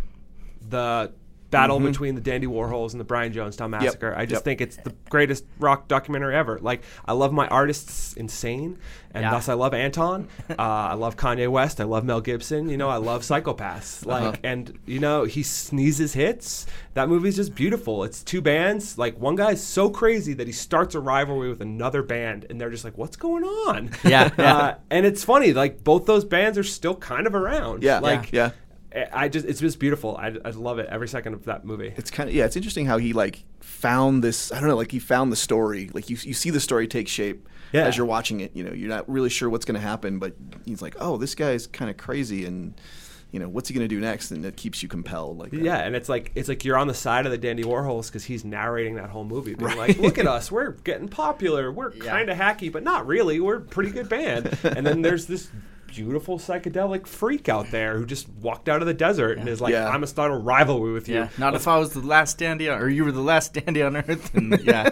the 0.67 1.13
battle 1.51 1.79
between 1.79 2.15
the 2.15 2.21
Dandy 2.21 2.47
Warhols 2.47 2.91
and 2.91 2.99
the 2.99 3.05
Brian 3.05 3.31
Jonestown 3.31 3.69
Massacre. 3.69 4.13
I 4.15 4.25
just 4.25 4.25
Mm-hmm. 4.25 4.33
Yep. 4.35 4.43
think 4.43 4.61
it's 4.61 4.77
the 4.77 4.93
greatest 5.09 5.45
rock 5.59 5.87
documentary 5.87 6.35
ever. 6.35 6.59
Like 6.59 6.81
I 7.05 7.13
love 7.13 7.31
my 7.31 7.47
artists 7.47 8.13
insane, 8.13 8.77
and 9.13 9.23
Yeah. 9.23 9.31
thus 9.31 9.47
I 9.47 9.53
love 9.53 9.73
Anton. 9.73 10.27
uh, 10.49 10.53
I 10.57 10.93
love 10.95 11.15
Kanye 11.15 11.47
West. 11.49 11.79
I 11.79 11.85
love 11.85 12.03
Mel 12.03 12.19
Gibson. 12.19 12.67
You 12.69 12.75
know, 12.77 12.89
I 12.89 12.97
love 12.97 13.21
Psychopaths. 13.21 14.05
Like, 14.05 14.23
Uh-huh. 14.23 14.35
and 14.43 14.77
you 14.85 14.99
know, 14.99 15.23
he 15.23 15.43
sneezes 15.43 16.13
hits. 16.13 16.65
That 16.95 17.07
movie's 17.09 17.35
just 17.37 17.55
beautiful. 17.55 18.03
It's 18.03 18.23
two 18.23 18.41
bands. 18.41 18.97
Like 18.97 19.17
one 19.19 19.35
guy 19.35 19.51
is 19.51 19.63
so 19.63 19.89
crazy 19.89 20.33
that 20.33 20.47
he 20.47 20.53
starts 20.53 20.95
a 20.95 20.99
rivalry 20.99 21.49
with 21.49 21.61
another 21.61 22.03
band, 22.03 22.45
and 22.49 22.59
they're 22.59 22.69
just 22.71 22.83
like, 22.83 22.97
"What's 22.97 23.15
going 23.15 23.43
on?" 23.43 23.91
Yeah, 24.03 24.29
yeah. 24.37 24.57
Uh, 24.57 24.75
and 24.89 25.05
it's 25.05 25.23
funny. 25.23 25.53
Like 25.53 25.83
both 25.83 26.05
those 26.05 26.25
bands 26.25 26.57
are 26.57 26.63
still 26.63 26.95
kind 26.95 27.27
of 27.27 27.35
around. 27.35 27.83
Yeah, 27.83 27.99
Like 27.99 28.31
yeah. 28.33 28.51
I 29.11 29.27
just 29.27 29.45
it's 29.45 29.59
just 29.59 29.79
beautiful. 29.79 30.15
I, 30.17 30.35
I 30.45 30.49
love 30.51 30.79
it 30.79 30.87
every 30.89 31.07
second 31.07 31.33
of 31.33 31.45
that 31.45 31.65
movie. 31.65 31.93
It's 31.97 32.11
kind 32.11 32.29
of 32.29 32.35
yeah. 32.35 32.45
It's 32.45 32.55
interesting 32.55 32.85
how 32.85 32.97
he 32.97 33.13
like 33.13 33.43
found 33.59 34.23
this. 34.23 34.51
I 34.51 34.59
don't 34.59 34.69
know. 34.69 34.75
Like 34.77 34.91
he 34.91 34.99
found 34.99 35.31
the 35.31 35.35
story. 35.37 35.89
Like 35.93 36.09
you 36.09 36.17
you 36.21 36.33
see 36.33 36.49
the 36.49 36.59
story 36.59 36.87
take 36.87 37.07
shape 37.07 37.47
Yeah. 37.73 37.85
as 37.87 37.97
you're 37.97 38.05
watching 38.05 38.39
it. 38.41 38.55
You 38.55 38.63
know, 38.63 38.73
you're 38.73 38.89
not 38.89 39.09
really 39.09 39.29
sure 39.29 39.49
what's 39.49 39.65
going 39.65 39.75
to 39.79 39.85
happen, 39.85 40.19
but 40.19 40.33
he's 40.65 40.81
like, 40.81 40.95
oh, 40.99 41.17
this 41.17 41.35
guy's 41.35 41.67
kind 41.67 41.89
of 41.91 41.97
crazy, 41.97 42.45
and 42.45 42.73
you 43.31 43.39
know, 43.39 43.49
what's 43.49 43.67
he 43.67 43.73
going 43.75 43.83
to 43.83 43.93
do 43.93 43.99
next? 43.99 44.31
And 44.31 44.45
it 44.45 44.55
keeps 44.55 44.81
you 44.81 44.87
compelled. 44.87 45.39
Like 45.39 45.51
that. 45.51 45.59
Yeah, 45.61 45.79
and 45.79 45.93
it's 45.95 46.07
like 46.07 46.31
it's 46.35 46.47
like 46.47 46.63
you're 46.63 46.77
on 46.77 46.87
the 46.87 46.93
side 46.93 47.25
of 47.25 47.31
the 47.33 47.37
Dandy 47.37 47.63
Warhols 47.63 48.07
because 48.07 48.23
he's 48.23 48.45
narrating 48.45 48.95
that 48.95 49.09
whole 49.09 49.25
movie, 49.25 49.55
being 49.55 49.67
Right. 49.67 49.77
like, 49.89 49.97
"Look 49.97 50.17
at 50.17 50.27
us, 50.27 50.49
we're 50.51 50.71
getting 50.71 51.09
popular. 51.09 51.69
We're 51.71 51.93
Yeah. 51.95 52.05
kind 52.05 52.29
of 52.29 52.37
hacky, 52.37 52.71
but 52.71 52.83
not 52.83 53.05
really. 53.07 53.41
We're 53.41 53.57
a 53.57 53.61
pretty 53.61 53.91
good 53.91 54.07
band." 54.07 54.57
and 54.63 54.85
then 54.87 55.01
there's 55.01 55.25
this 55.25 55.49
beautiful 55.95 56.37
psychedelic 56.37 57.07
freak 57.07 57.47
out 57.49 57.71
there 57.71 57.97
who 57.97 58.05
just 58.05 58.27
walked 58.41 58.67
out 58.69 58.81
of 58.81 58.87
the 58.87 58.93
desert 58.93 59.37
and 59.37 59.47
is 59.49 59.61
like, 59.61 59.71
Yeah. 59.73 59.85
"I'm 59.87 59.93
gonna 59.95 60.07
start 60.07 60.31
a 60.31 60.35
rivalry 60.37 60.93
with 60.93 61.07
you." 61.07 61.15
yeah, 61.15 61.29
not 61.37 61.55
if 61.55 61.67
I 61.67 61.77
was 61.77 61.93
the 61.93 62.01
last 62.01 62.37
dandy 62.37 62.69
on, 62.69 62.81
or 62.81 62.89
you 62.89 63.05
were 63.05 63.11
the 63.11 63.21
last 63.21 63.53
dandy 63.53 63.81
on 63.81 63.95
Earth. 63.97 64.33
And 64.35 64.59
yeah, 64.63 64.89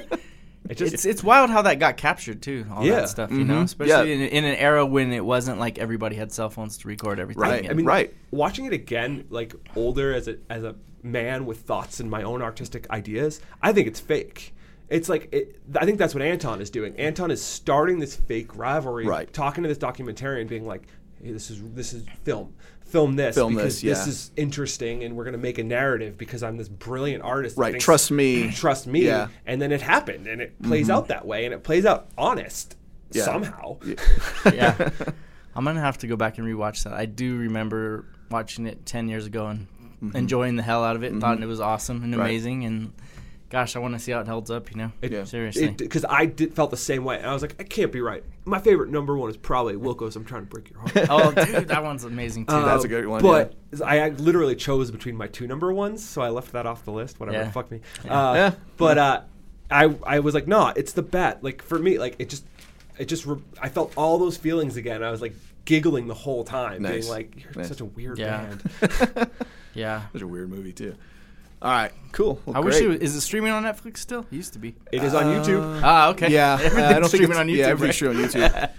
It 0.70 0.76
just 0.78 0.94
it's 0.94 1.06
it's 1.06 1.24
wild 1.24 1.50
how 1.50 1.62
that 1.64 1.80
got 1.80 1.98
captured 1.98 2.42
too. 2.42 2.66
All 2.74 2.86
Yeah. 2.86 3.02
that 3.02 3.10
stuff, 3.10 3.32
you 3.32 3.44
know, 3.44 3.56
Mhm. 3.62 3.64
especially 3.66 4.10
Yeah. 4.14 4.16
in, 4.16 4.30
in 4.30 4.46
an 4.46 4.56
era 4.56 4.86
when 4.86 5.12
it 5.12 5.26
wasn't 5.26 5.60
like 5.60 5.78
everybody 5.78 6.16
had 6.16 6.32
cell 6.32 6.50
phones 6.50 6.78
to 6.80 6.88
record 6.88 7.20
everything. 7.20 7.42
Right. 7.42 7.64
yet. 7.64 7.72
I 7.72 7.74
mean, 7.76 7.86
Right. 7.86 8.14
Watching 8.32 8.66
it 8.66 8.72
again, 8.74 9.26
like 9.30 9.54
older 9.76 10.14
as 10.14 10.28
a 10.30 10.38
as 10.50 10.64
a 10.64 10.76
man 11.04 11.46
with 11.46 11.60
thoughts 11.60 12.00
and 12.00 12.10
my 12.10 12.24
own 12.24 12.42
artistic 12.42 12.90
ideas, 12.90 13.42
I 13.62 13.74
think 13.74 13.88
it's 13.88 14.00
fake. 14.00 14.56
It's 14.90 15.10
like 15.10 15.30
it, 15.32 15.60
I 15.76 15.86
think 15.86 15.98
that's 15.98 16.14
what 16.14 16.22
Anton 16.22 16.62
is 16.62 16.70
doing. 16.70 16.96
Anton 16.98 17.32
is 17.32 17.42
starting 17.42 18.00
this 18.00 18.16
fake 18.16 18.56
rivalry, 18.56 19.06
Right. 19.08 19.32
talking 19.34 19.64
to 19.64 19.68
this 19.70 19.78
documentarian, 19.78 20.48
being 20.48 20.68
like, 20.68 20.84
"Hey, 21.24 21.32
this 21.32 21.50
is 21.50 21.62
this 21.74 21.94
is 21.94 22.04
film." 22.24 22.54
Film 22.86 23.16
this 23.16 23.34
Film 23.34 23.56
because 23.56 23.82
this, 23.82 24.06
yeah. 24.06 24.08
is 24.08 24.30
interesting, 24.36 25.04
and 25.04 25.16
we're 25.16 25.24
gonna 25.24 25.38
make 25.38 25.58
a 25.58 25.64
narrative 25.64 26.16
because 26.16 26.44
I'm 26.44 26.58
this 26.58 26.68
brilliant 26.70 27.24
artist. 27.24 27.58
Right, 27.58 27.72
thinks- 27.72 27.86
trust 27.86 28.12
me. 28.12 28.52
trust 28.56 28.86
me. 28.86 29.04
Yeah. 29.06 29.30
And 29.48 29.60
then 29.60 29.72
it 29.72 29.82
happened, 29.82 30.28
and 30.28 30.40
it 30.42 30.62
plays 30.62 30.92
out 30.92 31.08
that 31.08 31.26
way, 31.26 31.46
and 31.46 31.54
it 31.56 31.64
plays 31.64 31.88
out 31.88 32.10
honest 32.20 32.76
Yeah. 33.12 33.24
somehow. 33.24 33.78
yeah. 34.54 34.90
I'm 35.56 35.64
gonna 35.66 35.80
have 35.80 35.98
to 36.00 36.08
go 36.08 36.16
back 36.16 36.38
and 36.38 36.46
rewatch 36.48 36.84
that. 36.84 36.94
I 36.94 37.06
do 37.08 37.36
remember 37.38 38.06
watching 38.30 38.68
it 38.68 38.86
ten 38.86 39.08
years 39.08 39.26
ago 39.26 39.48
and 39.48 39.68
enjoying 40.14 40.56
the 40.58 40.64
hell 40.64 40.84
out 40.84 40.96
of 40.96 41.04
it. 41.04 41.12
And 41.12 41.20
thought 41.22 41.42
it 41.42 41.46
was 41.48 41.62
awesome 41.62 42.04
and 42.04 42.12
Mm-hmm. 42.12 42.20
Right. 42.22 42.30
amazing. 42.30 42.66
And 42.66 42.94
gosh, 43.54 43.76
I 43.76 43.80
want 43.80 43.94
to 43.94 44.00
see 44.00 44.12
how 44.12 44.20
it 44.20 44.28
holds 44.28 44.50
up. 44.52 44.72
You 44.72 44.78
know, 44.78 44.92
It- 45.02 45.12
Yeah. 45.12 45.24
seriously. 45.26 45.70
because 45.70 46.04
I 46.10 46.26
did, 46.26 46.54
felt 46.56 46.72
the 46.72 46.76
same 46.78 47.06
way. 47.06 47.18
And 47.20 47.28
I 47.28 47.34
was 47.34 47.42
like, 47.44 47.56
I 47.60 47.64
can't 47.64 47.92
be 47.92 48.02
right. 48.02 48.24
My 48.46 48.60
favorite 48.60 48.90
number 48.90 49.16
one 49.16 49.30
is 49.30 49.38
probably 49.38 49.76
Wilco's 49.76 50.16
"I'm 50.16 50.26
Trying 50.26 50.42
to 50.44 50.50
Break 50.50 50.72
Your 50.72 50.80
Heart." 50.80 50.96
oh, 51.10 51.32
dude, 51.46 51.68
that 51.68 51.84
one's 51.84 52.04
amazing 52.04 52.48
too. 52.48 52.54
That's 52.54 52.84
Uh, 52.84 52.88
a 52.88 52.90
good 52.90 53.06
one, 53.08 53.22
But 53.22 53.54
I 53.86 54.00
I 54.02 54.10
literally 54.10 54.56
chose 54.56 54.90
between 54.92 55.16
my 55.16 55.28
two 55.28 55.46
number 55.48 55.72
ones, 55.72 56.04
so 56.04 56.22
I 56.24 56.30
left 56.30 56.52
that 56.54 56.66
off 56.66 56.84
the 56.84 56.92
list. 56.92 57.20
Whatever, 57.20 57.38
Yeah. 57.46 57.52
fuck 57.52 57.70
me. 57.72 57.80
Uh, 58.10 58.34
Yeah. 58.36 58.52
But 58.78 58.98
uh, 58.98 59.22
I 59.72 59.96
I 60.04 60.20
was 60.20 60.34
like, 60.34 60.48
no, 60.48 60.74
it's 60.76 60.94
the 60.94 61.04
bet. 61.04 61.44
Like 61.44 61.62
for 61.62 61.78
me, 61.80 62.00
like 62.00 62.16
it 62.20 62.30
just 62.30 62.46
it 62.98 63.06
just 63.06 63.26
re- 63.26 63.38
I 63.62 63.70
felt 63.70 63.94
all 63.96 64.18
those 64.18 64.36
feelings 64.36 64.78
again. 64.78 65.04
I 65.04 65.12
was 65.12 65.22
like 65.22 65.36
giggling 65.66 66.08
the 66.08 66.14
whole 66.14 66.44
time, 66.44 66.82
Nice. 66.82 66.92
being 67.06 67.08
like, 67.10 67.44
you're 67.44 67.54
Nice. 67.56 67.68
such 67.70 67.82
a 67.82 67.86
weird 67.86 68.18
Yeah. 68.20 68.46
band. 68.82 69.30
yeah. 69.74 70.02
Such 70.12 70.22
a 70.24 70.28
weird 70.28 70.50
movie 70.50 70.74
too. 70.74 70.96
All 71.64 71.72
right, 71.72 71.92
cool. 72.12 72.42
Well, 72.46 72.58
I 72.58 72.60
wish 72.60 72.76
great. 72.76 72.86
it 72.86 72.88
was, 72.90 73.00
is 73.02 73.16
it 73.16 73.22
streaming 73.22 73.52
on 73.54 73.64
Netflix 73.64 73.98
still? 73.98 74.22
It 74.30 74.34
used 74.36 74.54
to 74.54 74.60
be. 74.60 74.76
It 74.92 75.02
is 75.04 75.14
on 75.14 75.24
YouTube. 75.26 75.82
Ah, 75.84 76.10
okay. 76.10 76.30
Yeah, 76.30 76.54
uh, 76.54 76.58
Everything's 76.62 76.78
I 76.84 76.94
don't 76.94 77.02
think 77.02 77.10
streaming 77.10 77.32
it's, 77.32 77.40
on 77.40 77.48
YouTube. 77.48 77.56
Yeah, 77.58 77.64
right? 77.64 77.72
everything's 77.72 77.96
streaming 77.96 78.18
on 78.18 78.24
YouTube. 78.30 78.70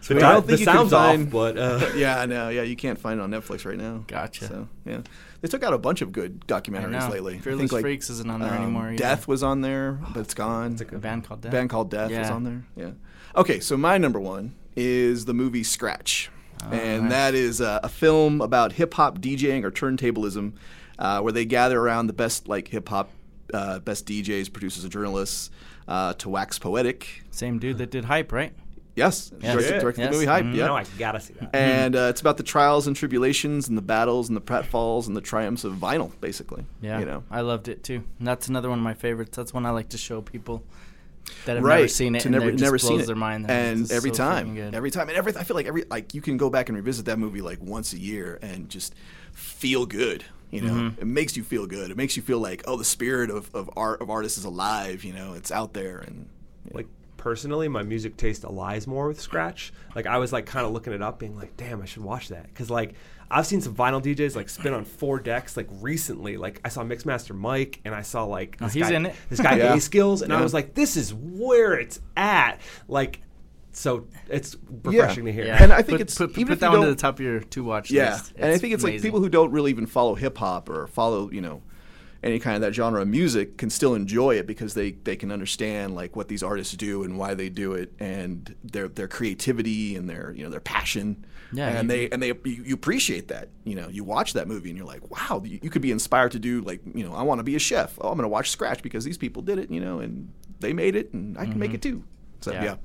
So 0.00 0.16
I 0.16 0.18
don't 0.18 0.34
think 0.34 0.46
the 0.46 0.52
you 0.58 0.66
can 0.66 0.74
sounds 0.74 0.90
find- 0.90 1.26
off, 1.26 1.30
but 1.30 1.58
uh, 1.58 1.90
yeah, 1.96 2.18
I 2.18 2.26
know. 2.26 2.48
Yeah, 2.48 2.62
you 2.62 2.74
can't 2.74 2.98
find 2.98 3.20
it 3.20 3.22
on 3.22 3.30
Netflix 3.30 3.64
right 3.64 3.76
now. 3.78 4.02
Gotcha. 4.08 4.46
So 4.46 4.68
yeah, 4.84 5.02
they 5.42 5.48
took 5.48 5.62
out 5.62 5.74
a 5.74 5.78
bunch 5.78 6.00
of 6.00 6.10
good 6.10 6.42
I 6.48 6.60
documentaries 6.60 6.90
know. 7.06 7.08
lately. 7.08 7.36
I 7.36 7.38
Fearless 7.38 7.60
think, 7.60 7.72
like, 7.72 7.82
Freaks 7.82 8.08
isn't 8.10 8.28
on 8.28 8.40
there 8.40 8.50
um, 8.50 8.62
anymore. 8.62 8.88
either. 8.88 8.96
Death 8.96 9.28
was 9.28 9.42
on 9.44 9.60
there, 9.60 9.92
but 10.14 10.20
it's 10.20 10.34
gone. 10.34 10.72
It's 10.72 10.80
A 10.80 10.84
band 10.86 11.24
called 11.24 11.42
Death. 11.42 11.52
band 11.52 11.70
called 11.70 11.90
Death 11.90 12.10
was 12.10 12.30
on 12.30 12.44
there. 12.44 12.64
Yeah. 12.76 12.90
Okay, 13.36 13.60
so 13.60 13.76
my 13.76 13.96
number 13.98 14.18
one 14.18 14.54
is 14.74 15.26
the 15.26 15.34
movie 15.34 15.62
Scratch, 15.62 16.30
and 16.72 17.02
nice. 17.04 17.10
that 17.12 17.34
is 17.34 17.60
uh, 17.60 17.78
a 17.84 17.88
film 17.88 18.40
about 18.40 18.72
hip 18.72 18.94
hop 18.94 19.18
DJing 19.20 19.62
or 19.62 19.70
turntablism, 19.70 20.54
uh, 21.02 21.20
where 21.20 21.32
they 21.32 21.44
gather 21.44 21.78
around 21.78 22.06
the 22.06 22.12
best 22.14 22.48
like 22.48 22.68
hip 22.68 22.88
hop, 22.88 23.10
uh, 23.52 23.80
best 23.80 24.06
DJs, 24.06 24.50
producers, 24.52 24.84
and 24.84 24.92
journalists 24.92 25.50
uh, 25.88 26.14
to 26.14 26.28
wax 26.30 26.58
poetic. 26.58 27.22
Same 27.32 27.58
dude 27.58 27.76
that 27.78 27.90
did 27.90 28.04
Hype, 28.06 28.30
right? 28.32 28.52
Yes, 28.94 29.32
Yes. 29.40 29.54
directed, 29.54 29.80
directed 29.80 30.00
Yes. 30.02 30.10
the 30.10 30.14
movie 30.16 30.26
Hype. 30.26 30.44
Mhm. 30.44 30.54
Yeah. 30.54 30.66
now 30.66 30.76
I 30.76 30.84
gotta 30.98 31.18
see 31.20 31.32
that. 31.40 31.50
And 31.56 31.96
uh, 31.96 32.08
it's 32.10 32.20
about 32.20 32.36
the 32.36 32.42
trials 32.42 32.86
and 32.86 32.94
tribulations 32.94 33.66
and 33.68 33.76
the 33.76 33.82
battles 33.82 34.28
and 34.28 34.36
the 34.36 34.40
pratfalls 34.42 35.06
and 35.06 35.16
the 35.16 35.20
triumphs 35.22 35.64
of 35.64 35.74
vinyl, 35.74 36.12
basically. 36.20 36.64
Yeah. 36.82 36.98
You 37.00 37.06
know. 37.06 37.24
I 37.30 37.40
loved 37.40 37.68
it 37.68 37.82
too. 37.82 38.04
And 38.18 38.28
that's 38.28 38.48
another 38.48 38.68
one 38.68 38.78
of 38.78 38.84
my 38.84 38.94
favorites. 38.94 39.36
That's 39.36 39.52
one 39.54 39.64
I 39.66 39.70
like 39.70 39.88
to 39.90 39.98
show 39.98 40.20
people 40.20 40.62
that 41.46 41.56
have 41.56 41.64
right. 41.64 41.76
never 41.76 41.88
seen 41.88 42.14
it 42.14 42.20
to 42.20 42.28
and 42.28 42.32
never, 42.32 42.44
they're 42.44 42.52
just 42.52 42.62
never 42.62 42.78
blows 42.78 42.88
seen 42.88 43.00
it. 43.00 43.06
their 43.06 43.16
mind. 43.16 43.50
and 43.50 43.90
every 43.90 44.10
so 44.10 44.16
time, 44.16 44.54
good. 44.54 44.74
every 44.74 44.90
time, 44.90 45.08
and 45.08 45.16
every 45.16 45.34
I 45.36 45.42
feel 45.44 45.56
like 45.56 45.66
every 45.66 45.84
like 45.90 46.14
you 46.14 46.20
can 46.20 46.36
go 46.36 46.50
back 46.50 46.68
and 46.68 46.76
revisit 46.76 47.06
that 47.06 47.18
movie 47.18 47.40
like 47.40 47.60
once 47.62 47.92
a 47.94 47.98
year 47.98 48.38
and 48.42 48.68
just 48.68 48.94
feel 49.32 49.86
good. 49.86 50.24
You 50.52 50.60
know, 50.60 50.72
Mm-hmm. 50.72 51.00
it 51.00 51.06
makes 51.06 51.36
you 51.36 51.42
feel 51.42 51.66
good. 51.66 51.90
It 51.90 51.96
makes 51.96 52.16
you 52.16 52.22
feel 52.22 52.38
like 52.38 52.62
oh, 52.68 52.76
the 52.76 52.84
spirit 52.84 53.30
of, 53.30 53.52
of 53.54 53.68
art 53.76 54.00
of 54.00 54.10
artists 54.10 54.38
is 54.38 54.44
alive. 54.44 55.02
You 55.02 55.12
know, 55.14 55.32
it's 55.32 55.50
out 55.50 55.72
there 55.72 55.98
and 55.98 56.28
you 56.64 56.70
know. 56.70 56.76
like 56.76 56.86
personally 57.16 57.68
my 57.68 57.82
music 57.84 58.16
taste 58.16 58.42
aligns 58.42 58.84
more 58.88 59.06
with 59.06 59.20
scratch 59.20 59.72
like 59.94 60.06
i 60.08 60.18
was 60.18 60.32
like 60.32 60.44
kind 60.44 60.66
of 60.66 60.72
looking 60.72 60.92
it 60.92 61.00
up 61.00 61.20
being 61.20 61.36
like 61.36 61.56
damn 61.56 61.80
i 61.80 61.84
should 61.84 62.02
watch 62.02 62.26
that 62.30 62.42
because 62.48 62.68
like 62.68 62.94
i've 63.30 63.46
seen 63.46 63.60
some 63.60 63.72
vinyl 63.76 64.02
djs 64.02 64.34
like 64.34 64.48
spin 64.48 64.74
on 64.74 64.84
four 64.84 65.20
decks 65.20 65.56
like 65.56 65.68
recently 65.80 66.36
like 66.36 66.60
i 66.64 66.68
saw 66.68 66.82
mixmaster 66.82 67.32
mike 67.32 67.78
and 67.84 67.94
i 67.94 68.02
saw 68.02 68.24
like 68.24 68.56
Oh, 68.60 68.64
this 68.64 68.74
he's 68.74 68.88
guy, 68.88 68.96
in 68.96 69.06
it. 69.06 69.14
this 69.30 69.38
guy 69.40 69.56
Yeah. 69.58 69.74
a 69.74 69.80
skills 69.80 70.20
and 70.22 70.32
i 70.32 70.40
was 70.42 70.52
like 70.52 70.74
this 70.74 70.96
is 70.96 71.14
where 71.14 71.74
it's 71.74 72.00
at 72.16 72.60
like 72.88 73.20
so 73.72 74.06
it's 74.28 74.56
refreshing 74.84 75.24
to 75.24 75.32
hear 75.32 75.46
Yeah. 75.46 75.62
And 75.62 75.72
I 75.72 75.76
think 75.76 75.98
put, 75.98 76.00
it's- 76.02 76.18
put, 76.18 76.34
put, 76.34 76.40
even 76.40 76.48
put 76.48 76.58
if 76.58 76.62
you 76.62 76.70
that 76.70 76.78
one 76.78 76.86
to 76.86 76.94
the 76.94 77.00
top 77.00 77.14
of 77.14 77.20
your 77.24 77.40
to 77.40 77.64
watch 77.64 77.90
Yeah, 77.90 78.12
list. 78.12 78.34
and 78.36 78.52
I 78.52 78.58
think 78.58 78.74
it's 78.74 78.84
like 78.84 79.00
people 79.02 79.20
who 79.20 79.28
don't 79.28 79.50
really 79.50 79.70
even 79.70 79.86
follow 79.86 80.14
hip 80.14 80.38
hop 80.38 80.68
or 80.68 80.86
follow 80.86 81.30
you 81.30 81.40
know 81.40 81.62
any 82.22 82.38
kind 82.38 82.54
of 82.54 82.62
that 82.62 82.72
genre 82.72 83.02
of 83.02 83.08
music 83.08 83.56
can 83.58 83.68
still 83.68 83.94
enjoy 83.94 84.36
it 84.36 84.46
because 84.46 84.74
they 84.74 84.92
they 84.92 85.16
can 85.16 85.32
understand 85.32 85.94
like 85.94 86.14
what 86.14 86.28
these 86.28 86.42
artists 86.42 86.76
do 86.76 87.02
and 87.02 87.18
why 87.18 87.34
they 87.34 87.48
do 87.48 87.72
it 87.72 87.92
and 87.98 88.54
their 88.62 88.88
their 88.88 89.08
creativity 89.08 89.96
and 89.96 90.08
their 90.08 90.32
you 90.36 90.44
know 90.44 90.50
their 90.50 90.60
passion. 90.60 91.24
Yeah, 91.54 91.68
and 91.68 91.82
you- 91.82 91.96
they 91.96 92.10
and 92.10 92.22
they 92.22 92.28
you, 92.28 92.62
you 92.64 92.74
appreciate 92.74 93.28
that. 93.28 93.48
You 93.64 93.74
know, 93.74 93.88
you 93.88 94.04
watch 94.04 94.34
that 94.34 94.48
movie 94.48 94.70
and 94.70 94.78
you're 94.78 94.86
like, 94.86 95.10
wow, 95.10 95.42
you, 95.44 95.58
you 95.62 95.68
could 95.68 95.82
be 95.82 95.90
inspired 95.90 96.32
to 96.32 96.38
do 96.38 96.60
like 96.62 96.80
you 96.94 97.04
know, 97.04 97.12
I 97.14 97.22
want 97.22 97.40
to 97.40 97.44
be 97.44 97.56
a 97.56 97.58
chef. 97.58 97.98
Oh, 98.00 98.08
I'm 98.08 98.16
going 98.16 98.22
to 98.24 98.28
watch 98.28 98.50
Scratch 98.50 98.82
because 98.82 99.04
these 99.04 99.18
people 99.18 99.42
did 99.42 99.58
it. 99.58 99.70
You 99.70 99.80
know, 99.80 99.98
and 99.98 100.32
they 100.60 100.72
made 100.72 100.94
it, 100.94 101.12
and 101.12 101.36
I 101.36 101.44
can 101.44 101.58
make 101.58 101.70
mm-hmm. 101.70 101.76
it 101.76 101.82
too. 101.82 102.04
So 102.40 102.52
Yeah. 102.52 102.64
yeah. 102.64 102.76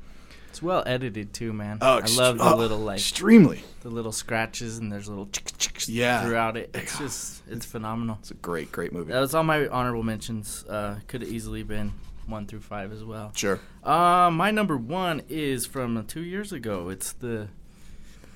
It's 0.58 0.64
well 0.64 0.82
edited 0.88 1.34
too, 1.34 1.54
man. 1.54 1.78
Oh, 1.82 2.00
I 2.04 2.08
love 2.18 2.40
the 2.40 2.52
oh, 2.52 2.56
little 2.56 2.80
like 2.80 2.98
extremely. 2.98 3.62
the 3.84 3.90
little 3.92 4.12
scratches 4.12 4.80
and 4.80 4.92
there's 4.92 5.08
little 5.08 5.28
chick 5.28 5.52
chicks 5.60 5.88
Yeah. 5.88 6.24
throughout 6.26 6.58
it. 6.58 6.72
It's 6.74 6.98
just 6.98 7.44
it's 7.48 7.64
phenomenal. 7.64 8.18
It's 8.22 8.32
a 8.32 8.34
great, 8.34 8.72
great 8.72 8.92
movie. 8.92 9.14
That 9.14 9.20
was 9.20 9.36
all 9.36 9.44
my 9.44 9.68
honorable 9.68 10.02
mentions. 10.02 10.66
Uh, 10.68 10.96
could 11.08 11.22
have 11.22 11.30
easily 11.30 11.62
been 11.62 11.94
one 12.26 12.48
through 12.48 12.62
five 12.62 12.92
as 12.92 13.04
well. 13.04 13.32
Sure. 13.36 13.60
Uh, 13.84 14.32
my 14.34 14.50
number 14.50 14.76
one 14.76 15.22
is 15.30 15.68
from 15.68 16.04
two 16.08 16.22
years 16.24 16.52
ago. 16.52 16.90
It's 16.90 17.14
the. 17.14 17.50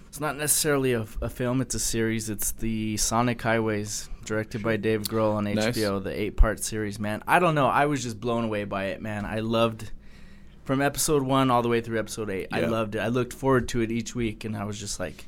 It's 0.08 0.20
not 0.20 0.38
necessarily 0.38 0.94
a, 0.94 1.08
a 1.24 1.30
film. 1.30 1.60
It's 1.60 1.74
a 1.74 1.80
series. 1.80 2.30
It's 2.30 2.52
the 2.52 2.98
Sonic 2.98 3.42
Highways, 3.42 4.10
directed 4.26 4.62
by 4.62 4.78
Dave 4.78 5.02
Grohl 5.06 5.34
on 5.38 5.46
Nice. 5.46 5.76
HBO. 5.76 6.04
The 6.04 6.12
eight-part 6.12 6.64
series, 6.64 7.00
man. 7.00 7.24
I 7.28 7.40
don't 7.40 7.56
know. 7.56 7.66
I 7.66 7.88
was 7.88 8.04
just 8.04 8.20
blown 8.20 8.44
away 8.44 8.66
by 8.66 8.88
it, 8.90 9.02
man. 9.02 9.26
I 9.26 9.40
loved 9.40 9.90
from 10.64 10.82
episode 10.82 11.24
one 11.24 11.50
all 11.52 11.62
the 11.62 11.70
way 11.70 11.82
through 11.82 12.00
episode 12.00 12.30
eight. 12.30 12.48
I 12.52 12.62
loved 12.62 12.96
it. 12.96 13.00
I 13.00 13.08
looked 13.08 13.34
forward 13.34 13.68
to 13.70 13.82
it 13.82 13.92
each 13.92 14.16
week, 14.16 14.44
and 14.46 14.56
I 14.56 14.64
was 14.64 14.80
just 14.80 15.00
like, 15.00 15.26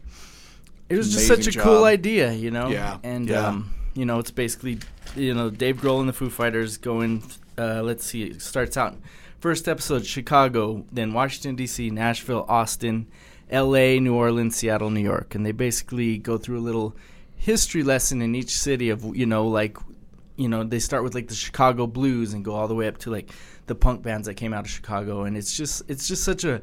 it 0.90 0.98
was 0.98 1.12
just 1.12 1.28
Amazing 1.30 1.44
such 1.44 1.48
a 1.54 1.56
job. 1.58 1.64
cool 1.64 1.84
idea, 1.86 2.34
you 2.34 2.52
know. 2.52 2.70
Yeah, 2.70 2.98
And 3.04 3.28
yeah. 3.28 3.48
um, 3.48 3.74
you 3.94 4.06
know, 4.06 4.20
it's 4.20 4.32
basically 4.32 4.80
you 5.16 5.34
know 5.34 5.50
Dave 5.50 5.78
Grohl 5.78 6.00
and 6.00 6.10
the 6.10 6.14
Foo 6.14 6.30
Fighters 6.30 6.78
going. 6.78 7.24
Uh, 7.58 7.82
let's 7.84 8.06
see, 8.06 8.24
it 8.24 8.42
starts 8.42 8.78
out 8.78 8.96
first 9.40 9.68
episode 9.68 10.06
Chicago, 10.06 10.86
then 10.92 11.14
Washington 11.14 11.56
D.C., 11.56 11.90
Nashville, 11.90 12.46
Austin, 12.48 13.08
L.A., 13.52 14.00
New 14.00 14.16
Orleans, 14.16 14.56
Seattle, 14.56 14.90
New 14.90 15.02
York, 15.04 15.36
and 15.36 15.46
they 15.46 15.52
basically 15.52 16.18
go 16.18 16.38
through 16.38 16.58
a 16.58 16.62
little 16.66 16.96
history 17.36 17.84
lesson 17.84 18.22
in 18.22 18.34
each 18.36 18.58
city 18.58 18.90
of 18.90 19.16
you 19.16 19.26
know 19.26 19.46
like 19.48 19.78
you 20.36 20.48
know 20.50 20.64
they 20.64 20.80
start 20.80 21.04
with 21.04 21.14
like 21.16 21.28
the 21.28 21.36
Chicago 21.36 21.86
blues 21.88 22.34
and 22.34 22.44
go 22.44 22.54
all 22.56 22.68
the 22.68 22.76
way 22.76 22.88
up 22.88 22.98
to 23.00 23.12
like 23.12 23.32
the 23.68 23.76
punk 23.76 24.02
bands 24.02 24.28
that 24.28 24.34
came 24.36 24.54
out 24.54 24.66
of 24.66 24.70
Chicago, 24.72 25.24
and 25.24 25.38
it's 25.38 25.56
just 25.56 25.84
it's 25.88 26.08
just 26.08 26.24
such 26.24 26.44
a 26.44 26.62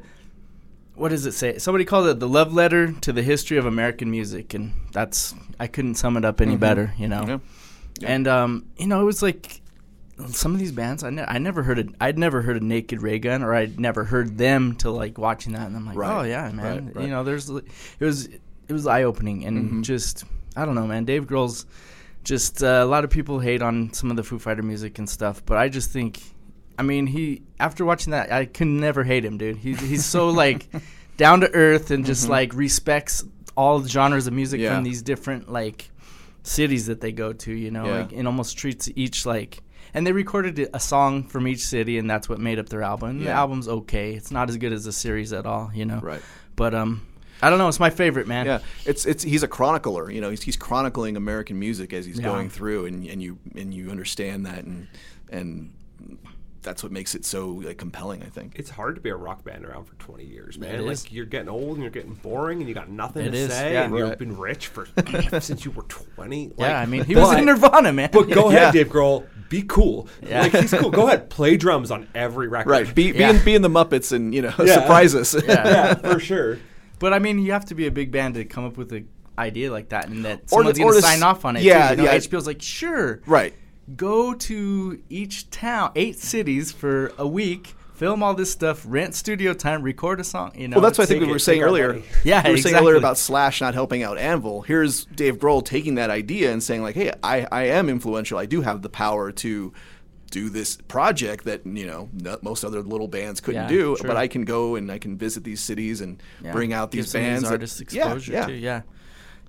what 0.95 1.09
does 1.09 1.25
it 1.25 1.31
say? 1.31 1.57
Somebody 1.57 1.85
called 1.85 2.07
it 2.07 2.19
the 2.19 2.27
love 2.27 2.53
letter 2.53 2.91
to 3.01 3.13
the 3.13 3.23
history 3.23 3.57
of 3.57 3.65
American 3.65 4.11
music, 4.11 4.53
and 4.53 4.73
that's 4.91 5.33
I 5.59 5.67
couldn't 5.67 5.95
sum 5.95 6.17
it 6.17 6.25
up 6.25 6.41
any 6.41 6.57
better, 6.57 6.93
you 6.97 7.07
know. 7.07 7.23
Yeah. 7.27 7.37
Yeah. 7.99 8.13
And 8.13 8.27
um, 8.27 8.65
you 8.77 8.87
know, 8.87 9.01
it 9.01 9.05
was 9.05 9.21
like 9.23 9.61
some 10.27 10.53
of 10.53 10.59
these 10.59 10.71
bands 10.71 11.03
I, 11.03 11.09
ne- 11.09 11.25
I 11.27 11.37
never 11.39 11.63
heard 11.63 11.79
of, 11.79 11.95
I'd 11.99 12.19
never 12.19 12.41
heard 12.41 12.57
of 12.57 12.63
Naked 12.63 13.01
Raygun, 13.01 13.41
or 13.41 13.53
I'd 13.55 13.79
never 13.79 14.03
heard 14.03 14.37
them 14.37 14.75
till 14.75 14.93
like 14.93 15.17
watching 15.17 15.53
that, 15.53 15.65
and 15.67 15.75
I'm 15.75 15.85
like, 15.85 15.97
Right. 15.97 16.19
oh 16.19 16.23
yeah, 16.23 16.49
man. 16.51 16.85
Right, 16.87 16.95
right. 16.95 17.05
You 17.05 17.09
know, 17.11 17.23
there's 17.23 17.49
it 17.49 17.63
was 17.99 18.25
it 18.27 18.73
was 18.73 18.85
eye 18.85 19.03
opening 19.03 19.45
and 19.45 19.71
Mhm. 19.71 19.83
just 19.83 20.25
I 20.55 20.65
don't 20.65 20.75
know, 20.75 20.85
man. 20.87 21.05
Dave 21.05 21.25
Grohl's 21.25 21.65
just 22.23 22.63
uh, 22.63 22.81
a 22.83 22.85
lot 22.85 23.03
of 23.03 23.09
people 23.09 23.39
hate 23.39 23.61
on 23.61 23.93
some 23.93 24.09
of 24.11 24.17
the 24.17 24.23
Foo 24.23 24.39
Fighter 24.39 24.63
music 24.63 24.99
and 24.99 25.09
stuff, 25.09 25.43
but 25.45 25.57
I 25.57 25.69
just 25.69 25.91
think, 25.91 26.21
I 26.77 26.83
mean, 26.83 27.07
he 27.07 27.41
after 27.59 27.83
watching 27.85 28.11
that, 28.11 28.31
I 28.31 28.45
can 28.45 28.79
never 28.79 29.03
hate 29.03 29.25
him, 29.25 29.37
dude. 29.37 29.57
He's 29.57 29.79
he's 29.79 30.05
so 30.05 30.29
like 30.43 30.67
down 31.17 31.41
to 31.41 31.51
earth 31.53 31.91
and 31.91 32.05
just 32.05 32.29
like 32.29 32.53
respects 32.53 33.23
all 33.57 33.79
the 33.79 33.89
genres 33.89 34.27
of 34.27 34.33
music 34.33 34.59
Mm-hmm. 34.59 34.63
Yeah. 34.65 34.75
from 34.75 34.83
these 34.83 35.01
different 35.01 35.51
like 35.51 35.89
cities 36.43 36.87
that 36.87 37.01
they 37.01 37.11
go 37.11 37.33
to, 37.33 37.51
you 37.51 37.69
know, 37.71 37.85
Yeah. 37.85 37.97
like 37.99 38.11
and 38.13 38.27
almost 38.27 38.57
treats 38.57 38.89
each 38.95 39.25
like. 39.25 39.61
And 39.93 40.07
they 40.07 40.13
recorded 40.13 40.69
a 40.73 40.79
song 40.79 41.23
from 41.27 41.47
each 41.49 41.65
city, 41.65 41.97
and 41.97 42.09
that's 42.09 42.29
what 42.29 42.39
made 42.39 42.59
up 42.59 42.69
their 42.69 42.81
album. 42.81 43.09
And 43.09 43.21
The 43.25 43.31
album's 43.31 43.67
okay. 43.67 44.13
It's 44.13 44.31
not 44.31 44.49
as 44.49 44.55
good 44.55 44.71
as 44.71 44.85
the 44.85 44.93
series 44.93 45.33
at 45.33 45.45
all, 45.45 45.69
you 45.73 45.83
know. 45.83 45.99
Right. 45.99 46.21
But 46.55 46.73
um, 46.73 47.05
I 47.41 47.49
don't 47.49 47.59
know. 47.59 47.67
It's 47.67 47.79
my 47.79 47.89
favorite, 47.89 48.27
man. 48.27 48.45
Yeah, 48.45 48.59
it's 48.85 49.05
it's 49.05 49.23
he's 49.23 49.43
a 49.43 49.47
chronicler. 49.47 50.11
You 50.11 50.21
know, 50.21 50.29
he's, 50.29 50.41
he's 50.43 50.57
chronicling 50.57 51.17
American 51.17 51.57
music 51.59 51.93
as 51.93 52.05
he's 52.05 52.19
Yeah. 52.19 52.25
going 52.25 52.49
through, 52.49 52.85
and, 52.85 53.05
and 53.07 53.21
you 53.21 53.37
and 53.55 53.73
you 53.73 53.89
understand 53.91 54.45
that, 54.45 54.63
and 54.63 54.87
and 55.29 55.73
that's 56.63 56.83
what 56.83 56.91
makes 56.91 57.15
it 57.15 57.25
so 57.25 57.47
like, 57.49 57.77
compelling. 57.79 58.21
I 58.21 58.27
think. 58.27 58.53
It's 58.55 58.69
hard 58.69 58.93
to 58.93 59.01
be 59.01 59.09
a 59.09 59.15
rock 59.15 59.43
band 59.43 59.65
around 59.65 59.85
for 59.85 59.95
20 59.95 60.23
years, 60.25 60.59
man. 60.59 60.75
It 60.75 60.81
like 60.81 60.93
is. 60.93 61.11
you're 61.11 61.25
getting 61.25 61.49
old 61.49 61.73
and 61.73 61.81
you're 61.81 61.89
getting 61.89 62.13
boring 62.13 62.59
and 62.59 62.69
you 62.69 62.75
got 62.75 62.87
nothing 62.87 63.25
It 63.25 63.31
to 63.31 63.37
is, 63.37 63.51
say 63.51 63.73
yeah. 63.73 63.85
and 63.85 63.93
Right. 63.93 64.05
you've 64.09 64.19
been 64.19 64.37
rich 64.37 64.67
for 64.67 64.85
since 65.39 65.65
you 65.65 65.71
were 65.71 65.81
20. 65.83 66.51
Yeah, 66.59 66.79
I 66.79 66.85
mean, 66.85 67.03
he 67.05 67.15
was 67.15 67.29
but- 67.29 67.39
in 67.39 67.45
Nirvana, 67.45 67.91
man. 67.91 68.09
But 68.13 68.29
go 68.29 68.49
ahead, 68.49 68.61
Yeah. 68.75 68.83
Dave 68.83 68.89
Grohl. 68.91 69.25
Be 69.49 69.63
cool. 69.63 70.07
Yeah. 70.21 70.41
Like 70.43 70.51
he's 70.53 70.71
cool. 70.71 70.91
Go 70.91 71.07
ahead. 71.07 71.31
Play 71.31 71.57
drums 71.57 71.89
on 71.89 72.07
every 72.13 72.47
record. 72.55 72.69
Right. 72.69 72.93
Be, 72.95 73.05
Yeah. 73.11 73.31
be, 73.31 73.37
in, 73.39 73.45
be 73.45 73.55
in 73.55 73.61
the 73.63 73.67
Muppets 73.69 74.11
and 74.11 74.31
you 74.33 74.43
know 74.43 74.53
Yeah. 74.59 74.75
surprise 74.81 75.15
us. 75.15 75.33
yeah, 75.47 75.93
for 75.95 76.19
sure. 76.19 76.59
But 77.01 77.13
I 77.13 77.19
mean, 77.19 77.39
you 77.39 77.51
have 77.51 77.65
to 77.65 77.75
be 77.75 77.87
a 77.87 77.91
big 77.91 78.11
band 78.11 78.35
to 78.35 78.45
come 78.45 78.63
up 78.65 78.77
with 78.77 78.93
an 78.93 79.09
idea 79.37 79.71
like 79.71 79.89
that, 79.89 80.07
and 80.07 80.23
that 80.23 80.49
someone's 80.49 80.77
going 80.77 80.91
to 80.93 80.97
s- 80.99 81.03
sign 81.03 81.23
off 81.23 81.43
on 81.43 81.57
it. 81.57 81.63
yeah, 81.63 81.89
too, 81.89 81.95
you 82.01 82.07
know? 82.07 82.11
yeah. 82.13 82.17
HBO's 82.17 82.47
like, 82.47 82.61
sure, 82.61 83.21
right. 83.25 83.53
go 83.97 84.33
to 84.35 85.01
each 85.09 85.49
town, 85.49 85.91
eight 85.95 86.19
cities 86.19 86.71
for 86.71 87.11
a 87.17 87.27
week, 87.27 87.73
film 87.95 88.21
all 88.23 88.33
this 88.35 88.51
stuff, 88.51 88.83
rent 88.85 89.15
studio 89.15 89.53
time, 89.53 89.81
record 89.81 90.19
a 90.19 90.23
song. 90.23 90.51
You 90.55 90.67
know, 90.67 90.75
Well, 90.75 90.83
that's 90.83 90.97
what 90.99 91.05
I 91.05 91.07
think 91.07 91.21
we 91.25 91.31
were 91.31 91.39
saying 91.39 91.61
earlier. 91.63 92.01
Yeah, 92.23 92.43
we 92.45 92.51
were 92.51 92.57
saying 92.57 92.75
earlier 92.75 92.95
about 92.95 93.17
Slash 93.17 93.61
not 93.61 93.73
helping 93.73 94.03
out 94.03 94.17
Anvil. 94.19 94.61
Here's 94.61 95.05
Dave 95.05 95.37
Grohl 95.37 95.65
taking 95.65 95.95
that 95.95 96.09
idea 96.11 96.51
and 96.53 96.61
saying 96.61 96.83
like, 96.83 96.93
"Hey, 96.95 97.11
I, 97.23 97.47
I 97.51 97.63
am 97.63 97.89
influential. 97.89 98.37
I 98.37 98.45
do 98.45 98.61
have 98.61 98.83
the 98.83 98.89
power 98.89 99.31
to 99.31 99.73
do 100.31 100.49
this 100.49 100.77
project 100.87 101.45
that 101.45 101.65
you 101.65 101.85
know 101.85 102.09
most 102.41 102.63
other 102.63 102.81
little 102.81 103.07
bands 103.07 103.39
couldn't 103.39 103.63
Yeah, 103.63 103.67
do. 103.67 103.95
true. 103.97 104.07
But 104.07 104.17
I 104.17 104.27
can 104.27 104.43
go 104.45 104.75
and 104.75 104.91
I 104.91 104.97
can 104.97 105.17
visit 105.17 105.43
these 105.43 105.61
cities 105.61 106.01
and 106.01 106.21
Yeah, 106.43 106.51
bring 106.53 106.73
out 106.73 106.89
these 106.91 107.11
some 107.11 107.21
bands. 107.21 107.43
that- 107.43 107.51
artists 107.51 107.79
Yeah, 107.91 108.05
exposure 108.05 108.31
yeah. 108.33 108.45
too. 108.47 108.53
Yeah, 108.53 108.81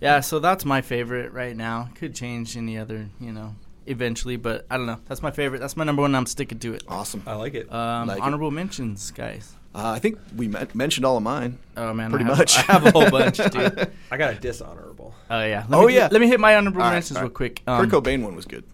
yeah. 0.00 0.20
So 0.20 0.38
that's 0.40 0.64
my 0.64 0.82
favorite 0.82 1.32
right 1.32 1.56
now. 1.56 1.88
Could 1.94 2.14
change 2.14 2.56
any 2.56 2.76
other, 2.76 3.08
you 3.20 3.32
know, 3.32 3.54
eventually, 3.86 4.36
but 4.36 4.66
I 4.70 4.76
don't 4.76 4.86
know. 4.86 4.98
That's 5.08 5.22
my 5.22 5.30
favorite. 5.30 5.60
That's 5.60 5.76
my 5.76 5.84
number 5.84 6.02
one. 6.02 6.14
I'm 6.14 6.26
sticking 6.26 6.58
to 6.60 6.74
it. 6.74 6.82
Awesome. 6.88 7.22
I 7.26 7.34
like 7.34 7.54
it. 7.54 7.72
Um, 7.72 8.08
Like 8.08 8.18
it. 8.18 8.22
honorable 8.22 8.50
mentions, 8.50 9.10
guys. 9.12 9.54
Uh, 9.74 9.88
I 9.96 10.00
think 10.00 10.18
we 10.36 10.48
met, 10.48 10.74
mentioned 10.74 11.06
all 11.06 11.16
of 11.16 11.22
mine. 11.22 11.58
Oh 11.78 11.94
man, 11.94 12.10
Pretty 12.10 12.26
I 12.26 12.28
have, 12.28 12.38
much. 12.38 12.58
I 12.68 12.72
have 12.72 12.84
a 12.86 12.90
whole 12.90 13.10
bunch, 13.10 13.38
dude. 13.50 13.90
I 14.10 14.16
got 14.18 14.34
a 14.34 14.38
dishonorable. 14.38 15.14
Oh 15.30 15.40
yeah. 15.44 15.64
Let 15.68 15.78
Oh, 15.78 15.86
me, 15.86 15.94
yeah. 15.94 16.08
Let 16.12 16.20
me 16.20 16.26
hit 16.28 16.38
my 16.40 16.56
honorable 16.56 16.82
All 16.82 16.88
right, 16.88 16.94
mentions 16.96 17.16
all 17.16 17.22
real 17.22 17.28
right. 17.30 17.34
quick. 17.34 17.62
Um, 17.66 17.88
Kurt 17.88 18.04
Cobain 18.04 18.22
one 18.22 18.36
was 18.36 18.44
good. 18.44 18.64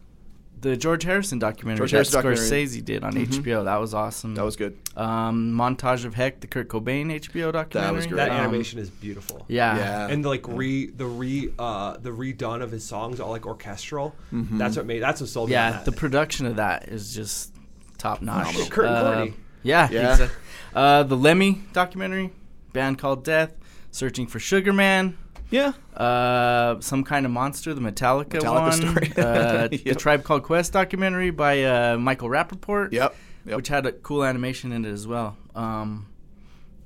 The 0.61 0.77
George 0.77 1.05
Harrison 1.05 1.39
documentary 1.39 1.79
George 1.89 1.91
that 1.93 1.97
Harrison 1.99 2.23
documentary. 2.23 2.67
Scorsese 2.67 2.85
did 2.85 3.05
on 3.05 3.13
Mhm. 3.15 3.27
HBO. 3.43 3.65
That 3.65 3.77
was 3.81 3.95
awesome. 3.95 4.35
That 4.35 4.45
was 4.45 4.57
good. 4.57 4.77
um, 4.97 5.53
montage 5.55 6.05
of 6.05 6.15
Heck, 6.15 6.41
the 6.41 6.47
Kurt 6.47 6.69
Cobain 6.69 7.13
HBO 7.13 7.53
documentary. 7.53 8.07
great. 8.09 8.17
That 8.17 8.31
Um, 8.31 8.37
animation 8.39 8.79
is 8.81 8.91
beautiful. 8.91 9.45
Yeah. 9.49 9.77
Yeah. 9.77 10.09
And 10.09 10.25
like 10.25 10.47
re 10.49 10.87
the 10.87 11.07
re 11.07 11.51
uh 11.59 11.97
the 12.03 12.11
redone 12.11 12.63
of 12.63 12.71
his 12.73 12.85
songs 12.85 13.21
all 13.21 13.31
like 13.31 13.47
orchestral. 13.47 14.15
That's 14.33 14.77
what 14.77 14.87
made 14.87 15.01
that's 15.03 15.21
what 15.21 15.31
sold 15.31 15.49
me. 15.51 15.53
Yeah, 15.55 15.71
that. 15.71 15.85
the 15.85 15.93
production 15.93 16.47
of 16.47 16.57
that 16.57 16.89
is 16.89 17.15
just 17.15 17.55
top 17.99 18.23
notch. 18.23 18.47
Phenomenal. 18.47 18.71
Kurt 18.71 18.87
and 18.87 18.97
Uh, 19.33 19.35
Yeah, 19.63 19.89
Yeah. 19.91 20.13
exact- 20.13 20.33
Uh, 20.75 21.03
the 21.03 21.17
Lemmy 21.17 21.63
documentary, 21.73 22.31
band 22.73 22.99
called 22.99 23.25
Death, 23.25 23.53
Searching 23.91 24.27
for 24.27 24.39
Sugar 24.39 24.73
Man, 24.73 25.17
Yeah. 25.51 25.73
uh, 25.97 26.81
some 26.81 27.05
kind 27.05 27.25
of 27.27 27.33
monster, 27.33 27.73
the 27.75 27.81
Metallica, 27.81 28.41
Metallica 28.41 28.61
one, 28.61 28.73
story. 28.73 29.13
uh, 29.17 29.69
the 29.93 29.95
Tribe 29.97 30.23
Called 30.25 30.43
Quest 30.43 30.73
documentary 30.73 31.31
by 31.31 31.63
uh, 31.65 31.97
Michael 31.99 32.29
Rapaport, 32.29 32.93
Yep. 32.93 33.15
Yep. 33.47 33.57
which 33.57 33.69
had 33.69 33.87
a 33.87 33.93
cool 33.93 34.25
animation 34.25 34.73
in 34.73 34.85
it 34.85 34.91
as 34.91 35.07
well. 35.07 35.37
Um, 35.55 36.07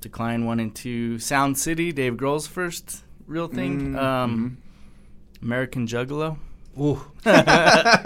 Decline 0.01 0.45
one 0.45 0.59
and 0.59 0.73
two, 0.75 1.17
Sound 1.19 1.57
City, 1.57 1.91
Dave 1.91 2.13
Grohl's 2.15 2.45
first 2.47 3.03
real 3.27 3.47
thing. 3.47 3.93
Mm, 3.93 3.97
Um, 4.01 4.57
American 5.41 5.87
Juggalo. 5.87 6.37
Ooh. 6.79 6.99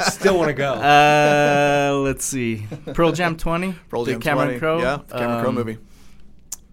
Still 0.01 0.37
want 0.37 0.49
to 0.49 0.53
go. 0.53 0.73
Uh, 0.73 1.99
let's 2.03 2.25
see, 2.25 2.67
Pearl 2.93 3.11
Jam 3.13 3.37
twenty, 3.37 3.73
Pearl 3.89 4.03
the 4.05 4.11
Jam 4.13 4.21
Cameron 4.21 4.47
20. 4.47 4.59
Crowe. 4.59 4.79
Yeah, 4.79 4.97
The 5.07 5.17
Cameron 5.17 5.39
Crowe 5.41 5.49
Um, 5.49 5.55
movie. 5.55 5.77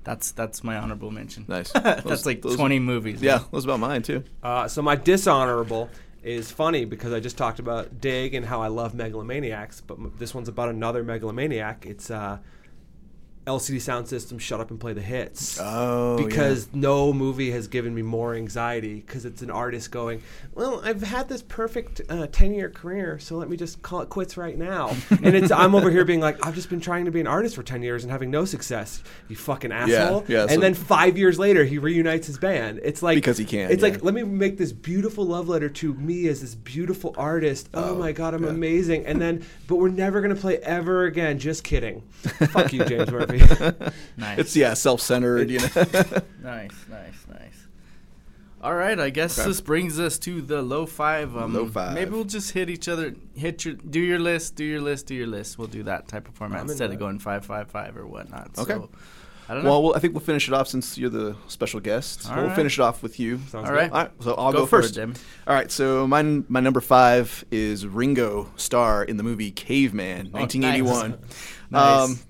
That's 0.04 0.32
that's 0.32 0.62
my 0.62 0.76
honorable 0.76 1.10
mention. 1.10 1.44
Nice. 1.48 1.72
that's 1.72 2.02
Those- 2.04 2.26
like 2.26 2.42
those- 2.42 2.56
twenty 2.56 2.78
movies. 2.78 3.20
Yeah, 3.22 3.32
man. 3.36 3.42
that 3.42 3.52
was 3.52 3.64
about 3.64 3.80
mine 3.80 4.02
too. 4.02 4.22
Uh, 4.42 4.68
so 4.68 4.82
my 4.82 4.96
dishonorable 4.96 5.88
is 6.22 6.50
funny 6.50 6.84
because 6.84 7.12
I 7.12 7.20
just 7.20 7.36
talked 7.36 7.58
about 7.58 8.00
Dig 8.00 8.34
and 8.34 8.46
how 8.46 8.62
I 8.62 8.68
love 8.68 8.94
megalomaniacs, 8.94 9.82
but 9.86 9.98
m- 9.98 10.12
this 10.18 10.34
one's 10.34 10.48
about 10.48 10.68
another 10.70 11.02
megalomaniac. 11.02 11.84
It's 11.86 12.10
uh, 12.10 12.38
LCD 13.46 13.76
Soundsystem. 13.76 14.40
Shut 14.40 14.60
up 14.60 14.70
and 14.70 14.80
play 14.80 14.92
the 14.92 15.02
hits. 15.02 15.58
Oh, 15.60 16.16
because 16.16 16.68
no 16.72 17.12
movie 17.12 17.50
has 17.50 17.68
given 17.68 17.94
me 17.94 18.02
more 18.02 18.34
anxiety 18.34 18.94
because 18.96 19.24
it's 19.24 19.42
an 19.42 19.50
artist 19.50 19.90
going, 19.90 20.22
well, 20.54 20.80
I've 20.84 21.02
had 21.02 21.28
this 21.28 21.42
perfect 21.42 22.00
uh, 22.08 22.26
ten-year 22.32 22.70
career, 22.70 23.18
so 23.18 23.36
let 23.36 23.48
me 23.50 23.56
just 23.56 23.82
call 23.82 24.00
it 24.00 24.08
quits 24.08 24.36
right 24.36 24.56
now. 24.56 24.88
and 25.10 25.34
it's 25.36 25.50
I'm 25.50 25.74
over 25.74 25.90
here 25.90 26.04
being 26.04 26.20
like, 26.20 26.44
I've 26.46 26.54
just 26.54 26.70
been 26.70 26.80
trying 26.80 27.04
to 27.04 27.10
be 27.10 27.20
an 27.20 27.26
artist 27.26 27.54
for 27.54 27.62
ten 27.62 27.82
years 27.82 28.02
and 28.04 28.10
having 28.10 28.30
no 28.30 28.44
success. 28.44 29.02
You 29.28 29.36
fucking 29.36 29.72
asshole. 29.72 30.24
yeah, 30.28 30.36
yeah, 30.36 30.42
and 30.42 30.50
so- 30.52 30.60
then 30.60 30.74
five 30.74 31.18
years 31.18 31.38
later, 31.38 31.64
he 31.64 31.78
reunites 31.78 32.26
his 32.26 32.38
band. 32.38 32.80
It's 32.82 33.02
like 33.02 33.16
Because 33.16 33.38
he 33.38 33.44
can, 33.44 33.70
It's 33.70 33.82
yeah. 33.82 33.90
like 33.90 34.02
let 34.02 34.14
me 34.14 34.22
make 34.22 34.56
this 34.58 34.72
beautiful 34.72 35.24
love 35.26 35.48
letter 35.48 35.68
to 35.68 35.94
me 35.94 36.28
as 36.28 36.40
this 36.40 36.54
beautiful 36.54 37.14
artist. 37.18 37.68
Oh, 37.74 37.84
Oh, 37.94 37.94
my 37.96 38.12
god, 38.12 38.34
I'm 38.34 38.44
yeah. 38.44 38.50
amazing. 38.50 39.06
And 39.06 39.20
then, 39.20 39.44
but 39.68 39.76
we're 39.76 39.88
never 39.88 40.20
gonna 40.20 40.34
play 40.34 40.56
ever 40.58 41.04
again. 41.04 41.38
Just 41.38 41.62
kidding. 41.62 42.00
Fuck 42.22 42.72
you, 42.72 42.84
James 42.84 43.10
Murphy. 43.10 43.33
Nice. 44.16 44.38
It's 44.38 44.56
yeah, 44.56 44.74
self-centered. 44.74 45.50
You 45.50 45.60
know. 45.60 45.66
nice, 46.42 46.70
nice, 46.88 47.26
nice. 47.28 47.66
All 48.62 48.74
right, 48.74 48.98
I 48.98 49.10
guess 49.10 49.38
Okay. 49.38 49.46
this 49.48 49.60
brings 49.60 50.00
us 50.00 50.18
to 50.20 50.40
the 50.40 50.62
low 50.62 50.86
five. 50.86 51.36
Um, 51.36 51.52
Low 51.52 51.66
five. 51.66 51.92
Maybe 51.94 52.10
we'll 52.12 52.24
just 52.24 52.52
hit 52.52 52.70
each 52.70 52.88
other. 52.88 53.14
Hit 53.34 53.64
your 53.64 53.74
do 53.74 54.00
your 54.00 54.18
list, 54.18 54.56
do 54.56 54.64
your 54.64 54.80
list, 54.80 55.06
do 55.06 55.14
your 55.14 55.26
list. 55.26 55.58
We'll 55.58 55.68
do 55.68 55.82
that 55.82 56.08
type 56.08 56.28
of 56.28 56.34
format 56.34 56.60
I'm 56.60 56.70
instead 56.70 56.90
of 56.90 56.98
going 56.98 57.18
five, 57.18 57.44
five, 57.44 57.70
five 57.70 57.96
or 57.96 58.06
whatnot. 58.06 58.52
Okay. 58.56 58.72
So, 58.72 58.88
I 59.46 59.52
don't 59.52 59.64
know. 59.64 59.68
Well, 59.70 59.82
we'll, 59.82 59.94
I 59.94 59.98
think 59.98 60.14
we'll 60.14 60.22
finish 60.22 60.48
it 60.48 60.54
off 60.54 60.68
since 60.68 60.96
you're 60.96 61.10
the 61.10 61.36
special 61.48 61.78
guest. 61.78 62.26
All 62.30 62.36
we'll 62.36 62.46
right. 62.46 62.56
finish 62.56 62.78
it 62.78 62.82
off 62.82 63.02
with 63.02 63.20
you. 63.20 63.36
Sounds 63.50 63.68
All 63.68 63.74
right. 63.74 63.92
All 63.92 63.98
right, 64.04 64.10
so 64.20 64.34
I'll 64.36 64.52
Go 64.52 64.60
go, 64.60 64.66
for 64.66 64.78
it, 64.78 64.82
first. 64.84 64.94
Demi. 64.94 65.12
All 65.46 65.54
right, 65.54 65.70
so 65.70 66.06
my 66.06 66.22
my 66.48 66.60
number 66.60 66.80
five 66.80 67.44
is 67.50 67.86
Ringo 67.86 68.50
Starr 68.56 69.04
in 69.04 69.18
the 69.18 69.22
movie 69.22 69.50
Caveman, 69.50 70.30
Oh, 70.32 70.38
1981. 70.38 71.10
Nice. 71.10 71.82
Um, 72.00 72.10
Nice. 72.12 72.24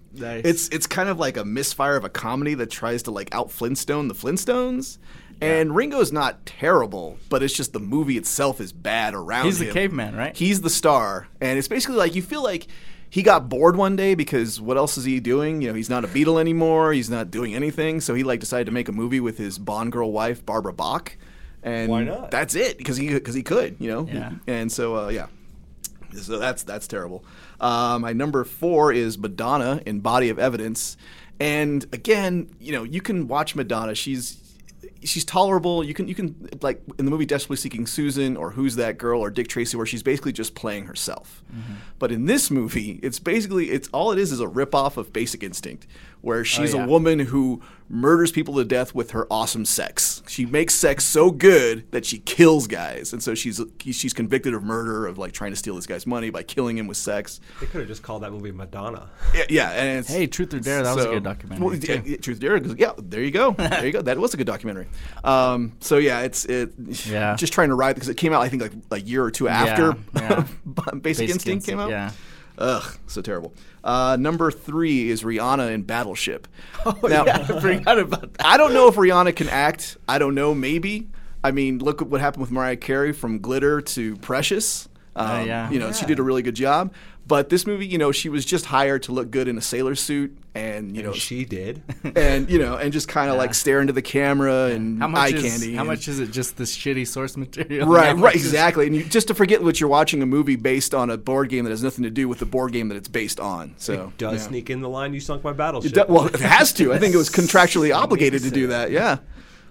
It's 0.44 0.68
it's 0.68 0.86
kind 0.86 1.08
of 1.08 1.18
like 1.18 1.36
a 1.36 1.44
misfire 1.44 1.96
of 1.96 2.04
a 2.04 2.08
comedy 2.08 2.54
that 2.54 2.70
tries 2.70 3.02
to 3.04 3.10
like 3.10 3.34
out 3.34 3.50
Flintstone 3.50 4.08
the 4.08 4.14
Flintstones. 4.14 4.98
And 5.40 5.74
Ringo's 5.74 6.12
not 6.12 6.46
terrible, 6.46 7.18
but 7.28 7.42
it's 7.42 7.54
just 7.54 7.72
the 7.72 7.80
movie 7.80 8.16
itself 8.16 8.60
is 8.60 8.72
bad 8.72 9.14
around 9.14 9.42
him. 9.42 9.46
He's 9.46 9.60
him. 9.60 9.66
the 9.66 9.72
caveman, 9.72 10.16
right? 10.16 10.36
He's 10.36 10.60
the 10.60 10.70
star, 10.70 11.28
and 11.40 11.58
it's 11.58 11.68
basically 11.68 11.96
like 11.96 12.14
you 12.14 12.22
feel 12.22 12.42
like 12.42 12.68
he 13.10 13.22
got 13.22 13.48
bored 13.48 13.76
one 13.76 13.96
day 13.96 14.14
because 14.14 14.60
what 14.60 14.76
else 14.76 14.96
is 14.96 15.04
he 15.04 15.20
doing? 15.20 15.60
You 15.60 15.68
know, 15.68 15.74
he's 15.74 15.90
not 15.90 16.04
a 16.04 16.08
Beatle 16.08 16.40
anymore. 16.40 16.92
He's 16.92 17.10
not 17.10 17.30
doing 17.30 17.54
anything, 17.54 18.00
so 18.00 18.14
he 18.14 18.22
like 18.24 18.40
decided 18.40 18.66
to 18.66 18.72
make 18.72 18.88
a 18.88 18.92
movie 18.92 19.20
with 19.20 19.36
his 19.36 19.58
Bond 19.58 19.92
girl 19.92 20.12
wife 20.12 20.44
Barbara 20.46 20.72
Bach, 20.72 21.16
and 21.62 21.90
Why 21.90 22.04
not? 22.04 22.30
That's 22.30 22.54
it 22.54 22.78
because 22.78 22.96
he 22.96 23.12
because 23.12 23.34
he 23.34 23.42
could, 23.42 23.76
you 23.80 23.88
know. 23.88 24.08
Yeah. 24.10 24.32
And 24.46 24.70
so 24.70 24.96
uh, 24.96 25.08
yeah, 25.08 25.26
so 26.14 26.38
that's 26.38 26.62
that's 26.62 26.86
terrible. 26.86 27.24
Uh, 27.60 27.98
my 28.00 28.12
number 28.12 28.44
four 28.44 28.92
is 28.92 29.18
Madonna 29.18 29.82
in 29.86 30.00
Body 30.00 30.28
of 30.28 30.38
Evidence, 30.38 30.96
and 31.40 31.84
again, 31.92 32.54
you 32.60 32.72
know, 32.72 32.84
you 32.84 33.00
can 33.00 33.28
watch 33.28 33.54
Madonna. 33.54 33.94
She's 33.94 34.40
she's 35.04 35.24
tolerable. 35.24 35.84
You 35.84 35.94
can 35.94 36.08
you 36.08 36.14
can 36.14 36.48
like 36.62 36.80
in 36.98 37.04
the 37.04 37.10
movie 37.10 37.26
Desperately 37.26 37.56
Seeking 37.56 37.86
Susan 37.86 38.36
or 38.36 38.50
Who's 38.50 38.76
That 38.76 38.98
Girl 38.98 39.20
or 39.20 39.30
Dick 39.30 39.48
Tracy, 39.48 39.76
where 39.76 39.86
she's 39.86 40.02
basically 40.02 40.32
just 40.32 40.54
playing 40.54 40.86
herself. 40.86 41.44
But 41.98 42.10
in 42.10 42.26
this 42.26 42.50
movie, 42.50 42.98
it's 43.02 43.18
basically 43.18 43.70
it's 43.70 43.88
all 43.92 44.12
it 44.12 44.18
is 44.18 44.32
is 44.32 44.40
a 44.40 44.46
ripoff 44.46 44.96
of 44.96 45.12
Basic 45.12 45.42
Instinct, 45.42 45.86
where 46.24 46.42
she's 46.42 46.72
yeah. 46.72 46.82
a 46.82 46.86
woman 46.86 47.18
who 47.18 47.60
murders 47.86 48.32
people 48.32 48.54
to 48.54 48.64
death 48.64 48.94
with 48.94 49.10
her 49.10 49.26
awesome 49.30 49.66
sex. 49.66 50.22
She 50.26 50.46
makes 50.46 50.74
sex 50.74 51.04
so 51.04 51.30
good 51.30 51.90
that 51.92 52.06
she 52.06 52.18
kills 52.18 52.66
guys, 52.66 53.12
and 53.12 53.22
so 53.22 53.34
she's 53.34 53.60
she's 53.78 54.14
convicted 54.14 54.54
of 54.54 54.62
murder 54.62 55.06
of 55.06 55.18
like 55.18 55.32
trying 55.32 55.52
to 55.52 55.56
steal 55.56 55.74
this 55.74 55.86
guy's 55.86 56.06
money 56.06 56.30
by 56.30 56.42
killing 56.42 56.78
him 56.78 56.86
with 56.86 56.96
sex. 56.96 57.40
They 57.60 57.66
could 57.66 57.80
have 57.80 57.88
just 57.88 58.02
called 58.02 58.22
that 58.22 58.32
movie 58.32 58.52
Madonna. 58.52 59.10
Yeah, 59.34 59.44
yeah 59.50 59.70
and 59.72 59.98
it's, 59.98 60.08
Hey, 60.08 60.26
Truth 60.26 60.54
or 60.54 60.60
Dare, 60.60 60.82
that 60.82 60.96
was 60.96 61.04
a 61.04 61.08
good 61.08 61.24
documentary, 61.24 61.66
Well, 61.66 61.76
yeah, 61.76 62.00
too. 62.00 62.10
yeah, 62.10 62.16
Truth 62.16 62.38
or 62.38 62.58
Dare, 62.58 62.74
yeah, 62.74 62.92
there 62.96 63.22
you 63.22 63.30
go, 63.30 63.52
there 63.52 63.86
you 63.86 63.92
go. 63.92 64.00
That 64.00 64.18
was 64.18 64.32
a 64.32 64.38
good 64.38 64.46
documentary. 64.46 64.86
Um, 65.22 65.76
so 65.80 65.98
yeah, 65.98 66.22
it's 66.22 66.46
it. 66.46 66.72
Yeah. 67.06 67.36
just 67.36 67.52
trying 67.52 67.68
to 67.68 67.74
ride 67.74 67.94
because 67.94 68.08
it 68.08 68.16
came 68.16 68.32
out 68.32 68.40
I 68.40 68.48
think 68.48 68.62
like 68.62 68.72
a 68.90 69.00
year 69.00 69.22
or 69.22 69.30
two 69.30 69.46
after 69.46 69.94
yeah. 70.14 70.46
Basic, 70.64 71.02
Basic 71.02 71.30
Instinct 71.30 71.66
came 71.66 71.78
out. 71.78 71.90
Yeah. 71.90 72.12
Ugh, 72.56 72.98
so 73.06 73.20
terrible. 73.20 73.52
Uh, 73.84 74.16
number 74.18 74.50
three 74.50 75.10
is 75.10 75.22
Rihanna 75.22 75.72
in 75.72 75.82
Battleship. 75.82 76.48
Oh, 76.86 76.98
Now- 77.02 77.24
yeah, 77.24 77.38
I 77.38 77.60
forgot 77.60 77.98
about 77.98 78.32
that. 78.34 78.44
I 78.46 78.56
don't 78.58 78.74
know 78.74 78.88
if 78.88 78.96
Rihanna 78.96 79.34
can 79.36 79.48
act. 79.48 79.96
I 80.08 80.18
don't 80.18 80.34
know. 80.34 80.54
Maybe. 80.54 81.08
I 81.42 81.50
mean, 81.50 81.78
look 81.78 82.02
at 82.02 82.08
what 82.08 82.20
happened 82.20 82.42
with 82.42 82.50
Mariah 82.50 82.76
Carey 82.76 83.12
from 83.12 83.38
Glitter 83.38 83.80
to 83.80 84.16
Precious. 84.16 84.86
Um, 85.16 85.26
Uh, 85.30 85.44
yeah. 85.44 85.70
You 85.70 85.78
know, 85.78 85.92
she 85.92 86.04
did 86.06 86.18
a 86.18 86.22
really 86.22 86.42
good 86.42 86.54
job. 86.56 86.92
But 87.26 87.48
this 87.48 87.66
movie, 87.66 87.86
you 87.86 87.96
know, 87.96 88.12
she 88.12 88.28
was 88.28 88.44
just 88.44 88.66
hired 88.66 89.02
to 89.04 89.12
look 89.12 89.30
good 89.30 89.48
in 89.48 89.56
a 89.56 89.60
sailor 89.62 89.94
suit, 89.94 90.36
and 90.54 90.94
you 90.94 91.02
know, 91.02 91.14
she 91.14 91.46
did. 91.46 91.82
and 92.16 92.50
you 92.50 92.58
know, 92.58 92.76
and 92.76 92.92
just 92.92 93.08
kind 93.08 93.30
of 93.30 93.38
like 93.38 93.54
stare 93.54 93.80
into 93.80 93.94
the 93.94 94.02
camera 94.02 94.66
and 94.66 94.98
How 95.00 95.08
much 95.08 95.32
eye 95.32 95.36
is 95.36 95.42
candy. 95.42 95.74
how 95.74 95.80
and- 95.80 95.88
much 95.88 96.06
is 96.06 96.20
it? 96.20 96.30
Just 96.32 96.58
this 96.58 96.76
shitty 96.76 97.06
source 97.08 97.38
material. 97.38 97.88
Right, 97.88 98.14
right, 98.16 98.34
exactly. 98.34 98.86
And 98.88 98.94
you, 98.94 99.04
just 99.04 99.28
to 99.28 99.34
forget 99.34 99.62
what 99.62 99.80
you're 99.80 99.88
watching 99.88 100.20
a 100.22 100.26
movie 100.26 100.56
based 100.56 100.94
on 100.94 101.08
a 101.08 101.16
board 101.16 101.48
game 101.48 101.64
that 101.64 101.70
has 101.70 101.82
nothing 101.82 102.02
to 102.02 102.10
do 102.10 102.28
with 102.28 102.40
the 102.40 102.46
board 102.46 102.72
game 102.74 102.88
that 102.88 102.96
it's 102.96 103.08
based 103.08 103.40
on. 103.40 103.74
So 103.78 104.12
Does 104.18 104.32
yeah. 104.42 104.48
sneak 104.48 104.68
in 104.68 104.82
the 104.82 104.88
line, 104.90 105.14
you 105.14 105.20
sunk 105.20 105.42
my 105.44 105.54
battleship. 105.54 105.92
It 105.96 106.06
do- 106.06 106.12
well, 106.12 106.26
it 106.26 106.40
has 106.40 106.74
to. 106.74 106.92
I 106.92 106.98
think 106.98 107.14
it 107.14 107.18
was 107.18 107.30
contractually 107.30 107.94
obligated 107.96 108.42
to 108.42 108.50
do 108.50 108.66
that. 108.66 108.90
Yeah. 108.90 109.18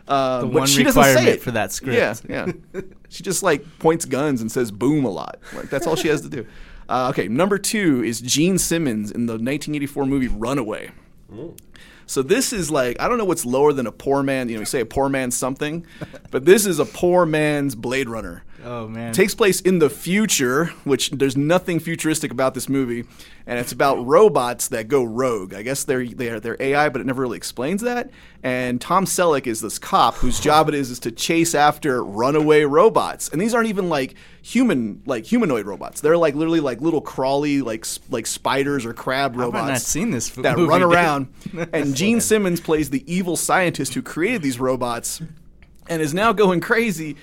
Uh, 0.07 0.39
The 0.41 0.47
but 0.47 0.53
one 0.55 0.67
she 0.67 0.83
doesn't 0.83 1.01
say 1.03 1.27
it. 1.33 1.41
for 1.43 1.51
that 1.51 1.71
script. 1.71 2.25
Yeah, 2.27 2.51
yeah. 2.73 2.81
she 3.09 3.21
just 3.23 3.43
like 3.43 3.63
points 3.79 4.03
guns 4.05 4.41
and 4.41 4.51
says 4.51 4.69
"boom" 4.71 5.05
a 5.05 5.09
lot. 5.09 5.37
Like 5.55 5.69
that's 5.69 5.85
all 5.87 5.95
she 5.95 6.07
has 6.09 6.21
to 6.23 6.29
do. 6.29 6.45
Uh, 6.89 7.09
okay, 7.09 7.27
number 7.27 7.57
two 7.57 8.03
is 8.03 8.19
Gene 8.21 8.57
Simmons 8.57 9.11
in 9.11 9.25
the 9.25 9.33
1984 9.33 10.05
movie 10.05 10.27
Runaway. 10.27 10.91
So 12.05 12.21
this 12.21 12.51
is 12.53 12.69
like 12.69 12.99
I 12.99 13.07
don't 13.07 13.17
know 13.17 13.25
what's 13.25 13.45
lower 13.45 13.73
than 13.73 13.87
a 13.87 13.91
poor 13.91 14.21
man. 14.23 14.49
You 14.49 14.55
know, 14.55 14.61
you 14.61 14.65
say 14.65 14.81
a 14.81 14.85
poor 14.85 15.09
man's 15.09 15.37
something, 15.37 15.85
but 16.31 16.45
this 16.45 16.65
is 16.65 16.79
a 16.79 16.85
poor 16.85 17.25
man's 17.25 17.75
Blade 17.75 18.09
Runner 18.09 18.43
Oh 18.63 18.87
man. 18.87 19.13
takes 19.13 19.35
place 19.35 19.61
in 19.61 19.79
the 19.79 19.89
future, 19.89 20.67
which 20.83 21.09
there's 21.11 21.35
nothing 21.37 21.79
futuristic 21.79 22.31
about 22.31 22.53
this 22.53 22.69
movie, 22.69 23.03
and 23.45 23.59
it's 23.59 23.71
about 23.71 23.95
robots 24.05 24.69
that 24.69 24.87
go 24.87 25.03
rogue. 25.03 25.53
I 25.53 25.61
guess 25.61 25.83
they're 25.83 26.05
they're 26.07 26.39
they're 26.39 26.57
AI, 26.59 26.89
but 26.89 27.01
it 27.01 27.03
never 27.05 27.21
really 27.21 27.37
explains 27.37 27.81
that. 27.81 28.09
And 28.41 28.79
Tom 28.79 29.05
Selleck 29.05 29.47
is 29.47 29.61
this 29.61 29.79
cop 29.79 30.15
whose 30.15 30.39
job 30.39 30.69
it 30.69 30.75
is 30.75 30.89
is 30.89 30.99
to 30.99 31.11
chase 31.11 31.53
after 31.55 32.03
runaway 32.03 32.63
robots, 32.63 33.29
and 33.29 33.41
these 33.41 33.53
aren't 33.53 33.67
even 33.69 33.89
like 33.89 34.15
human 34.41 35.01
like 35.05 35.25
humanoid 35.25 35.65
robots. 35.65 36.01
They're 36.01 36.17
like 36.17 36.35
literally 36.35 36.59
like 36.59 36.81
little 36.81 37.01
crawly 37.01 37.61
like 37.61 37.85
like 38.09 38.25
spiders 38.25 38.85
or 38.85 38.93
crab 38.93 39.35
robots 39.35 39.63
I 39.63 39.71
not 39.71 39.81
seen 39.81 40.11
this 40.11 40.29
f- 40.29 40.43
that 40.43 40.57
run 40.57 40.83
around. 40.83 41.27
and 41.73 41.95
Gene 41.95 42.21
Simmons 42.21 42.61
plays 42.61 42.89
the 42.89 43.03
evil 43.13 43.35
scientist 43.35 43.93
who 43.93 44.01
created 44.01 44.41
these 44.41 44.59
robots, 44.59 45.21
and 45.87 46.01
is 46.01 46.13
now 46.13 46.33
going 46.33 46.61
crazy. 46.61 47.17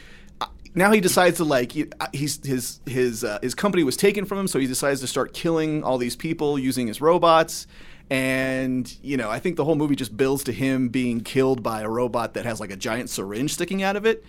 Uh, 0.74 0.78
Now 0.78 0.92
he 0.92 1.00
decides 1.00 1.36
to 1.38 1.44
like 1.44 1.72
he- 1.72 1.86
uh, 2.00 2.06
he's 2.12 2.44
his 2.46 2.80
his 2.86 3.24
uh, 3.24 3.38
his 3.42 3.54
company 3.54 3.82
was 3.84 3.96
taken 3.96 4.24
from 4.24 4.38
him, 4.38 4.48
so 4.48 4.58
he 4.58 4.66
decides 4.66 5.00
to 5.00 5.06
start 5.06 5.32
killing 5.34 5.82
all 5.84 5.98
these 5.98 6.16
people 6.16 6.58
using 6.58 6.86
his 6.86 7.00
robots. 7.00 7.66
And 8.10 8.92
you 9.02 9.16
know, 9.16 9.30
I 9.30 9.38
think 9.38 9.56
the 9.56 9.64
whole 9.64 9.76
movie 9.76 9.94
just 9.96 10.16
builds 10.16 10.44
to 10.44 10.52
him 10.52 10.88
being 10.88 11.20
killed 11.20 11.62
by 11.62 11.82
a 11.82 11.88
robot 11.88 12.34
that 12.34 12.44
has 12.44 12.58
like 12.60 12.70
a 12.70 12.76
giant 12.76 13.08
syringe 13.10 13.52
sticking 13.54 13.82
out 13.82 13.96
of 13.96 14.04
it. 14.06 14.24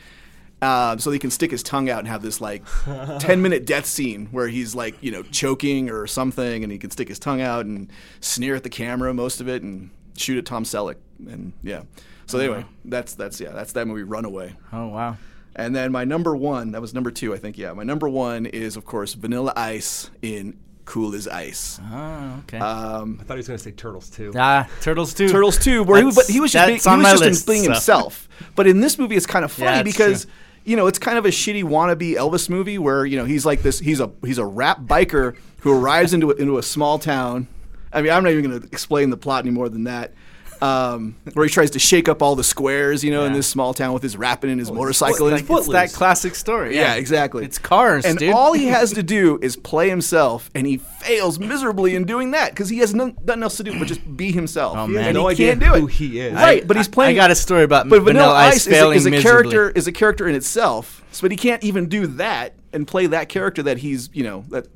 Um, 0.64 1.00
so 1.00 1.10
he 1.10 1.18
can 1.18 1.32
stick 1.32 1.50
his 1.50 1.64
tongue 1.64 1.90
out 1.90 1.98
and 2.00 2.08
have 2.08 2.22
this 2.22 2.40
like 2.40 2.64
10 2.86 3.42
minute 3.42 3.66
death 3.66 3.88
scene 3.88 4.28
where 4.28 4.48
he's 4.48 4.76
like, 4.76 4.96
you 5.02 5.12
know, 5.12 5.24
choking 5.24 5.90
or 5.90 6.06
something 6.06 6.62
and 6.64 6.72
he 6.72 6.78
can 6.78 6.92
stick 6.92 7.08
his 7.08 7.18
tongue 7.18 7.42
out 7.42 7.66
and 7.66 7.90
sneer 8.20 8.54
at 8.54 8.62
the 8.62 8.70
camera 8.70 9.12
most 9.12 9.42
of 9.42 9.50
it 9.50 9.64
and 9.64 9.90
shoot 10.16 10.38
at 10.38 10.46
Tom 10.46 10.64
Selleck. 10.64 10.98
And 11.28 11.54
yeah. 11.64 11.82
So 12.28 12.38
anyway, 12.38 12.64
that's, 12.86 13.16
that's, 13.16 13.42
yeah, 13.42 13.50
that's 13.54 13.72
that 13.74 13.88
movie 13.88 14.04
Runaway. 14.04 14.54
Oh 14.72 14.90
wow. 14.90 15.18
And 15.56 15.76
then 15.76 15.92
my 15.92 16.06
number 16.06 16.36
one, 16.36 16.72
that 16.72 16.82
was 16.82 16.94
number 16.94 17.12
two, 17.12 17.34
I 17.34 17.38
think. 17.38 17.58
Yeah. 17.58 17.74
My 17.74 17.84
number 17.84 18.08
one 18.08 18.46
is, 18.46 18.78
of 18.78 18.86
course, 18.86 19.14
Vanilla 19.14 19.52
Ice 19.56 20.10
in 20.22 20.58
Cool 20.86 21.14
as 21.14 21.28
Ice. 21.28 21.80
Oh 21.92 22.40
okay. 22.44 22.58
Um, 22.58 23.18
I 23.22 23.24
thought 23.24 23.34
he 23.36 23.38
was 23.40 23.48
going 23.48 23.58
to 23.58 23.64
say 23.64 23.72
Turtles 23.72 24.10
too. 24.10 24.34
ah, 24.36 24.68
Turtles 24.82 25.14
too. 25.14 25.28
Turtles 25.30 25.58
too. 25.58 25.84
where 25.84 26.00
he, 26.00 26.06
was- 26.06 26.16
but 26.16 26.26
he 26.28 26.40
was 26.40 26.52
just 26.52 26.68
being, 26.68 26.80
he 26.80 27.02
was 27.04 27.12
just 27.12 27.22
list, 27.22 27.48
being 27.48 27.64
so. 27.66 27.72
himself. 27.72 28.28
But 28.56 28.68
in 28.68 28.80
this 28.82 28.98
movie, 28.98 29.16
it's 29.16 29.26
kind 29.28 29.46
of 29.46 29.52
funny 29.52 29.78
Yeah, 29.78 29.84
because 29.84 30.26
true. 30.26 30.34
you 30.66 30.76
know 30.78 30.88
it's 30.88 31.00
kind 31.00 31.18
of 31.18 31.26
a 31.26 31.30
shitty 31.30 31.64
wannabe 31.64 32.16
Elvis 32.16 32.50
movie 32.50 32.78
where 32.78 33.06
you 33.06 33.18
know 33.18 33.26
he's 33.26 33.46
like 33.46 33.62
this. 33.62 33.80
He's 33.80 34.00
a 34.00 34.10
he's 34.26 34.38
a 34.40 34.46
rap 34.46 34.82
biker 34.82 35.38
who 35.60 35.72
arrives 35.80 36.14
into 36.14 36.32
a, 36.32 36.36
into 36.36 36.58
a 36.58 36.64
small 36.64 36.98
town. 37.00 37.48
I 37.94 38.02
mean, 38.02 38.12
I'm 38.12 38.24
not 38.24 38.32
even 38.32 38.50
going 38.50 38.62
to 38.62 38.68
explain 38.68 39.12
the 39.12 39.18
plot 39.18 39.46
any 39.46 39.52
more 39.54 39.70
than 39.70 39.84
that. 39.84 40.14
Um, 40.62 41.16
where 41.34 41.44
he 41.44 41.52
tries 41.52 41.72
to 41.72 41.80
shake 41.80 42.08
up 42.08 42.22
all 42.22 42.36
the 42.36 42.44
squares, 42.44 43.04
you 43.04 43.10
know, 43.10 43.26
in 43.26 43.34
this 43.34 43.48
small 43.48 43.74
town 43.74 43.94
with 43.94 44.04
his 44.04 44.16
rapping 44.16 44.52
and 44.52 44.60
his 44.60 44.72
motorcycle. 44.72 45.28
Like, 45.32 45.42
and 45.42 45.50
it's 45.50 45.68
that 45.70 45.92
classic 45.92 46.36
story. 46.36 46.76
yeah, 46.76 46.94
exactly. 46.94 47.44
It's 47.44 47.58
cars, 47.58 48.06
and 48.06 48.20
dude. 48.20 48.32
all 48.32 48.54
he 48.54 48.68
has 48.68 48.94
to 48.94 49.02
do 49.02 49.40
is 49.42 49.56
play 49.56 49.90
himself, 49.90 50.52
and 50.54 50.68
he 50.68 50.78
fails 50.78 51.40
miserably 51.40 51.96
in 51.96 52.06
doing 52.06 52.32
that 52.32 52.52
because 52.52 52.70
he 52.70 52.78
has 52.78 52.94
none, 52.94 53.18
nothing 53.26 53.42
else 53.42 53.58
to 53.58 53.64
do 53.64 53.78
but 53.80 53.88
just 53.88 54.16
be 54.16 54.32
himself. 54.32 54.78
Oh, 54.78 54.84
and 54.84 54.94
man. 54.94 55.06
he 55.08 55.14
no 55.14 55.28
idea 55.28 55.56
can't 55.56 55.60
do 55.60 55.74
it. 55.74 55.80
who 55.80 55.88
he 55.88 56.20
is. 56.20 56.34
Right, 56.34 56.68
but 56.68 56.78
he's 56.78 56.88
playing. 56.88 57.16
I 57.16 57.20
got 57.20 57.32
a 57.32 57.36
story 57.36 57.64
about 57.64 57.90
but 57.90 58.02
Vanilla, 58.04 58.32
Ice, 58.34 58.68
is, 58.68 58.80
a, 58.80 58.92
is 58.92 59.06
a 59.08 59.22
character 59.22 59.72
is 59.72 59.88
a 59.88 59.92
character 59.92 60.28
in 60.28 60.36
itself. 60.36 61.04
So, 61.12 61.22
but 61.24 61.32
he 61.32 61.38
can't 61.38 61.64
even 61.64 61.90
do 61.90 62.06
that 62.08 62.54
and 62.72 62.88
play 62.88 63.08
that 63.08 63.30
character 63.30 63.64
that 63.64 63.80
he's 63.80 64.10
you 64.14 64.24
know 64.24 64.46
that 64.50 64.68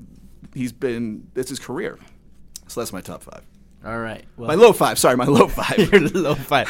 he's 0.54 0.72
been. 0.72 1.28
That's 1.36 1.50
his 1.50 1.60
career. 1.60 2.00
So 2.68 2.82
that's 2.82 2.92
my 2.92 3.02
top 3.02 3.22
five. 3.22 3.44
All 3.86 4.00
right. 4.00 4.26
Well, 4.36 4.48
My 4.48 4.56
low 4.56 4.74
five. 4.74 4.98
Sorry, 4.98 5.16
my 5.16 5.26
low 5.26 5.48
five. 5.60 5.78
your 5.78 6.02
low 6.10 6.34
five. 6.36 6.68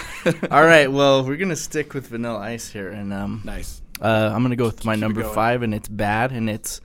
All 0.52 0.64
right. 0.66 0.92
Well, 0.92 1.24
we're 1.26 1.38
gonna 1.38 1.56
stick 1.56 1.94
with 1.94 2.08
Vanilla 2.08 2.40
Ice 2.40 2.70
here, 2.70 2.90
and 2.90 3.14
um, 3.14 3.42
nice. 3.46 3.82
uh, 4.02 4.32
I'm 4.34 4.42
gonna 4.44 4.56
go 4.58 4.66
with 4.66 4.84
my 4.84 4.96
number 4.96 5.24
five, 5.24 5.62
and 5.62 5.74
it's 5.74 5.88
bad, 5.88 6.32
and 6.32 6.50
it's 6.50 6.82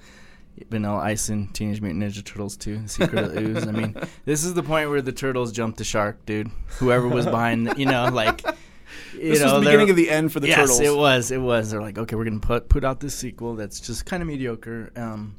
Vanilla 0.71 0.99
Ice 0.99 1.31
and 1.31 1.53
Teenage 1.53 1.81
Mutant 1.81 2.05
Ninja 2.05 2.25
Turtles 2.25 2.57
2: 2.59 2.87
Secret 2.87 3.25
of 3.25 3.35
the 3.35 3.41
Ooze. 3.41 3.67
I 3.67 3.73
mean, 3.73 3.97
this 4.25 4.45
is 4.45 4.55
the 4.55 4.63
point 4.63 4.89
where 4.91 5.03
the 5.03 5.13
turtles 5.13 5.51
jumped 5.53 5.79
the 5.79 5.85
shark, 5.85 6.25
dude. 6.27 6.51
Whoever 6.79 7.09
was 7.09 7.25
behind, 7.25 7.67
the, 7.67 7.77
you 7.79 7.87
know, 7.87 8.09
like. 8.13 8.43
You 9.15 9.31
This 9.33 9.41
know, 9.41 9.47
was 9.57 9.65
the 9.65 9.71
beginning 9.71 9.91
of 9.91 9.97
the 9.97 10.11
end 10.11 10.33
for 10.33 10.41
the 10.41 10.49
yes, 10.49 10.57
turtles. 10.59 10.81
it 10.81 10.95
was. 10.95 11.31
It 11.31 11.39
was. 11.39 11.71
They're 11.71 11.81
like, 11.81 11.99
okay, 11.99 12.15
we're 12.17 12.25
gonna 12.25 12.39
put 12.41 12.69
put 12.69 12.85
out 12.85 13.01
this 13.01 13.15
sequel 13.15 13.55
that's 13.57 13.81
just 13.81 14.05
kind 14.07 14.21
of 14.23 14.29
mediocre. 14.29 14.91
Um, 14.97 15.37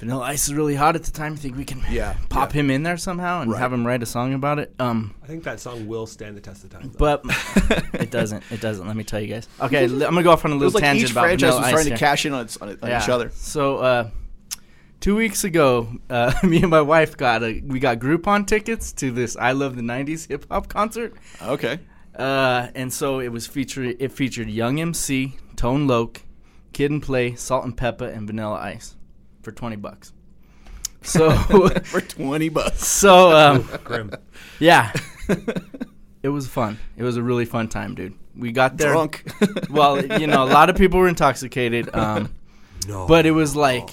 Vanilla 0.00 0.22
Ice 0.24 0.48
is 0.48 0.54
really 0.54 0.74
hot 0.74 0.96
at 0.96 1.04
the 1.04 1.10
time. 1.10 1.34
I 1.34 1.36
think 1.36 1.56
we 1.56 1.64
can 1.64 1.82
Yeah, 1.90 2.16
pop 2.28 2.52
yeah. 2.54 2.60
him 2.60 2.70
in 2.70 2.82
there 2.82 2.96
somehow 2.96 3.42
and 3.42 3.50
Right. 3.52 3.58
have 3.60 3.72
him 3.72 3.86
write 3.86 4.02
a 4.02 4.06
song 4.06 4.34
about 4.34 4.58
it. 4.58 4.74
Um, 4.78 5.14
I 5.22 5.26
think 5.26 5.44
that 5.44 5.60
song 5.60 5.86
will 5.86 6.06
stand 6.06 6.36
the 6.36 6.40
test 6.40 6.64
of 6.64 6.70
time. 6.70 6.90
though. 6.92 6.98
but 6.98 7.22
it 7.94 8.10
doesn't. 8.10 8.42
It 8.50 8.60
doesn't. 8.60 8.86
Let 8.86 8.96
me 8.96 9.04
tell 9.04 9.20
you 9.20 9.28
guys. 9.28 9.46
Okay, 9.60 9.84
I'm 9.84 9.98
gonna 9.98 10.22
go 10.22 10.32
off 10.32 10.44
on 10.44 10.50
a 10.52 10.54
It 10.54 10.58
little 10.58 10.66
was 10.68 10.74
like 10.74 10.82
tangent 10.84 11.04
each 11.06 11.12
about 11.12 11.24
franchise 11.24 11.50
Vanilla 11.50 11.60
was 11.60 11.66
Ice 11.68 11.72
trying 11.74 11.86
here. 11.86 11.96
to 11.96 12.00
cash 12.00 12.26
in 12.26 12.32
on, 12.32 12.40
its, 12.42 12.56
on, 12.56 12.68
it, 12.70 12.82
on 12.82 12.88
each 13.02 13.08
other. 13.08 13.30
So, 13.34 13.76
uh, 13.78 14.10
two 15.00 15.16
weeks 15.16 15.44
ago, 15.44 15.88
uh, 16.08 16.32
me 16.42 16.58
and 16.62 16.70
my 16.70 16.80
wife 16.82 17.16
got 17.16 17.42
a 17.42 17.60
we 17.66 17.78
got 17.78 17.98
Groupon 17.98 18.46
tickets 18.46 18.92
to 18.94 19.10
this 19.10 19.36
I 19.36 19.52
Love 19.52 19.76
the 19.76 19.82
'90s 19.82 20.28
hip 20.28 20.46
hop 20.50 20.68
concert, 20.68 21.14
Okay. 21.42 21.78
uh, 22.18 22.68
and 22.74 22.92
so 22.92 23.20
it 23.20 23.28
was 23.28 23.46
featured. 23.46 23.96
It 24.00 24.12
featured 24.12 24.48
Young 24.48 24.80
MC, 24.80 25.36
Tone 25.56 25.86
Loc, 25.86 26.22
Kid 26.72 26.90
and 26.90 27.02
Play, 27.02 27.34
Salt-N-Pepa, 27.34 28.16
and 28.16 28.26
Vanilla 28.26 28.56
Ice 28.60 28.96
for 29.42 29.52
twenty 29.52 29.76
bucks. 29.76 30.12
So, 31.02 31.30
For 31.84 32.00
twenty 32.00 32.48
bucks. 32.48 32.86
so 32.86 33.36
um, 33.36 33.68
Grim. 33.84 34.10
yeah, 34.58 34.92
it 36.22 36.28
was 36.28 36.46
fun. 36.46 36.78
It 36.96 37.02
was 37.02 37.16
a 37.16 37.22
really 37.22 37.44
fun 37.46 37.68
time, 37.68 37.94
dude. 37.94 38.14
We 38.36 38.52
got 38.52 38.76
there 38.76 38.92
Drunk. 38.92 39.24
Well, 39.70 40.04
you 40.20 40.26
know, 40.26 40.44
a 40.44 40.50
lot 40.50 40.70
of 40.70 40.76
people 40.76 41.00
were 41.00 41.08
intoxicated, 41.08 41.94
um, 41.94 42.32
No. 42.86 43.06
but 43.06 43.26
it 43.26 43.32
was 43.32 43.56
like 43.56 43.88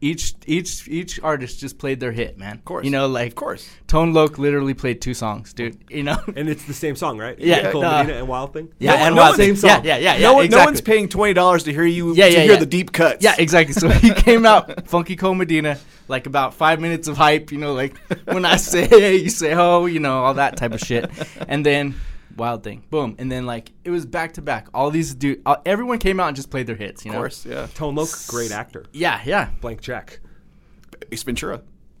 each 0.00 0.34
each 0.46 0.86
each 0.88 1.18
artist 1.22 1.58
just 1.58 1.78
played 1.78 2.00
their 2.00 2.12
hit, 2.12 2.36
man. 2.38 2.56
Of 2.56 2.64
course. 2.64 2.84
you 2.84 2.90
know, 2.90 3.06
like 3.08 3.28
Of 3.28 3.34
course. 3.34 3.68
Tone 3.86 4.12
Loc 4.12 4.36
literally 4.38 4.74
played 4.74 5.00
two 5.00 5.14
songs, 5.14 5.52
dude. 5.52 5.78
You 5.88 6.02
know, 6.02 6.18
and 6.36 6.48
it's 6.48 6.64
the 6.64 6.74
same 6.74 6.96
song, 6.96 7.18
right? 7.18 7.38
Yeah, 7.38 7.70
Cold 7.72 7.84
uh, 7.84 7.98
Medina 8.02 8.18
and 8.18 8.28
Wild 8.28 8.52
Thing. 8.52 8.68
yeah, 8.78 8.92
No 8.92 8.96
and 9.06 9.14
no 9.16 9.22
Wild 9.22 9.36
Thing. 9.36 9.46
same 9.46 9.56
song. 9.56 9.84
Yeah, 9.84 9.96
yeah, 9.96 10.14
yeah, 10.16 10.20
no, 10.20 10.38
yeah, 10.38 10.44
exactly. 10.44 10.48
no 10.58 10.64
one's 10.64 10.80
paying 10.80 11.08
twenty 11.08 11.34
dollars 11.34 11.64
to 11.64 11.72
hear 11.72 11.84
you 11.86 12.14
Yeah, 12.14 12.26
to 12.26 12.32
yeah, 12.32 12.40
hear 12.42 12.52
yeah. 12.52 12.58
the 12.58 12.66
deep 12.66 12.92
cuts. 12.92 13.24
Yeah, 13.24 13.34
exactly. 13.38 13.72
So 13.72 13.88
he 13.88 14.10
came 14.14 14.44
out, 14.44 14.86
Funky 14.88 15.16
Cold 15.16 15.38
Medina, 15.38 15.78
like 16.08 16.26
about 16.26 16.54
five 16.54 16.80
minutes 16.80 17.08
of 17.08 17.16
hype, 17.16 17.50
you 17.52 17.58
know, 17.58 17.72
like 17.72 17.96
when 18.26 18.44
I 18.44 18.56
say 18.56 18.86
hey, 18.86 19.16
you 19.16 19.30
say 19.30 19.52
ho, 19.54 19.86
you 19.86 20.00
know, 20.00 20.24
all 20.24 20.34
that 20.34 20.56
type 20.56 20.72
of 20.72 20.80
shit. 20.80 21.10
And 21.48 21.64
then 21.64 21.94
Wild 22.36 22.62
Thing, 22.62 22.84
boom. 22.90 23.16
And 23.18 23.30
then 23.32 23.46
like 23.46 23.72
it 23.84 23.90
was 23.90 24.04
back 24.06 24.34
to 24.34 24.42
back. 24.42 24.68
All 24.74 24.90
these 24.90 25.14
dude, 25.14 25.42
uh, 25.46 25.56
everyone 25.64 25.98
came 25.98 26.20
out 26.20 26.28
and 26.28 26.36
just 26.36 26.50
played 26.50 26.66
their 26.66 26.76
hits, 26.76 27.04
you 27.04 27.10
Of 27.10 27.14
know. 27.14 27.20
course. 27.20 27.46
Yeah. 27.46 27.66
Tone 27.74 27.94
Loc, 27.94 28.08
great 28.28 28.50
actor. 28.52 28.84
Yeah, 28.92 29.20
yeah. 29.24 29.50
Blank 29.60 29.80
check. 29.80 30.20
Ace 31.12 31.22
Ventura. 31.22 31.62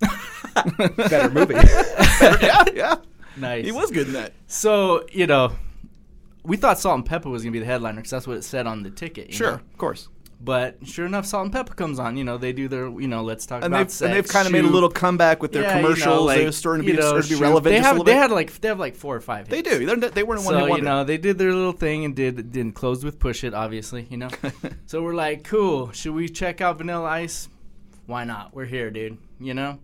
Better 0.96 1.30
movie. 1.30 1.54
yeah. 2.42 2.64
Yeah. 2.74 2.94
Nice. 3.36 3.64
He 3.64 3.72
was 3.72 3.90
good 3.90 4.06
in 4.08 4.12
that. 4.14 4.32
So 4.46 5.06
you 5.12 5.26
know, 5.26 5.52
we 6.44 6.56
thought 6.56 6.78
Salt-N-Pepa 6.78 7.26
was 7.30 7.42
gonna 7.42 7.52
be 7.52 7.58
the 7.58 7.64
headliner 7.66 7.96
because 7.96 8.10
that's 8.10 8.26
what 8.26 8.36
it 8.36 8.44
said 8.44 8.66
on 8.66 8.82
the 8.82 8.90
ticket. 8.90 9.28
you 9.28 9.34
Sure. 9.34 9.50
know? 9.52 9.54
Of 9.56 9.78
course. 9.78 10.08
But 10.38 10.86
sure 10.86 11.06
enough, 11.06 11.24
Salt-N-Pepa 11.24 11.74
comes 11.76 11.98
on. 11.98 12.16
You 12.18 12.22
know, 12.24 12.36
they 12.36 12.52
do 12.52 12.68
their 12.68 12.88
you 12.90 13.08
know, 13.08 13.22
let's 13.22 13.46
talk 13.46 13.64
And 13.64 13.72
about 13.72 13.84
they've 13.84 13.90
sex, 13.90 14.02
and 14.02 14.12
they've 14.14 14.28
kind 14.28 14.46
of 14.46 14.52
made 14.52 14.60
a 14.60 14.62
shoot. 14.64 14.72
little 14.74 14.90
comeback 14.90 15.40
with 15.40 15.52
their 15.52 15.62
Yeah, 15.62 15.76
you 15.76 15.82
know, 15.82 15.88
commercials. 15.88 16.26
like, 16.26 16.38
They're 16.40 16.52
starting 16.52 16.82
to 16.84 16.88
you 16.92 16.96
be, 16.96 17.00
know, 17.00 17.06
starting 17.08 17.22
to 17.22 17.28
be 17.30 17.34
shoot. 17.36 17.42
relevant. 17.42 17.64
They 17.72 17.78
just 17.78 17.84
a 17.84 17.86
have 17.88 17.92
little 17.96 18.04
they 18.04 18.12
bit. 18.12 18.18
had 18.20 18.30
like 18.30 18.60
they 18.60 18.68
have 18.68 18.78
like 18.78 18.96
four 18.96 19.16
or 19.16 19.20
five. 19.22 19.48
They 19.48 19.56
hits. 19.56 19.70
do. 19.70 19.86
They're, 19.86 20.10
they 20.10 20.22
weren't 20.22 20.42
one 20.44 20.52
So 20.52 20.58
hit 20.58 20.64
you 20.64 20.70
wonder. 20.70 20.84
know 20.84 21.04
they 21.04 21.16
did 21.16 21.38
their 21.38 21.54
little 21.54 21.72
thing 21.72 22.04
and 22.04 22.14
did 22.14 22.52
didn't 22.52 22.72
close 22.74 23.02
with 23.02 23.18
push 23.18 23.44
it 23.44 23.54
obviously 23.54 24.06
you 24.10 24.18
know. 24.18 24.28
so 24.86 25.02
we're 25.02 25.14
like 25.14 25.42
cool. 25.44 25.90
Should 25.92 26.12
we 26.14 26.28
check 26.28 26.60
out 26.60 26.76
Vanilla 26.78 27.08
Ice? 27.08 27.48
Why 28.04 28.24
not? 28.24 28.54
We're 28.54 28.66
here, 28.66 28.90
dude. 28.90 29.16
You 29.40 29.54
know. 29.54 29.78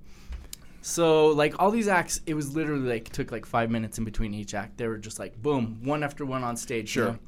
So 0.83 1.29
like 1.29 1.55
all 1.61 1.71
these 1.71 1.89
acts, 1.89 2.21
it 2.27 2.35
was 2.35 2.55
literally 2.55 2.89
like 2.89 3.09
took 3.09 3.33
like 3.33 3.47
five 3.47 3.71
minutes 3.71 3.97
in 3.99 4.05
between 4.05 4.35
each 4.35 4.53
act. 4.53 4.77
They 4.77 4.87
were 4.87 4.99
just 4.99 5.19
like 5.19 5.41
boom, 5.41 5.79
one 5.83 6.03
after 6.03 6.27
one 6.27 6.45
on 6.45 6.57
stage. 6.57 6.95
you 6.95 7.03
Sure. 7.03 7.13
know? 7.13 7.19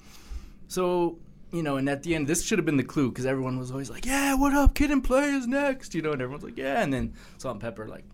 So 0.68 1.18
you 1.54 1.62
know, 1.62 1.76
and 1.76 1.88
at 1.88 2.02
the 2.02 2.14
end, 2.14 2.26
this 2.26 2.44
should 2.44 2.58
have 2.58 2.66
been 2.66 2.76
the 2.76 2.84
clue 2.84 3.08
because 3.10 3.26
everyone 3.26 3.58
was 3.58 3.70
always 3.70 3.88
like, 3.88 4.04
"Yeah, 4.04 4.34
what 4.34 4.52
up, 4.52 4.74
Kid 4.74 4.90
and 4.90 5.02
Play 5.04 5.28
is 5.30 5.46
next," 5.46 5.94
you 5.94 6.02
know, 6.02 6.12
and 6.12 6.20
everyone's 6.20 6.44
like, 6.44 6.58
"Yeah," 6.58 6.82
and 6.82 6.92
then 6.92 7.14
Salt-N-Pepa 7.38 7.88
like, 7.88 8.04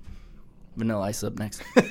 "Vanilla 0.76 1.02
Ice 1.02 1.24
up 1.24 1.38
next," 1.38 1.62
and 1.76 1.90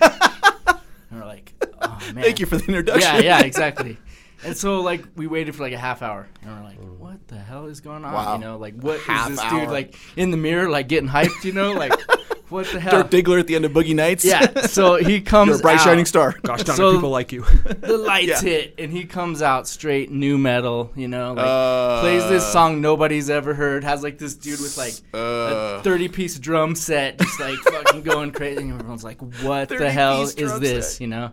we're 1.11 1.25
like, 1.25 1.53
"Oh 1.81 1.99
man." 2.13 2.23
Thank 2.23 2.39
you 2.39 2.45
for 2.45 2.57
the 2.57 2.65
introduction. 2.65 3.15
Yeah, 3.15 3.39
yeah, 3.39 3.39
exactly. 3.45 3.97
And 4.43 4.55
so 4.55 4.81
like 4.81 5.03
we 5.15 5.27
waited 5.27 5.55
for 5.55 5.63
like 5.63 5.73
a 5.73 5.77
half 5.77 6.01
hour, 6.01 6.27
and 6.41 6.55
we're 6.55 6.63
like, 6.63 6.77
"What 6.99 7.27
the 7.27 7.37
hell 7.37 7.65
is 7.65 7.81
going 7.81 8.05
on?" 8.05 8.13
Wow. 8.13 8.35
You 8.35 8.41
know, 8.41 8.57
like 8.57 8.75
what 8.75 8.97
is 8.97 9.03
Half 9.03 9.29
this 9.29 9.39
hour. 9.39 9.61
dude 9.61 9.69
like 9.69 9.95
in 10.15 10.31
the 10.31 10.37
mirror, 10.37 10.69
like 10.69 10.87
getting 10.87 11.09
hyped? 11.09 11.43
You 11.43 11.51
know, 11.53 11.73
like 11.73 11.93
what 12.49 12.67
the 12.67 12.79
hell? 12.79 13.03
Dirk 13.03 13.11
Diggler 13.11 13.39
at 13.39 13.47
the 13.47 13.55
end 13.55 13.65
of 13.65 13.71
Boogie 13.71 13.95
Nights. 13.95 14.25
yeah. 14.25 14.61
So 14.67 14.95
he 14.95 15.21
comes. 15.33 15.49
You're 15.49 15.57
a 15.57 15.61
bright 15.61 15.79
out, 15.79 15.83
shining 15.83 16.05
star. 16.05 16.35
Gosh 16.43 16.63
darn 16.63 16.77
So- 16.77 16.89
it, 16.89 16.93
people 16.95 17.09
like 17.09 17.31
you. 17.31 17.43
The 17.79 17.97
lights 17.97 18.27
Yeah. 18.43 18.49
hit, 18.49 18.75
and 18.77 18.91
he 18.91 19.05
comes 19.05 19.41
out 19.41 19.67
straight 19.67 20.11
nu 20.11 20.37
metal. 20.37 20.91
You 20.95 21.07
know, 21.07 21.33
like 21.33 21.45
Uh, 21.45 22.01
plays 22.01 22.23
this 22.29 22.45
song 22.51 22.81
nobody's 22.81 23.29
ever 23.29 23.53
heard. 23.53 23.83
Has 23.83 24.03
like 24.03 24.17
this 24.17 24.35
dude 24.35 24.59
with 24.59 24.77
like 24.77 24.93
Uh, 25.13 25.77
a 25.79 25.81
thirty-piece 25.83 26.39
drum 26.39 26.75
set, 26.75 27.19
just 27.19 27.39
like 27.39 27.57
fucking 27.59 28.01
going 28.03 28.31
crazy. 28.31 28.61
And 28.61 28.73
everyone's 28.73 29.03
like, 29.03 29.19
"What 29.43 29.69
the 29.69 29.89
hell 29.89 30.23
is 30.23 30.35
this?" 30.59 30.93
set. 30.93 31.01
You 31.01 31.07
know. 31.07 31.31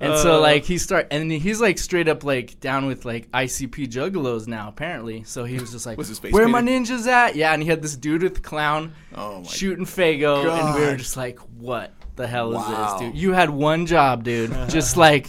And 0.00 0.16
so 0.18 0.36
Uh. 0.36 0.40
like 0.40 0.64
he 0.64 0.78
start, 0.78 1.08
and 1.10 1.30
he's 1.30 1.60
like 1.60 1.78
straight 1.78 2.08
up 2.08 2.24
like 2.24 2.60
down 2.60 2.86
with 2.86 3.04
like 3.04 3.30
ICP 3.32 3.88
juggalos 3.88 4.46
now 4.46 4.68
apparently. 4.68 5.24
So 5.24 5.44
he 5.44 5.58
was 5.58 5.72
just 5.72 5.86
like, 5.86 5.98
Was 5.98 6.22
"Where 6.30 6.48
my 6.48 6.62
ninjas 6.62 7.06
at?" 7.06 7.34
Yeah, 7.36 7.52
and 7.52 7.62
he 7.62 7.68
had 7.68 7.82
this 7.82 7.96
dude 7.96 8.22
with 8.22 8.34
the 8.36 8.40
clown 8.40 8.92
Oh 9.14 9.42
shooting 9.44 9.84
Faygo, 9.86 10.48
and 10.50 10.74
we 10.74 10.86
were 10.86 10.96
just 10.96 11.16
like, 11.16 11.38
"What 11.58 11.92
the 12.16 12.26
hell 12.26 12.50
is 12.50 12.56
Wow. 12.56 12.98
this, 12.98 13.08
dude? 13.10 13.16
You 13.20 13.32
had 13.32 13.50
one 13.50 13.86
job, 13.86 14.24
dude. 14.24 14.52
just 14.68 14.96
like 14.96 15.26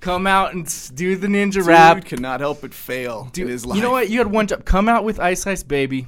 come 0.00 0.26
out 0.26 0.54
and 0.54 0.66
do 0.94 1.16
the 1.16 1.26
ninja 1.26 1.64
rap 1.66 1.96
Dude 1.96 2.04
rap, 2.04 2.04
cannot 2.04 2.40
help 2.40 2.60
but 2.60 2.72
fail 2.74 3.28
Dude, 3.32 3.46
in 3.46 3.50
his 3.52 3.66
life. 3.66 3.76
You 3.76 3.82
know 3.82 3.90
what? 3.90 4.08
You 4.10 4.18
had 4.18 4.30
one 4.30 4.46
job. 4.46 4.64
Come 4.64 4.88
out 4.88 5.04
with 5.04 5.18
Ice 5.18 5.46
Ice 5.46 5.62
Baby. 5.64 6.06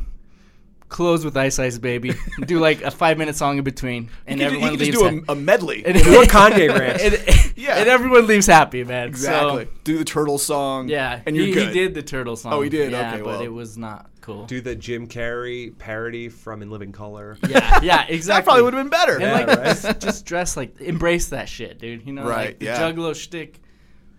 Close 0.88 1.24
with 1.24 1.36
Ice 1.36 1.58
Ice 1.58 1.76
Baby. 1.78 2.14
do 2.46 2.58
like 2.58 2.82
a 2.82 2.90
five 2.90 3.18
minute 3.18 3.36
song 3.36 3.58
in 3.58 3.64
between, 3.64 4.08
and 4.26 4.40
You 4.40 4.46
could, 4.46 4.54
everyone 4.54 4.72
you 4.72 4.78
could 4.78 4.86
leaves. 4.86 4.98
just 5.00 5.10
do 5.10 5.18
ha- 5.18 5.24
a, 5.28 5.32
a 5.32 5.36
medley. 5.36 5.84
and, 5.84 6.02
Do 6.02 6.22
a 6.22 6.26
Kanye 6.26 6.68
rant. 6.78 7.00
and, 7.02 7.52
Yeah. 7.56 7.76
and 7.76 7.88
everyone 7.88 8.26
leaves 8.26 8.46
happy, 8.46 8.84
man. 8.84 9.08
exactly. 9.08 9.64
So, 9.66 9.70
do 9.84 9.98
the 9.98 10.04
turtle 10.04 10.38
song. 10.38 10.88
yeah, 10.88 11.20
and 11.26 11.36
you're 11.36 11.44
he, 11.46 11.52
good. 11.52 11.68
he 11.68 11.72
did 11.74 11.94
the 11.94 12.02
turtle 12.02 12.36
song. 12.36 12.52
Oh, 12.54 12.62
he 12.62 12.70
did? 12.70 12.92
Yeah, 12.92 13.12
Okay, 13.12 13.18
but 13.22 13.26
well. 13.26 13.40
it 13.42 13.52
was 13.52 13.76
not 13.76 14.08
cool. 14.22 14.46
Do 14.46 14.60
the 14.62 14.74
Jim 14.74 15.08
Carrey 15.08 15.76
parody 15.76 16.28
from 16.30 16.62
In 16.62 16.70
Living 16.70 16.92
Color. 16.92 17.36
yeah, 17.48 17.80
yeah, 17.82 18.06
exactly. 18.08 18.20
That 18.40 18.44
probably 18.44 18.62
would 18.62 18.74
have 18.74 18.82
been 18.84 18.90
better. 18.90 19.12
And 19.14 19.22
Yeah, 19.22 19.32
like, 19.32 19.46
right? 19.48 19.64
just, 19.66 20.00
just 20.00 20.24
dress 20.24 20.56
like, 20.56 20.80
embrace 20.80 21.28
that 21.28 21.48
shit, 21.50 21.78
dude. 21.78 22.06
You 22.06 22.12
know, 22.14 22.24
Right, 22.26 22.46
like 22.46 22.58
the 22.60 22.64
yeah. 22.66 22.80
Juggalo 22.80 23.14
shtick, 23.14 23.60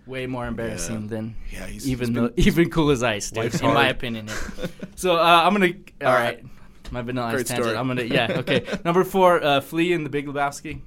way 0.05 0.25
more 0.27 0.45
embarrassing 0.47 1.03
Yeah. 1.03 1.07
than 1.07 1.35
Yeah, 1.51 1.65
he's- 1.67 1.87
even 1.87 2.09
he's 2.13 2.15
the, 2.15 2.33
even 2.47 2.69
cool 2.69 2.89
as 2.91 3.01
ice, 3.01 3.29
dude. 3.31 3.43
Life's 3.45 3.61
in 3.61 3.73
my 3.73 3.87
opinion. 3.89 4.27
so 4.95 5.15
uh, 5.15 5.43
I'm 5.45 5.53
gonna. 5.53 5.67
All 5.67 6.13
right. 6.13 6.37
right. 6.37 6.43
My 6.91 7.01
vanilla 7.01 7.27
ice 7.27 7.33
Great 7.35 7.47
tangent. 7.47 7.65
story. 7.65 7.77
I'm 7.77 7.87
gonna. 7.87 8.03
Yeah. 8.03 8.37
Okay. 8.39 8.65
Number 8.85 9.03
four, 9.03 9.43
uh, 9.43 9.61
Flea 9.61 9.93
and 9.93 10.05
the 10.05 10.09
Big 10.09 10.27
Lebowski. 10.27 10.81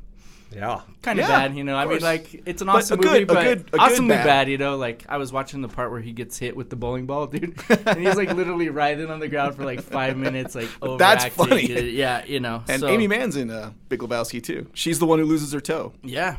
Yeah. 0.55 0.82
Kind 1.00 1.18
of 1.18 1.26
Yeah, 1.26 1.48
bad, 1.48 1.57
you 1.57 1.64
know. 1.64 1.76
I 1.76 1.86
mean, 1.86 2.00
like 2.00 2.42
it's 2.44 2.61
an 2.61 2.66
But 2.66 2.76
awesome 2.76 3.00
a 3.00 3.03
good- 3.03 3.11
movie, 3.12 3.22
a 3.22 3.26
but 3.26 3.42
good- 3.44 3.61
a 3.61 3.70
good 3.70 3.80
awesomely 3.80 4.16
bad. 4.16 4.24
bad. 4.26 4.48
you 4.50 4.59
know. 4.59 4.76
Like 4.76 5.07
I 5.09 5.16
was 5.16 5.32
watching 5.32 5.62
the 5.62 5.68
part 5.68 5.90
where 5.90 6.00
he 6.03 6.12
gets 6.12 6.36
hit 6.38 6.55
with 6.55 6.68
the 6.68 6.76
bowling 6.76 7.07
ball, 7.07 7.26
dude, 7.28 7.59
and 7.86 7.98
he's 7.98 8.16
like 8.16 8.34
literally 8.34 8.68
writhing 8.68 9.11
on 9.11 9.18
the 9.18 9.28
ground 9.28 9.55
for 9.55 9.64
like 9.64 9.80
five 9.80 10.18
minutes, 10.18 10.55
like 10.55 10.68
overacting. 10.82 10.98
That's 10.98 11.34
funny. 11.34 11.90
Yeah, 11.92 12.26
you 12.26 12.38
know. 12.38 12.62
And 12.68 12.80
so, 12.80 12.88
Aimee 12.88 13.07
Mann's 13.09 13.36
in 13.36 13.50
uh, 13.50 13.70
Big 13.88 14.00
Lebowski 14.00 14.42
too. 14.42 14.66
She's 14.74 14.98
the 14.98 15.07
one 15.07 15.18
who 15.20 15.24
loses 15.24 15.53
her 15.53 15.61
toe. 15.61 15.94
Yeah, 16.03 16.36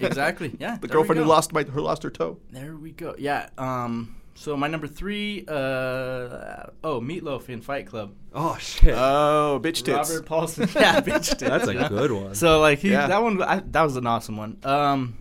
exactly. 0.00 0.54
Yeah, 0.60 0.76
The 0.78 0.88
girlfriend 0.88 1.20
who 1.22 1.26
lost 1.26 1.54
my, 1.54 1.62
her 1.64 1.80
lost 1.80 2.02
her 2.02 2.10
toe. 2.10 2.36
There 2.50 2.76
we 2.76 2.90
go. 2.92 3.14
Yeah. 3.18 3.48
Um. 3.56 4.16
So 4.36 4.56
my 4.56 4.66
number 4.66 4.86
three. 4.86 5.44
Uh. 5.46 6.66
Oh, 6.82 7.00
Meat 7.00 7.22
Loaf 7.22 7.48
in 7.48 7.60
Fight 7.60 7.86
Club. 7.86 8.14
Oh 8.34 8.56
shit. 8.58 8.94
Oh, 8.94 9.60
bitch 9.62 9.84
tits. 9.84 10.10
Robert 10.10 10.26
Paulson. 10.26 10.68
yeah, 10.74 11.00
bitch. 11.00 11.28
tits, 11.28 11.40
That's 11.42 11.68
a 11.68 11.72
you 11.74 11.88
good 11.88 12.10
one. 12.12 12.34
So 12.34 12.60
like 12.60 12.80
he 12.80 12.90
Yeah. 12.90 13.06
that 13.06 13.22
one 13.22 13.40
I, 13.42 13.62
that 13.70 13.82
was 13.82 13.96
an 13.96 14.06
awesome 14.06 14.36
one. 14.36 14.58
Um, 14.64 15.18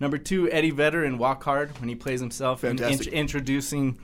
number 0.00 0.18
two, 0.18 0.50
Eddie 0.50 0.70
Vedder 0.70 1.04
in 1.04 1.18
Walk 1.18 1.42
Hard 1.42 1.78
when 1.80 1.88
he 1.88 1.94
plays 1.96 2.20
himself 2.20 2.62
and 2.64 2.78
Fantastic. 2.78 3.08
int- 3.08 3.16
introducing 3.16 3.98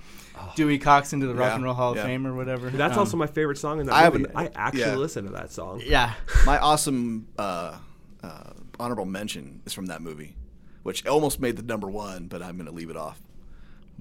Dewey 0.56 0.78
Cox 0.78 1.12
into 1.12 1.26
the 1.26 1.34
Rock 1.34 1.50
Yeah, 1.50 1.54
and 1.56 1.64
Roll 1.64 1.74
Hall 1.74 1.94
yeah. 1.94 2.00
of 2.02 2.06
Fame 2.06 2.26
or 2.26 2.34
whatever. 2.34 2.70
That's 2.70 2.94
Um, 2.94 3.00
also 3.00 3.16
my 3.16 3.26
favorite 3.28 3.58
song 3.58 3.78
in 3.80 3.86
that 3.86 3.94
I 3.94 4.10
movie. 4.10 4.26
I 4.34 4.50
actually 4.56 4.80
yeah. 4.80 4.96
listen 4.96 5.24
to 5.26 5.30
that 5.32 5.52
song. 5.52 5.80
yeah. 5.84 6.14
My 6.46 6.58
awesome 6.58 7.28
uh, 7.38 7.76
uh, 8.22 8.50
honorable 8.80 9.04
mention 9.04 9.60
is 9.66 9.72
from 9.74 9.86
that 9.86 10.00
movie, 10.02 10.34
which 10.82 11.06
almost 11.06 11.40
made 11.40 11.56
the 11.56 11.62
number 11.62 11.88
one, 11.88 12.26
but 12.26 12.42
I'm 12.42 12.56
going 12.56 12.66
to 12.66 12.72
leave 12.72 12.90
it 12.90 12.96
off. 12.96 13.20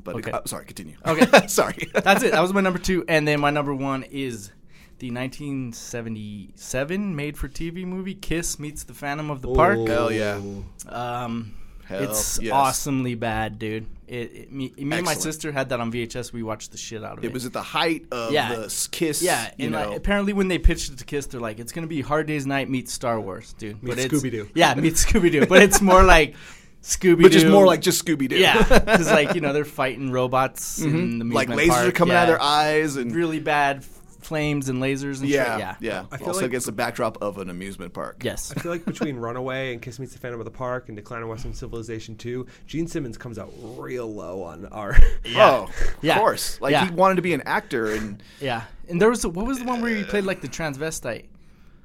But 0.03 0.15
Okay. 0.15 0.31
uh, 0.31 0.41
sorry, 0.45 0.65
continue. 0.65 0.95
Okay. 1.05 1.25
sorry. 1.47 1.89
That's 1.93 2.23
it. 2.23 2.31
That 2.31 2.41
was 2.41 2.53
my 2.53 2.61
number 2.61 2.79
two, 2.79 3.05
and 3.07 3.27
then 3.27 3.39
my 3.39 3.49
number 3.49 3.73
one 3.73 4.03
is 4.03 4.51
the 4.99 5.11
1977 5.11 7.15
made-for-TV 7.15 7.85
movie 7.85 8.15
Kiss 8.15 8.59
meets 8.59 8.83
the 8.83 8.93
Phantom 8.93 9.29
of 9.29 9.41
the 9.41 9.53
Park. 9.53 9.77
Oh. 9.79 9.85
Hell 9.85 10.11
yeah. 10.11 10.41
Um, 10.87 11.53
Hell 11.85 12.03
it's 12.03 12.39
yes. 12.41 12.51
awesomely 12.53 13.15
bad, 13.15 13.57
dude. 13.57 13.87
It, 14.07 14.31
it 14.33 14.51
me, 14.51 14.71
me 14.77 14.97
and 14.97 15.05
my 15.05 15.13
sister 15.15 15.51
had 15.51 15.69
that 15.69 15.79
on 15.79 15.91
VHS. 15.91 16.31
We 16.33 16.43
watched 16.43 16.71
the 16.71 16.77
shit 16.77 17.03
out 17.03 17.17
of 17.17 17.23
it. 17.23 17.27
It 17.27 17.33
was 17.33 17.45
at 17.45 17.53
the 17.53 17.61
height 17.63 18.05
of 18.11 18.31
Yeah. 18.31 18.53
the 18.55 18.87
Kiss. 18.91 19.21
Yeah, 19.23 19.49
you 19.57 19.67
and 19.67 19.75
like, 19.75 19.97
apparently 19.97 20.33
when 20.33 20.49
they 20.49 20.59
pitched 20.59 20.91
it 20.91 20.97
to 20.99 21.05
Kiss, 21.05 21.25
they're 21.27 21.39
like, 21.39 21.59
"It's 21.59 21.71
gonna 21.71 21.87
be 21.87 22.01
Hard 22.01 22.27
Day's 22.27 22.45
Night 22.45 22.69
meets 22.69 22.91
Star 22.93 23.19
Wars, 23.19 23.53
dude." 23.53 23.81
Meets 23.81 24.05
Scooby-Doo. 24.05 24.49
Yeah, 24.53 24.75
meets 24.75 25.03
Scooby 25.05 25.31
Doo, 25.31 25.45
but 25.47 25.63
it's 25.63 25.81
more 25.81 26.03
like 26.15 26.35
Scooby 26.81 27.17
Doo, 27.17 27.23
which 27.23 27.35
is 27.35 27.45
more 27.45 27.65
like 27.65 27.81
just 27.81 28.03
Scooby 28.03 28.29
Doo. 28.29 28.37
yeah, 28.37 28.61
because 28.63 29.11
like 29.11 29.35
you 29.35 29.41
know 29.41 29.53
they're 29.53 29.65
fighting 29.65 30.11
robots 30.11 30.79
in 30.81 30.91
mm-hmm. 30.91 31.29
the 31.29 31.35
like 31.35 31.49
amusement 31.49 31.77
lasers 31.77 31.87
are 31.89 31.91
coming 31.91 32.13
yeah. 32.13 32.19
out 32.21 32.23
of 32.23 32.27
their 32.29 32.41
eyes 32.41 32.95
and 32.95 33.13
Really 33.13 33.39
bad 33.39 33.83
flames 34.21 34.69
and 34.69 34.81
lasers 34.81 35.21
and 35.21 35.29
yeah, 35.29 35.51
shit. 35.51 35.59
yeah, 35.59 35.75
Yeah, 35.79 36.05
I 36.11 36.17
feel 36.17 36.27
also 36.27 36.41
like- 36.41 36.47
against 36.47 36.67
the 36.67 36.71
backdrop 36.71 37.21
of 37.21 37.37
an 37.37 37.49
amusement 37.49 37.93
park. 37.93 38.21
Yes. 38.23 38.53
I 38.55 38.59
feel 38.59 38.71
like 38.71 38.85
between 38.93 39.15
Runaway 39.17 39.73
and 39.73 39.81
Kiss 39.81 39.97
Meets 39.97 40.13
the 40.13 40.19
Phantom 40.19 40.39
of 40.39 40.45
the 40.45 40.51
Park 40.51 40.87
and 40.87 40.95
Decline 40.95 41.23
of 41.23 41.29
Western 41.29 41.53
Civilization 41.53 42.15
2, 42.15 42.45
Gene 42.67 42.87
Simmons 42.87 43.17
comes 43.17 43.39
out 43.39 43.51
real 43.77 44.13
low 44.13 44.43
on 44.43 44.67
our. 44.67 44.95
Oh, 45.35 45.69
yeah. 46.01 46.15
of 46.15 46.19
course. 46.19 46.59
Like 46.61 46.71
Yeah. 46.71 46.85
he 46.85 46.91
wanted 46.91 47.15
to 47.15 47.21
be 47.21 47.33
an 47.33 47.41
actor, 47.45 47.91
and 47.91 48.21
Yeah, 48.39 48.63
and 48.87 49.01
there 49.01 49.09
was 49.09 49.25
what 49.25 49.45
was 49.45 49.59
the 49.59 49.65
one 49.65 49.81
where 49.81 49.95
he 49.95 50.03
played 50.03 50.25
like 50.25 50.41
the 50.41 50.47
transvestite? 50.47 51.25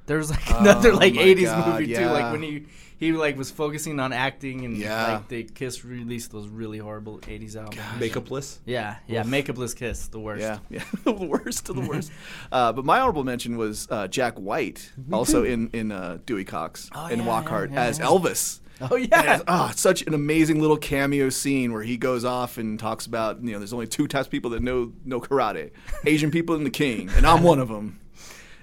There 0.07 0.17
was 0.17 0.29
like 0.29 0.51
oh 0.51 0.59
another 0.59 0.91
Oh 0.91 0.97
like 0.97 1.15
my 1.15 1.21
'80s 1.21 1.43
God, 1.45 1.67
movie 1.79 1.93
too, 1.95 2.05
like 2.05 2.31
when 2.31 2.41
he 2.43 2.65
he 2.97 3.11
like 3.11 3.37
was 3.37 3.51
focusing 3.51 3.99
on 3.99 4.13
acting 4.13 4.65
and 4.65 4.77
Yeah. 4.77 5.13
like 5.13 5.27
they 5.27 5.43
Kiss 5.43 5.83
released 5.85 6.31
those 6.31 6.47
really 6.47 6.77
horrible 6.77 7.19
'80s 7.19 7.55
albums. 7.55 7.81
Makeupless. 7.99 8.59
Yeah, 8.65 8.95
yeah, 9.07 9.23
Makeupless 9.23 9.75
Kiss, 9.75 10.07
the 10.07 10.19
worst. 10.19 10.41
Yeah, 10.41 10.59
yeah, 10.69 10.83
the 11.03 11.11
worst 11.13 11.69
of 11.69 11.75
the 11.75 11.81
worst. 11.89 12.11
uh, 12.51 12.71
but 12.73 12.85
my 12.85 12.99
honorable 12.99 13.23
mention 13.23 13.57
was 13.57 13.87
uh, 13.89 14.07
Jack 14.07 14.37
White, 14.37 14.91
also 15.11 15.43
in 15.43 15.69
in 15.73 15.91
uh, 15.91 16.19
Dewey 16.25 16.45
Cox 16.45 16.89
Oh, 16.95 17.05
and 17.07 17.21
yeah, 17.21 17.27
Walk 17.27 17.47
Hard 17.49 17.71
yeah, 17.71 17.83
yeah, 17.83 17.89
as 17.89 17.99
yeah. 17.99 18.05
Elvis. 18.05 18.59
Oh 18.81 18.97
yeah. 18.97 19.35
it's, 19.35 19.43
oh, 19.47 19.69
it's 19.71 19.79
such 19.79 20.01
an 20.01 20.13
amazing 20.13 20.59
little 20.59 20.75
cameo 20.75 21.29
scene 21.29 21.71
where 21.71 21.81
he 21.83 21.95
goes 21.95 22.25
off 22.25 22.57
and 22.57 22.77
talks 22.77 23.05
about 23.05 23.41
you 23.41 23.53
know 23.53 23.57
there's 23.59 23.71
only 23.71 23.87
two 23.87 24.05
types 24.05 24.27
of 24.27 24.31
people 24.31 24.51
that 24.51 24.61
know 24.61 24.91
know 25.05 25.21
karate, 25.21 25.71
Asian 26.05 26.29
people 26.29 26.55
and 26.55 26.65
the 26.65 26.69
king, 26.69 27.09
and 27.15 27.25
I'm 27.25 27.41
one 27.41 27.59
of 27.59 27.69
them. 27.69 27.99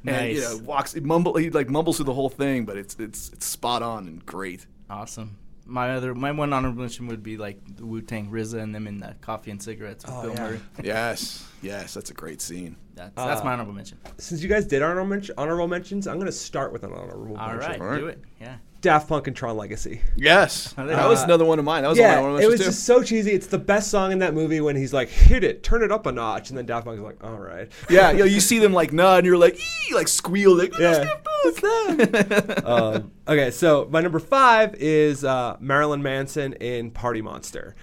And 0.07 0.33
you 0.33 0.41
know 0.41 0.57
walks 0.65 0.93
he 0.93 1.01
mumble 1.01 1.37
he 1.37 1.51
like 1.51 1.69
mumbles 1.71 1.97
through 1.97 2.07
the 2.07 2.15
whole 2.15 2.29
thing, 2.29 2.65
but 2.65 2.77
it's 2.77 2.97
it's 2.99 3.31
it's 3.33 3.47
spot 3.47 3.83
on 3.83 4.09
and 4.09 4.25
great. 4.27 4.67
Awesome. 4.91 5.37
My 5.65 5.95
other, 5.95 6.13
my 6.13 6.33
one 6.33 6.53
honorable 6.53 6.81
mention 6.81 7.07
would 7.07 7.23
be 7.23 7.37
like 7.37 7.57
the 7.77 7.87
Wu 7.87 8.03
Tang 8.03 8.29
RZA 8.31 8.61
and 8.61 8.75
them 8.75 8.89
in 8.89 8.99
the 8.99 9.15
Coffee 9.21 9.53
and 9.53 9.63
Cigarettes 9.63 10.05
with 10.05 10.13
Oh, 10.15 10.23
Bill 10.23 10.33
yeah. 10.35 10.41
Murray. 10.41 10.61
Yes, 10.83 11.47
yes, 11.63 11.95
that's 11.95 12.11
a 12.11 12.15
great 12.15 12.43
scene. 12.43 12.75
That's, 12.97 13.15
that's 13.15 13.41
Uh, 13.41 13.45
my 13.45 13.53
honorable 13.53 13.73
mention. 13.73 13.97
Since 14.19 14.43
you 14.43 14.49
guys 14.49 14.67
did 14.67 14.83
honorable, 14.83 15.09
mention, 15.09 15.37
honorable 15.39 15.69
mentions, 15.69 16.09
I'm 16.09 16.17
going 16.17 16.27
to 16.27 16.33
start 16.33 16.73
with 16.73 16.83
an 16.83 16.93
honorable 16.93 17.37
All 17.39 17.47
mention. 17.49 17.59
right, 17.71 17.81
All 17.81 17.87
right. 17.87 17.99
do 18.01 18.07
it. 18.09 18.21
Yeah. 18.41 18.57
Daft 18.83 19.09
Punk 19.09 19.27
and 19.29 19.35
Tron 19.35 19.57
Legacy. 19.57 20.03
Yes, 20.17 20.75
Uh, 20.77 20.85
that 20.87 21.09
was 21.09 21.23
another 21.23 21.45
one 21.45 21.59
of 21.59 21.65
mine. 21.65 21.83
That 21.83 21.89
was 21.89 21.99
yeah, 21.99 22.21
one 22.21 22.31
of 22.33 22.37
my 22.37 22.43
it 22.43 22.49
was 22.49 22.61
too. 22.61 22.67
just 22.67 22.85
so 22.85 23.03
cheesy. 23.03 23.31
It's 23.31 23.47
the 23.47 23.59
best 23.59 23.91
song 23.91 24.13
in 24.13 24.19
that 24.19 24.35
movie 24.35 24.61
when 24.61 24.77
he's 24.77 24.93
like, 24.93 25.09
"Hit 25.09 25.45
it, 25.45 25.63
turn 25.63 25.83
it 25.83 25.91
up 25.93 26.05
a 26.07 26.13
notch," 26.13 26.51
and 26.51 26.59
then 26.59 26.67
Daft 26.67 26.85
Punk's 26.85 27.01
like, 27.03 27.23
"All 27.25 27.37
right." 27.39 27.71
Yeah, 27.89 28.11
you, 28.11 28.19
know, 28.19 28.25
you 28.25 28.41
see 28.41 28.59
them 28.59 28.73
like 28.73 28.93
nod, 28.93 29.19
and 29.19 29.27
you're 29.27 29.39
like, 29.39 29.57
ee, 29.59 29.95
like 29.95 30.09
squeal, 30.09 30.57
like, 30.59 30.77
Yeah. 30.79 31.07
what's 31.45 31.61
that? 31.61 32.63
um, 32.67 33.13
okay, 33.29 33.51
so 33.51 33.89
my 33.91 34.01
number 34.01 34.19
five 34.19 34.75
is 34.75 35.25
uh, 35.25 35.57
Marilyn 35.61 36.03
Manson 36.03 36.53
in 36.55 36.91
Party 36.91 37.23
Monster. 37.23 37.75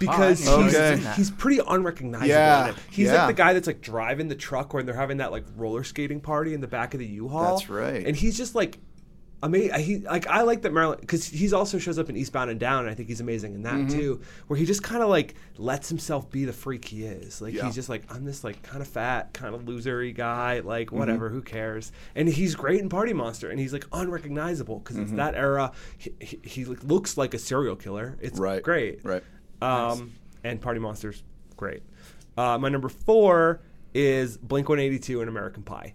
Because 0.00 0.48
Oh, 0.48 0.62
he's, 0.62 0.72
didn't 0.72 0.80
know 0.80 0.86
he 0.86 0.90
was 0.90 0.98
in 0.98 1.04
that. 1.04 1.16
he's 1.18 1.30
pretty 1.30 1.60
unrecognizable. 1.68 2.26
Yeah, 2.28 2.64
in 2.64 2.70
it. 2.70 2.76
He's 2.90 3.06
yeah. 3.08 3.26
like 3.26 3.36
the 3.36 3.42
guy 3.42 3.52
that's 3.52 3.66
like 3.66 3.82
driving 3.82 4.28
the 4.28 4.34
truck 4.34 4.72
when 4.72 4.86
they're 4.86 4.94
having 4.94 5.18
that 5.18 5.30
like 5.30 5.44
roller 5.56 5.84
skating 5.84 6.20
party 6.22 6.54
in 6.54 6.62
the 6.62 6.66
back 6.68 6.94
of 6.94 7.00
the 7.00 7.06
U-Haul. 7.06 7.56
That's 7.58 7.68
right. 7.68 8.06
And 8.06 8.16
he's 8.16 8.34
just 8.36 8.54
like 8.54 8.78
amazing. 9.42 9.80
He 9.80 9.98
like 9.98 10.26
I 10.26 10.42
like 10.42 10.62
that 10.62 10.72
Marilyn 10.72 10.98
because 11.00 11.26
he's 11.26 11.52
also 11.52 11.78
shows 11.78 11.98
up 11.98 12.08
in 12.10 12.16
Eastbound 12.16 12.50
and 12.50 12.58
Down. 12.60 12.80
And 12.84 12.90
I 12.90 12.94
think 12.94 13.08
he's 13.08 13.20
amazing 13.20 13.54
in 13.54 13.62
that 13.62 13.74
Mm-hmm. 13.74 13.98
too, 13.98 14.20
where 14.46 14.58
he 14.58 14.64
just 14.66 14.82
kind 14.82 15.02
of 15.02 15.08
like 15.08 15.34
lets 15.56 15.88
himself 15.88 16.30
be 16.30 16.44
the 16.44 16.52
freak 16.52 16.84
he 16.84 17.04
is. 17.04 17.40
Like 17.40 17.54
Yeah. 17.54 17.64
he's 17.66 17.74
just 17.74 17.88
like 17.88 18.02
I'm 18.14 18.24
this 18.24 18.44
like 18.44 18.62
kind 18.62 18.82
of 18.82 18.88
fat, 18.88 19.32
kind 19.32 19.54
of 19.54 19.62
losery 19.62 20.14
guy. 20.14 20.58
Mm-hmm. 20.58 20.68
Like 20.68 20.92
whatever, 20.92 21.28
who 21.30 21.42
cares? 21.42 21.92
And 22.14 22.28
he's 22.28 22.54
great 22.54 22.80
in 22.80 22.88
Party 22.88 23.12
Monster, 23.12 23.50
and 23.50 23.58
he's 23.58 23.72
like 23.72 23.86
unrecognizable 23.92 24.78
because 24.80 24.96
Mm-hmm. 24.96 25.04
it's 25.04 25.12
that 25.14 25.34
era. 25.34 25.72
He, 25.98 26.12
he, 26.20 26.40
he 26.44 26.64
looks 26.64 27.16
like 27.16 27.34
a 27.34 27.38
serial 27.38 27.76
killer. 27.76 28.18
It's 28.20 28.38
Right, 28.38 28.62
great. 28.62 29.04
right. 29.04 29.22
Um, 29.62 30.12
and 30.44 30.60
Party 30.60 30.80
Monster's 30.80 31.22
great. 31.56 31.82
Uh, 32.36 32.56
my 32.58 32.68
number 32.68 32.88
four 32.88 33.60
is 33.92 34.36
Blink 34.38 34.68
182 34.68 35.20
and 35.20 35.28
American 35.28 35.62
Pie. 35.62 35.94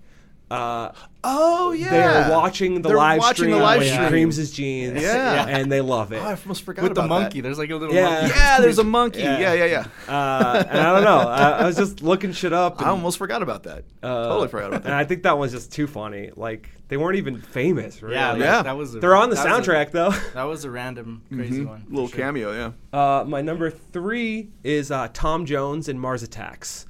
Uh, 0.52 0.91
Oh 1.28 1.72
yeah, 1.72 1.89
they 1.89 2.04
are 2.04 2.30
watching 2.30 2.84
the 2.84 2.89
They're 2.89 2.98
live 2.98 3.18
watching 3.20 3.46
stream. 3.46 3.52
the 3.56 3.58
live 3.58 3.80
when 3.82 3.91
stream. 3.91 4.10
Creams 4.10 4.36
his 4.36 4.52
jeans. 4.52 5.02
Yeah. 5.02 5.48
and 5.48 5.72
they 5.72 5.82
love 5.82 6.12
it. 6.14 6.18
Oh, 6.18 6.26
I 6.26 6.36
almost 6.36 6.62
forgot 6.62 6.84
With 6.84 6.93
the 6.93 7.02
monkey, 7.08 7.41
That. 7.41 7.48
there's 7.48 7.58
like 7.58 7.72
a 7.72 7.76
little 7.76 7.96
Yeah. 7.96 8.04
monkey. 8.22 8.34
Yeah, 8.38 8.60
there's 8.62 8.78
a 8.78 8.84
monkey. 8.84 9.22
Yeah. 9.22 9.39
Yeah, 9.39 9.54
yeah, 9.54 9.66
yeah. 9.66 10.14
Uh, 10.14 10.64
and 10.70 10.80
I 10.80 10.93
don't 10.93 11.04
know. 11.04 11.28
I, 11.28 11.50
I 11.50 11.66
was 11.66 11.76
just 11.76 12.04
looking 12.04 12.32
shit 12.32 12.54
up. 12.54 12.80
I 12.80 12.89
almost 12.89 13.18
forgot 13.18 13.41
about 13.41 13.64
that. 13.64 13.86
uh, 14.04 14.28
totally 14.28 14.50
forgot 14.50 14.68
about 14.68 14.84
that. 14.84 14.89
And. 14.89 14.96
I 14.96 15.04
think 15.04 15.24
that 15.24 15.36
was 15.39 15.52
just 15.52 15.72
too 15.72 15.88
funny. 15.88 16.30
Like 16.36 16.70
they 16.89 16.98
weren't 16.98 17.18
even 17.18 17.41
famous. 17.41 18.04
Really. 18.04 18.14
Yeah, 18.14 18.34
Yeah. 18.36 18.38
That, 18.38 18.64
that 18.66 18.78
was. 18.78 18.93
A, 18.93 19.00
They're 19.00 19.16
on 19.16 19.32
the 19.32 19.36
that 19.38 19.48
was 19.58 19.68
a- 19.68 19.72
soundtrack 19.72 19.89
though. 19.91 20.12
that 20.36 20.43
was 20.43 20.64
a 20.64 20.70
random 20.70 21.24
crazy 21.34 21.62
Mhm. 21.62 21.68
one. 21.70 21.82
for 21.86 21.89
Little 21.89 22.08
sure. 22.08 22.20
cameo, 22.20 22.52
yeah. 22.54 22.72
Uh, 23.20 23.24
my 23.26 23.41
number 23.41 23.72
three 23.72 24.50
is 24.64 24.91
uh, 24.91 25.08
Tom 25.12 25.48
Jones 25.48 25.89
in 25.89 25.98
Mars 25.98 26.22
Attacks. 26.22 26.86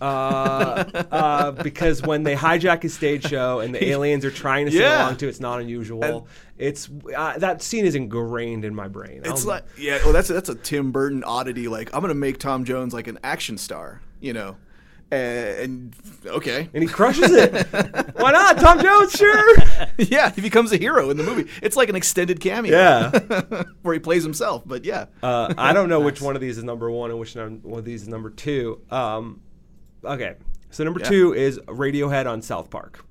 Uh, 0.00 0.84
uh, 1.10 1.50
because 1.62 2.02
when 2.02 2.22
they 2.22 2.34
hijack 2.34 2.82
his 2.82 2.94
stage 2.94 3.28
show 3.28 3.60
and 3.60 3.74
the 3.74 3.84
aliens 3.88 4.24
are 4.24 4.30
trying 4.30 4.66
to 4.66 4.72
sing 4.72 4.80
Yeah. 4.80 5.04
along 5.06 5.16
to 5.18 5.28
it's 5.28 5.40
not 5.40 5.60
unusual. 5.60 6.26
It's 6.58 6.88
uh, 7.16 7.38
that 7.38 7.62
scene 7.62 7.84
is 7.84 7.94
ingrained 7.94 8.64
in 8.64 8.74
my 8.74 8.88
brain. 8.88 9.22
It's 9.24 9.42
I'll- 9.42 9.48
like 9.48 9.64
yeah, 9.78 9.98
well 10.04 10.12
that's 10.12 10.28
that's 10.28 10.48
a 10.48 10.54
Tim 10.54 10.90
Burton 10.92 11.24
oddity. 11.24 11.68
Like 11.68 11.94
I'm 11.94 12.00
gonna 12.00 12.14
make 12.14 12.38
Tom 12.38 12.64
Jones 12.64 12.92
like 12.94 13.08
an 13.08 13.18
action 13.24 13.56
star, 13.58 14.00
you 14.20 14.32
know, 14.32 14.56
and, 15.10 15.56
and 15.58 15.94
okay, 16.26 16.68
and 16.74 16.82
he 16.82 16.88
crushes 16.88 17.30
it. 17.32 17.66
Why 18.16 18.32
not, 18.32 18.58
Tom 18.58 18.80
Jones? 18.80 19.12
Sure. 19.12 19.54
yeah, 19.98 20.30
he 20.30 20.40
becomes 20.40 20.72
a 20.72 20.76
hero 20.76 21.10
in 21.10 21.16
the 21.16 21.24
movie. 21.24 21.50
It's 21.62 21.76
like 21.76 21.88
an 21.88 21.96
extended 21.96 22.40
cameo, 22.40 22.72
Yeah. 22.76 23.64
where 23.82 23.94
he 23.94 24.00
plays 24.00 24.22
himself. 24.22 24.62
But 24.66 24.84
yeah, 24.84 25.06
Uh, 25.22 25.52
I 25.56 25.72
don't 25.72 25.88
know 25.88 26.00
which 26.00 26.20
one 26.20 26.36
of 26.36 26.42
these 26.42 26.58
is 26.58 26.64
number 26.64 26.90
one 26.90 27.10
and 27.10 27.18
which 27.18 27.34
num- 27.36 27.60
one 27.62 27.78
of 27.78 27.84
these 27.84 28.02
is 28.02 28.08
number 28.08 28.28
two. 28.30 28.80
Um, 28.90 29.40
okay, 30.04 30.34
so 30.70 30.84
number 30.84 31.00
Yeah. 31.00 31.08
two 31.08 31.34
is 31.34 31.58
Radiohead 31.60 32.26
on 32.30 32.42
South 32.42 32.70
Park. 32.70 33.04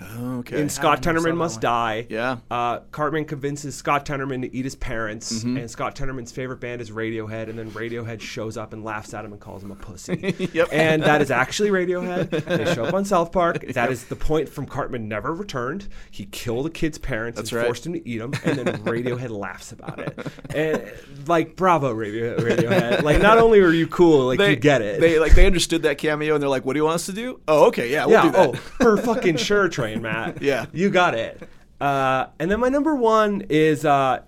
Okay, 0.00 0.60
In 0.60 0.68
Scott 0.68 1.04
never 1.04 1.18
Tenorman 1.20 1.36
Must. 1.36 1.60
Die, 1.60 2.06
Yeah. 2.08 2.36
uh, 2.50 2.80
Cartman 2.92 3.24
convinces 3.24 3.74
Scott 3.74 4.06
Tenorman 4.06 4.42
to 4.42 4.54
eat 4.56 4.64
his 4.64 4.74
parents, 4.76 5.32
Mm-hmm. 5.32 5.56
and 5.56 5.70
Scott 5.70 5.96
Tenorman's 5.96 6.32
favorite 6.32 6.60
band 6.60 6.80
is 6.80 6.90
Radiohead, 6.90 7.48
and 7.48 7.58
then 7.58 7.70
Radiohead 7.72 8.20
shows 8.20 8.56
up 8.56 8.72
and 8.72 8.84
laughs 8.84 9.12
at 9.14 9.24
him 9.24 9.32
and 9.32 9.40
calls 9.40 9.62
him 9.62 9.70
a 9.70 9.74
pussy. 9.76 10.34
Yep. 10.52 10.68
And 10.72 11.02
that 11.02 11.20
is 11.22 11.30
actually 11.30 11.70
Radiohead. 11.70 12.28
They 12.58 12.74
show 12.74 12.84
up 12.84 12.94
on 12.94 13.04
South 13.04 13.32
Park. 13.32 13.64
That 13.72 13.90
is 13.92 14.04
the 14.06 14.16
point 14.16 14.48
from 14.48 14.66
Cartman 14.66 15.08
never 15.08 15.32
returned. 15.32 15.88
He 16.10 16.24
killed 16.26 16.66
a 16.66 16.70
kid's 16.70 16.98
parents 16.98 17.36
That's 17.38 17.50
and 17.52 17.58
right. 17.58 17.66
forced 17.66 17.86
him 17.86 17.92
to 17.92 18.08
eat 18.08 18.18
them, 18.18 18.32
and 18.44 18.58
then 18.58 18.66
Radiohead 18.78 19.30
laughs 19.30 19.72
about 19.72 19.98
it. 20.00 20.18
And 20.54 20.82
like, 21.28 21.54
bravo, 21.56 21.92
Radio- 21.92 22.36
Radiohead! 22.38 23.02
Like, 23.02 23.20
not 23.22 23.38
only 23.38 23.60
are 23.60 23.70
you 23.72 23.86
cool, 23.86 24.26
like 24.26 24.40
you 24.40 24.56
get 24.56 24.82
it. 24.82 25.00
They 25.00 25.18
like 25.18 25.34
they 25.34 25.46
understood 25.46 25.82
that 25.82 25.98
cameo, 25.98 26.34
and 26.34 26.42
they're 26.42 26.48
like, 26.48 26.64
"What 26.64 26.72
do 26.74 26.78
you 26.78 26.84
want 26.84 26.96
us 26.96 27.06
to 27.06 27.12
do?" 27.12 27.40
Oh, 27.46 27.66
okay, 27.66 27.90
yeah, 27.90 28.06
we'll 28.06 28.14
yeah. 28.16 28.22
do 28.22 28.30
that. 28.32 28.48
Oh, 28.48 28.52
for 28.54 28.96
fucking 28.96 29.36
sure, 29.36 29.68
train, 29.68 29.87
Matt. 29.96 30.42
Yeah. 30.42 30.66
you 30.72 30.90
got 30.90 31.14
it. 31.14 31.42
Uh, 31.80 32.26
and 32.38 32.50
then 32.50 32.60
my 32.60 32.68
number 32.68 32.94
one 32.94 33.42
is 33.48 33.84
uh, 33.84 34.22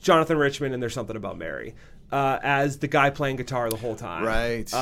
Jonathan 0.00 0.36
Richman, 0.38 0.72
and 0.72 0.82
there's 0.82 0.94
something 0.94 1.16
about 1.16 1.38
Mary. 1.38 1.74
Uh, 2.12 2.40
as 2.42 2.78
the 2.78 2.88
guy 2.88 3.08
playing 3.08 3.36
guitar 3.36 3.70
the 3.70 3.76
whole 3.76 3.94
time, 3.94 4.24
Right. 4.24 4.72
Uh, 4.74 4.76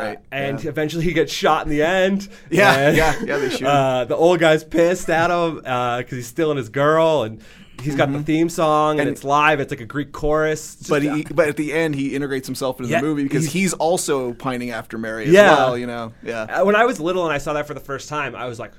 Right, 0.00 0.18
And 0.30 0.62
yeah. 0.62 0.68
eventually 0.70 1.02
he 1.04 1.12
gets 1.12 1.32
shot 1.32 1.64
in 1.66 1.70
the 1.70 1.82
end. 1.82 2.28
Yeah, 2.50 2.72
And, 2.88 2.96
yeah, 2.96 3.14
yeah, 3.24 3.38
they 3.38 3.50
shoot. 3.50 3.64
Uh, 3.66 4.04
the 4.04 4.14
old 4.14 4.38
guy's 4.38 4.62
pissed 4.62 5.10
at 5.10 5.30
him 5.30 5.56
because 5.56 6.10
he's 6.12 6.28
stealing 6.28 6.56
his 6.58 6.68
girl, 6.68 7.24
and 7.24 7.42
he's 7.82 7.96
got 7.96 8.12
the 8.12 8.22
theme 8.22 8.48
song, 8.48 8.92
and, 8.92 9.00
Mm-hmm. 9.00 9.08
And- 9.08 9.16
it's 9.16 9.24
live. 9.24 9.58
It's 9.58 9.72
like 9.72 9.80
a 9.80 9.84
Greek 9.84 10.12
chorus. 10.12 10.76
But 10.88 11.02
he, 11.02 11.24
but 11.24 11.48
at 11.48 11.56
the 11.56 11.72
end, 11.72 11.96
he 11.96 12.14
integrates 12.14 12.46
himself 12.46 12.78
into 12.78 12.88
Yeah, 12.92 13.00
the 13.00 13.06
movie 13.08 13.24
because 13.24 13.42
he's- 13.46 13.52
he's, 13.52 13.72
also 13.74 14.32
pining 14.34 14.70
after 14.70 14.96
Mary 14.96 15.24
as 15.26 15.32
Yeah. 15.32 15.56
well. 15.56 15.76
You 15.76 15.88
know, 15.88 16.12
yeah. 16.22 16.42
Uh, 16.42 16.64
when 16.64 16.76
I 16.76 16.84
was 16.84 17.00
little 17.00 17.24
and 17.24 17.32
I 17.32 17.38
saw 17.38 17.52
that 17.54 17.66
for 17.66 17.74
the 17.74 17.80
first 17.80 18.08
time, 18.08 18.36
I 18.36 18.46
was 18.46 18.60
like, 18.60 18.70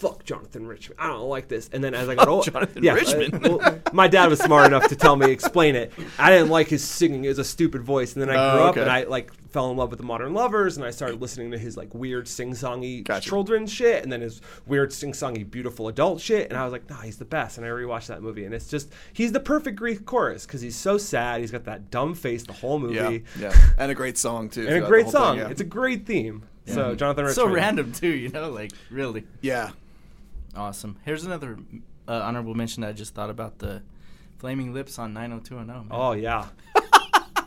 "Fuck 0.00 0.24
Jonathan 0.24 0.66
Richman! 0.66 0.96
I 0.98 1.06
don't 1.08 1.28
like 1.28 1.48
this." 1.48 1.68
And 1.72 1.84
then 1.84 1.94
as 1.94 2.08
I 2.08 2.14
got 2.14 2.26
older, 2.28 2.50
Jonathan 2.50 2.82
yeah, 2.82 2.94
Richman. 2.94 3.34
uh, 3.44 3.58
well, 3.58 3.78
my 3.92 4.08
dad 4.08 4.28
was 4.30 4.40
smart 4.40 4.66
enough 4.66 4.88
to 4.88 4.96
tell 4.96 5.14
me 5.16 5.30
explain 5.30 5.76
it. 5.76 5.92
I 6.18 6.30
didn't 6.30 6.48
like 6.50 6.68
his 6.68 6.82
singing; 6.82 7.24
it 7.24 7.28
was 7.28 7.38
a 7.38 7.44
stupid 7.44 7.82
voice. 7.82 8.14
And 8.14 8.22
then 8.22 8.30
I 8.30 8.34
Oh, 8.34 8.56
grew 8.56 8.62
up 8.64 8.70
okay. 8.72 8.80
and 8.82 8.90
I 8.90 9.04
like 9.04 9.30
fell 9.50 9.70
in 9.70 9.76
love 9.76 9.90
with 9.90 9.98
the 9.98 10.06
Modern 10.06 10.32
Lovers, 10.32 10.76
and 10.76 10.86
I 10.86 10.90
started 10.90 11.20
listening 11.20 11.50
to 11.50 11.58
his 11.58 11.76
like 11.76 11.92
weird 11.94 12.28
sing-songy 12.28 13.04
Gotcha. 13.04 13.28
children's 13.28 13.72
shit, 13.72 14.02
and 14.02 14.12
then 14.12 14.20
his 14.20 14.40
weird 14.66 14.92
sing-songy 14.92 15.48
beautiful 15.50 15.88
adult 15.88 16.20
shit. 16.20 16.48
And 16.50 16.58
I 16.58 16.64
was 16.64 16.72
like, 16.72 16.88
"Nah, 16.88 17.00
he's 17.02 17.18
the 17.18 17.24
best." 17.24 17.58
And 17.58 17.66
I 17.66 17.70
rewatched 17.70 18.06
that 18.06 18.22
movie, 18.22 18.44
and 18.44 18.54
it's 18.54 18.68
just 18.68 18.92
he's 19.12 19.32
the 19.32 19.40
perfect 19.40 19.76
Greek 19.76 20.06
chorus 20.06 20.46
because 20.46 20.60
he's 20.60 20.76
so 20.76 20.98
sad. 20.98 21.40
He's 21.40 21.50
got 21.50 21.64
that 21.64 21.90
dumb 21.90 22.14
face 22.14 22.42
the 22.44 22.52
whole 22.52 22.78
movie. 22.78 22.94
Yeah, 23.38 23.50
yeah, 23.50 23.70
and 23.78 23.90
a 23.90 23.94
great 23.94 24.16
song 24.18 24.48
too. 24.48 24.66
And 24.66 24.82
a 24.84 24.86
great 24.86 25.08
song. 25.08 25.36
thing, 25.36 25.44
yeah. 25.46 25.50
It's 25.50 25.60
a 25.60 25.64
great 25.64 26.06
theme. 26.06 26.44
So 26.66 26.94
Jonathan 26.94 27.24
Richman. 27.24 27.34
So 27.34 27.52
random 27.52 27.90
too, 27.90 28.08
you 28.08 28.28
know, 28.28 28.50
like 28.50 28.70
really 28.90 29.24
yeah, 29.40 29.70
awesome. 30.56 30.96
Here's 31.04 31.24
another 31.24 31.58
uh, 32.08 32.12
honorable 32.24 32.54
mention 32.54 32.84
I 32.84 32.92
just 32.92 33.14
thought 33.14 33.30
about 33.30 33.58
the 33.58 33.82
Flaming 34.38 34.72
Lips 34.74 34.98
on 34.98 35.12
90210. 35.14 35.88
Man. 35.88 35.98
Oh 35.98 36.12
yeah. 36.12 36.46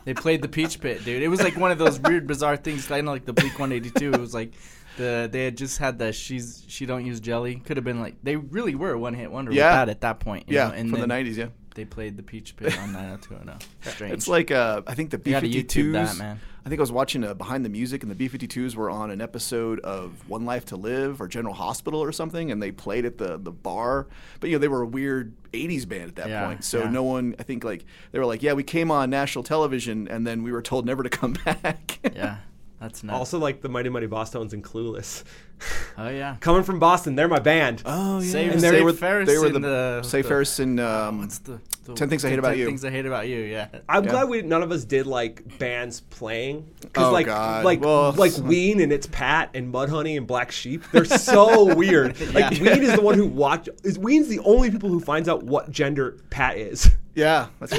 They 0.04 0.12
played 0.12 0.42
the 0.42 0.48
Peach 0.48 0.80
Pit, 0.82 1.02
dude. 1.02 1.22
It 1.22 1.28
was 1.28 1.40
like 1.42 1.56
one 1.56 1.70
of 1.70 1.78
those 1.78 1.98
weird, 1.98 2.26
bizarre 2.26 2.58
things. 2.58 2.86
Kind 2.86 3.08
of 3.08 3.14
like 3.14 3.24
the 3.24 3.32
Bleak 3.32 3.58
182. 3.58 4.12
It 4.12 4.20
was 4.20 4.34
like 4.34 4.52
the 4.98 5.30
they 5.32 5.46
had 5.46 5.56
just 5.56 5.78
had 5.78 5.98
the 5.98 6.12
she's 6.12 6.62
she 6.68 6.84
don't 6.84 7.06
use 7.06 7.20
jelly. 7.20 7.56
Could 7.56 7.78
have 7.78 7.84
been 7.84 8.00
like 8.00 8.16
they 8.22 8.36
really 8.36 8.74
were 8.74 8.98
one 8.98 9.14
hit 9.14 9.30
wonder 9.30 9.50
Yeah. 9.52 9.80
at 9.88 10.02
that 10.02 10.20
point. 10.20 10.46
you 10.46 10.56
yeah, 10.56 10.68
know, 10.68 10.74
and 10.74 10.90
from 10.90 11.00
the 11.00 11.06
'90s. 11.06 11.36
Yeah, 11.36 11.46
They 11.74 11.86
played 11.86 12.18
the 12.18 12.22
Peach 12.22 12.54
Pit 12.54 12.78
on 12.78 12.92
90210. 12.92 13.66
Strange. 13.94 14.12
it's 14.12 14.28
like 14.28 14.50
uh, 14.50 14.82
I 14.86 14.94
think 14.94 15.08
the 15.08 15.16
You 15.24 15.32
gotta 15.32 15.46
B52s. 15.46 15.92
that, 15.94 16.16
man. 16.18 16.40
I 16.64 16.70
think 16.70 16.80
I 16.80 16.82
was 16.82 16.92
watching 16.92 17.24
uh, 17.24 17.34
Behind 17.34 17.62
the 17.62 17.68
Music, 17.68 18.02
and 18.02 18.10
the 18.10 18.28
B52s 18.28 18.74
were 18.74 18.88
on 18.88 19.10
an 19.10 19.20
episode 19.20 19.80
of 19.80 20.26
One 20.30 20.46
Life 20.46 20.64
to 20.66 20.76
Live 20.76 21.20
or 21.20 21.28
General 21.28 21.52
Hospital 21.54 22.02
or 22.02 22.10
something, 22.10 22.50
and 22.50 22.62
they 22.62 22.72
played 22.72 23.04
at 23.04 23.18
the 23.18 23.36
the 23.36 23.52
bar. 23.52 24.06
But 24.40 24.48
you 24.48 24.56
know, 24.56 24.60
they 24.60 24.68
were 24.68 24.80
a 24.80 24.86
weird 24.86 25.34
'80s 25.52 25.86
band 25.86 26.08
at 26.08 26.16
that 26.16 26.28
Yeah, 26.30 26.46
point, 26.46 26.64
so 26.64 26.84
yeah. 26.84 26.90
no 26.90 27.02
one. 27.02 27.34
I 27.38 27.42
think 27.42 27.64
like 27.64 27.84
they 28.12 28.18
were 28.18 28.24
like, 28.24 28.42
yeah, 28.42 28.54
we 28.54 28.62
came 28.62 28.90
on 28.90 29.10
national 29.10 29.42
television, 29.42 30.08
and 30.08 30.26
then 30.26 30.42
we 30.42 30.52
were 30.52 30.62
told 30.62 30.86
never 30.86 31.02
to 31.02 31.10
come 31.10 31.34
back. 31.44 31.98
yeah, 32.14 32.38
That's 32.84 33.02
nuts. 33.02 33.18
Also, 33.18 33.38
like 33.38 33.62
the 33.62 33.70
Mighty 33.70 33.88
Mighty 33.88 34.06
Bosstones 34.08 34.52
and 34.52 34.62
Clueless. 34.62 35.24
oh 35.98 36.08
yeah. 36.10 36.36
Coming 36.40 36.64
from 36.64 36.78
Boston, 36.78 37.14
they're 37.14 37.28
my 37.28 37.38
band. 37.38 37.82
Oh 37.86 38.20
yeah, 38.20 38.30
Save- 38.30 38.52
And 38.52 38.60
they 38.60 38.82
were 38.82 38.92
Ferris 38.92 39.26
they 39.26 39.38
were 39.38 39.48
the, 39.48 39.58
the- 39.58 40.02
Save 40.02 40.26
Ferris 40.26 40.58
and 40.58 40.78
um, 40.80 41.20
What's 41.20 41.38
the, 41.38 41.60
the 41.84 41.94
10 41.94 42.10
Things 42.10 42.24
I 42.26 42.28
Hate 42.28 42.38
About 42.38 42.50
10 42.50 42.58
You. 42.58 42.66
Things 42.66 42.84
I 42.84 42.90
hate 42.90 43.06
about 43.06 43.26
you. 43.26 43.38
Yeah. 43.38 43.68
I'm 43.88 44.04
Yeah. 44.04 44.10
glad 44.10 44.28
we 44.28 44.42
none 44.42 44.62
of 44.62 44.70
us 44.70 44.84
did 44.84 45.06
like 45.06 45.58
bands 45.58 46.00
playing 46.00 46.68
Oh, 46.96 47.10
like 47.10 47.24
God. 47.24 47.64
like 47.64 47.80
Well- 47.80 48.12
like 48.18 48.36
Ween 48.36 48.80
and 48.80 48.92
it's 48.92 49.06
Pat 49.06 49.48
and 49.54 49.72
Mudhoney 49.72 50.18
and 50.18 50.26
Black 50.26 50.52
Sheep. 50.52 50.82
They're 50.92 51.06
so 51.06 51.74
weird. 51.76 52.20
Like 52.34 52.58
Yeah. 52.58 52.74
Ween 52.74 52.82
is 52.82 52.94
the 52.96 53.00
one 53.02 53.14
who 53.14 53.26
watch 53.26 53.66
is 53.82 53.98
Ween's 53.98 54.28
the 54.28 54.40
only 54.40 54.70
people 54.70 54.90
who 54.90 55.00
finds 55.00 55.26
out 55.26 55.42
what 55.42 55.70
gender 55.70 56.18
Pat 56.28 56.58
is. 56.58 56.90
yeah, 57.14 57.46
that's 57.60 57.78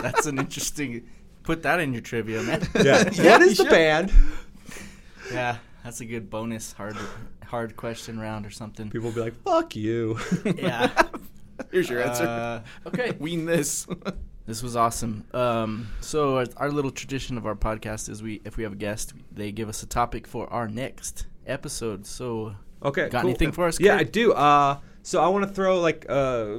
That's 0.00 0.26
an 0.26 0.38
interesting. 0.38 1.08
Put 1.42 1.62
that 1.64 1.78
in 1.78 1.92
your 1.92 2.00
trivia, 2.00 2.42
man. 2.42 2.66
Yeah. 2.74 2.82
Yeah, 3.12 3.32
what 3.32 3.40
you 3.42 3.46
is 3.48 3.58
the 3.58 3.64
should. 3.64 3.68
band? 3.70 4.10
Yeah, 5.32 5.58
that's 5.82 6.00
a 6.00 6.04
good 6.04 6.30
bonus 6.30 6.72
hard 6.72 6.96
hard 7.44 7.76
question 7.76 8.18
round 8.18 8.46
or 8.46 8.50
something. 8.50 8.90
People 8.90 9.08
will 9.08 9.14
be 9.14 9.20
like, 9.20 9.42
"Fuck 9.42 9.76
you." 9.76 10.18
Yeah. 10.56 10.90
here's 11.70 11.88
your 11.88 12.02
answer. 12.02 12.24
Uh, 12.24 12.62
okay. 12.86 13.12
Wean 13.18 13.44
this. 13.46 13.86
This 14.46 14.62
was 14.62 14.76
awesome. 14.76 15.24
Um, 15.32 15.88
so 16.02 16.36
our, 16.36 16.46
our 16.58 16.70
little 16.70 16.90
tradition 16.90 17.38
of 17.38 17.46
our 17.46 17.54
podcast 17.54 18.10
is 18.10 18.22
we, 18.22 18.42
if 18.44 18.58
we 18.58 18.62
have 18.64 18.74
a 18.74 18.76
guest, 18.76 19.14
they 19.32 19.50
give 19.52 19.70
us 19.70 19.82
a 19.82 19.86
topic 19.86 20.26
for 20.26 20.46
our 20.52 20.68
next 20.68 21.24
episode. 21.46 22.04
So 22.04 22.54
Okay. 22.84 23.08
Got 23.08 23.22
cool. 23.22 23.30
anything 23.30 23.52
for 23.52 23.66
us, 23.66 23.80
Yeah, 23.80 23.96
I 23.96 24.02
do. 24.02 24.32
Uh, 24.32 24.78
so 25.02 25.22
I 25.22 25.28
want 25.28 25.48
to 25.48 25.50
throw 25.50 25.80
like 25.80 26.04
uh, 26.08 26.58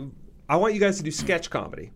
I 0.49 0.55
want 0.55 0.73
you 0.73 0.79
guys 0.79 0.97
to 0.97 1.03
do 1.03 1.11
sketch 1.11 1.49
comedy, 1.49 1.91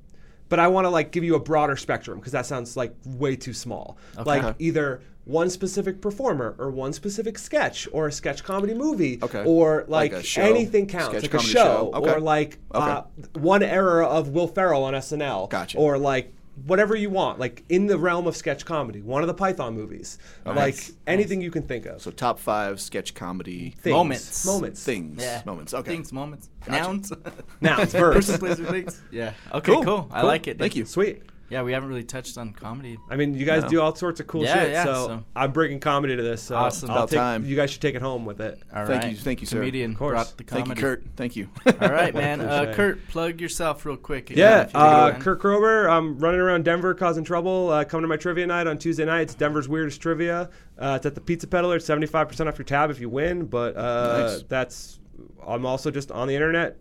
but 0.48 0.60
I 0.60 0.68
want 0.68 0.86
to 0.86 0.90
like 0.90 1.12
give 1.12 1.24
you 1.24 1.36
a 1.36 1.40
broader 1.40 1.76
spectrum 1.76 2.20
because 2.20 2.34
that 2.34 2.46
sounds 2.46 2.78
like 2.78 2.94
way 3.06 3.36
too 3.36 3.54
small. 3.54 3.98
Okay. 4.18 4.24
Like 4.42 4.56
either 4.60 5.02
one 5.30 5.50
specific 5.50 6.02
performer 6.02 6.56
or 6.58 6.72
one 6.72 6.92
specific 6.92 7.38
sketch 7.38 7.88
or 7.92 8.08
a 8.08 8.12
sketch 8.12 8.44
comedy 8.44 8.74
movie 8.74 9.20
Okay. 9.22 9.44
or 9.46 9.86
like, 9.88 10.12
Like 10.12 10.22
a 10.22 10.24
show. 10.24 10.42
anything 10.42 10.88
counts 10.88 11.10
Sketch 11.18 11.32
like 11.32 11.42
a 11.42 11.46
show, 11.46 11.54
show. 11.54 11.92
Okay. 11.94 12.12
or 12.14 12.20
like 12.20 12.58
Okay. 12.74 12.92
uh, 12.92 13.04
one 13.40 13.62
era 13.62 14.08
of 14.08 14.30
Will 14.30 14.48
Ferrell 14.48 14.84
on 14.84 14.94
SNL 14.96 15.48
Gotcha. 15.50 15.78
or 15.78 15.98
like 16.00 16.34
whatever 16.66 16.94
you 16.94 17.10
want 17.10 17.40
like 17.40 17.64
in 17.70 17.86
the 17.86 17.98
realm 17.98 18.28
of 18.28 18.36
sketch 18.36 18.66
comedy 18.66 19.02
one 19.02 19.22
of 19.22 19.28
the 19.28 19.34
Python 19.34 19.74
movies 19.76 20.18
like 20.46 20.56
Nice. 20.58 20.92
anything 21.08 21.40
you 21.42 21.52
can 21.52 21.64
think 21.64 21.86
of 21.86 22.02
so 22.02 22.12
top 22.12 22.38
five 22.38 22.82
sketch 22.82 23.14
comedy 23.14 23.76
Things. 23.80 23.94
Moments. 23.94 24.46
moments 24.46 24.84
things. 24.84 25.22
yeah, 25.24 25.42
Moments. 25.46 25.74
Okay. 25.74 25.92
Things, 25.92 26.12
moments, 26.12 26.50
Gotcha. 26.66 26.82
nouns, 26.84 27.14
Nouns, 27.62 27.92
verbs. 28.02 28.28
Person, 28.32 28.40
place, 28.40 28.60
things. 28.70 29.02
Yeah. 29.10 29.32
Okay. 29.54 29.72
Cool. 29.74 29.84
Cool. 29.86 30.10
I 30.12 30.20
Cool. 30.22 30.28
like 30.28 30.48
it. 30.48 30.58
Thank 30.60 30.76
you. 30.76 30.84
sweet 30.86 31.22
Yeah, 31.50 31.64
we 31.64 31.72
haven't 31.72 31.90
really 31.90 32.04
touched 32.04 32.38
on 32.38 32.54
comedy. 32.54 32.98
I 33.10 33.16
mean, 33.16 33.34
you 33.34 33.44
guys 33.44 33.64
No. 33.64 33.70
do 33.70 33.82
all 33.82 33.96
sorts 33.96 34.20
of 34.20 34.28
cool 34.28 34.44
Yeah, 34.44 34.62
shit. 34.64 34.72
yeah, 34.72 34.84
so, 34.84 34.94
so- 35.08 35.24
I'm 35.36 35.52
bringing 35.52 35.80
comedy 35.80 36.16
to 36.16 36.22
this. 36.22 36.44
So 36.44 36.56
Awesome. 36.56 36.92
I'll 36.92 36.98
About 36.98 37.10
take- 37.10 37.18
time. 37.18 37.44
You 37.46 37.56
guys 37.56 37.72
should 37.72 37.82
take 37.82 37.96
it 37.96 38.04
home 38.04 38.24
with 38.26 38.40
it. 38.40 38.60
All 38.72 38.86
Thank 38.86 39.02
right. 39.04 39.12
you- 39.12 39.18
thank 39.18 39.42
you, 39.42 39.48
sir. 39.48 39.58
Comedian 39.58 39.92
Of 39.94 39.98
course. 39.98 40.12
brought 40.14 40.38
the 40.38 40.44
Thank 40.44 40.66
comedy. 40.66 40.80
you, 40.82 40.88
Kurt. 40.88 41.04
Thank 41.16 41.36
you. 41.36 41.50
All 41.82 41.90
right, 41.90 42.14
man. 42.14 42.40
Uh, 42.50 42.60
Cliche. 42.66 42.74
Kurt, 42.76 43.08
plug 43.10 43.42
yourself 43.42 43.84
real 43.86 43.98
quick. 43.98 44.30
again, 44.30 44.38
Yeah, 44.40 44.62
if 44.62 44.74
you 44.74 44.80
uh, 44.80 45.06
you 45.08 45.12
can. 45.14 45.22
Kirk 45.24 45.42
Krober. 45.42 45.90
I'm 45.90 46.20
running 46.20 46.40
around 46.40 46.66
Denver 46.66 46.94
causing 46.94 47.24
trouble. 47.24 47.70
Uh, 47.72 47.84
come 47.84 48.02
to 48.02 48.08
my 48.08 48.18
trivia 48.18 48.46
night 48.46 48.68
on 48.68 48.78
Tuesday 48.78 49.06
night. 49.06 49.22
It's 49.22 49.34
Denver's 49.34 49.68
weirdest 49.68 50.00
trivia. 50.02 50.50
Uh, 50.78 50.94
it's 50.98 51.06
at 51.08 51.16
the 51.16 51.22
Pizza 51.22 51.48
Peddler. 51.48 51.78
It's 51.78 51.86
75% 51.88 52.48
off 52.48 52.58
your 52.60 52.66
tab 52.66 52.92
if 52.92 53.00
you 53.00 53.10
win. 53.10 53.46
But 53.48 53.76
uh, 53.76 54.28
Nice. 54.28 54.44
that's. 54.48 55.00
I'm 55.46 55.66
also 55.66 55.90
just 55.90 56.12
on 56.12 56.28
the 56.28 56.36
internet, 56.36 56.78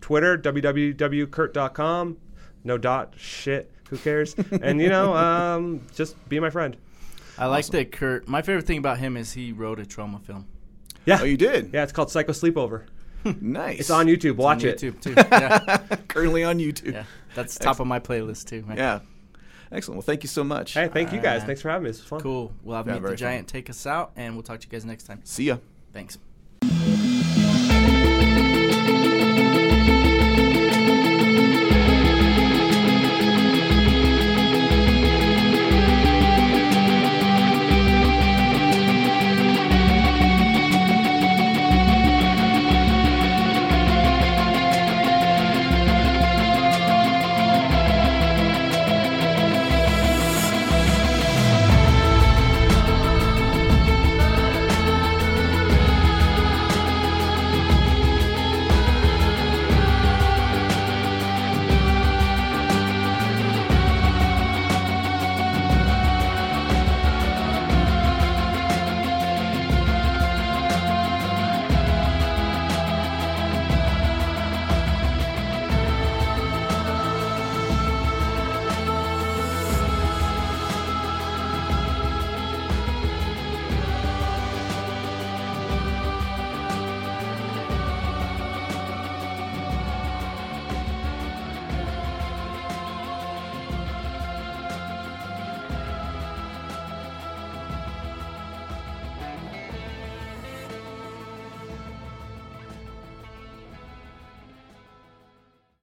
Twitter, 0.00 0.36
www.kurt.com. 0.36 2.16
No 2.64 2.76
dot. 2.76 3.14
Shit. 3.16 3.70
Who 3.90 3.96
cares? 3.98 4.34
and 4.34 4.80
you 4.80 4.88
know, 4.88 5.14
um, 5.16 5.80
just 5.94 6.16
be 6.28 6.40
my 6.40 6.50
friend. 6.50 6.76
I 7.38 7.46
like 7.46 7.66
that 7.66 7.92
Kurt. 7.92 8.26
My 8.28 8.42
favorite 8.42 8.66
thing 8.66 8.78
about 8.78 8.98
him 8.98 9.16
is 9.16 9.32
he 9.32 9.52
wrote 9.52 9.78
a 9.80 9.84
Troma 9.84 10.20
film. 10.22 10.46
Yeah. 11.06 11.18
Oh, 11.20 11.24
you 11.24 11.36
did? 11.36 11.70
Yeah, 11.72 11.84
it's 11.84 11.92
called 11.92 12.10
Psycho 12.10 12.32
Sleepover. 12.32 12.84
Nice. 13.40 13.80
It's 13.80 13.90
on 13.90 14.06
YouTube. 14.06 14.30
It's 14.30 14.38
on 14.38 14.44
Watch 14.44 14.64
it. 14.64 14.78
YouTube 14.78 15.00
too. 15.00 15.12
Yeah, 15.16 15.78
Currently 16.08 16.44
on 16.44 16.58
YouTube. 16.58 16.92
yeah. 16.92 17.04
That's 17.34 17.58
top 17.58 17.80
of 17.80 17.86
my 17.86 17.98
playlist 18.00 18.46
too. 18.46 18.62
Man. 18.62 18.76
Yeah. 18.76 19.00
Excellent. 19.72 19.96
Well, 19.98 20.02
thank 20.02 20.22
you 20.22 20.28
so 20.28 20.44
much. 20.44 20.72
Hey, 20.72 20.88
thank 20.88 21.12
you 21.12 21.20
guys. 21.20 21.40
right. 21.40 21.46
Thanks 21.46 21.60
for 21.60 21.68
having 21.68 21.84
me. 21.84 21.90
This 21.90 21.98
was 22.00 22.08
fun. 22.08 22.20
Cool. 22.20 22.52
We'll 22.62 22.76
have 22.76 22.86
Yeah, 22.86 22.92
Meet 22.94 22.98
the 22.98 23.02
very 23.02 23.16
fun. 23.16 23.18
Giant 23.18 23.48
take 23.48 23.68
us 23.68 23.86
out, 23.86 24.12
and 24.16 24.34
we'll 24.34 24.44
talk 24.44 24.60
to 24.60 24.66
you 24.66 24.70
guys 24.70 24.84
next 24.84 25.04
time. 25.04 25.20
See 25.24 25.44
ya. 25.44 25.58
Thanks. 25.92 26.16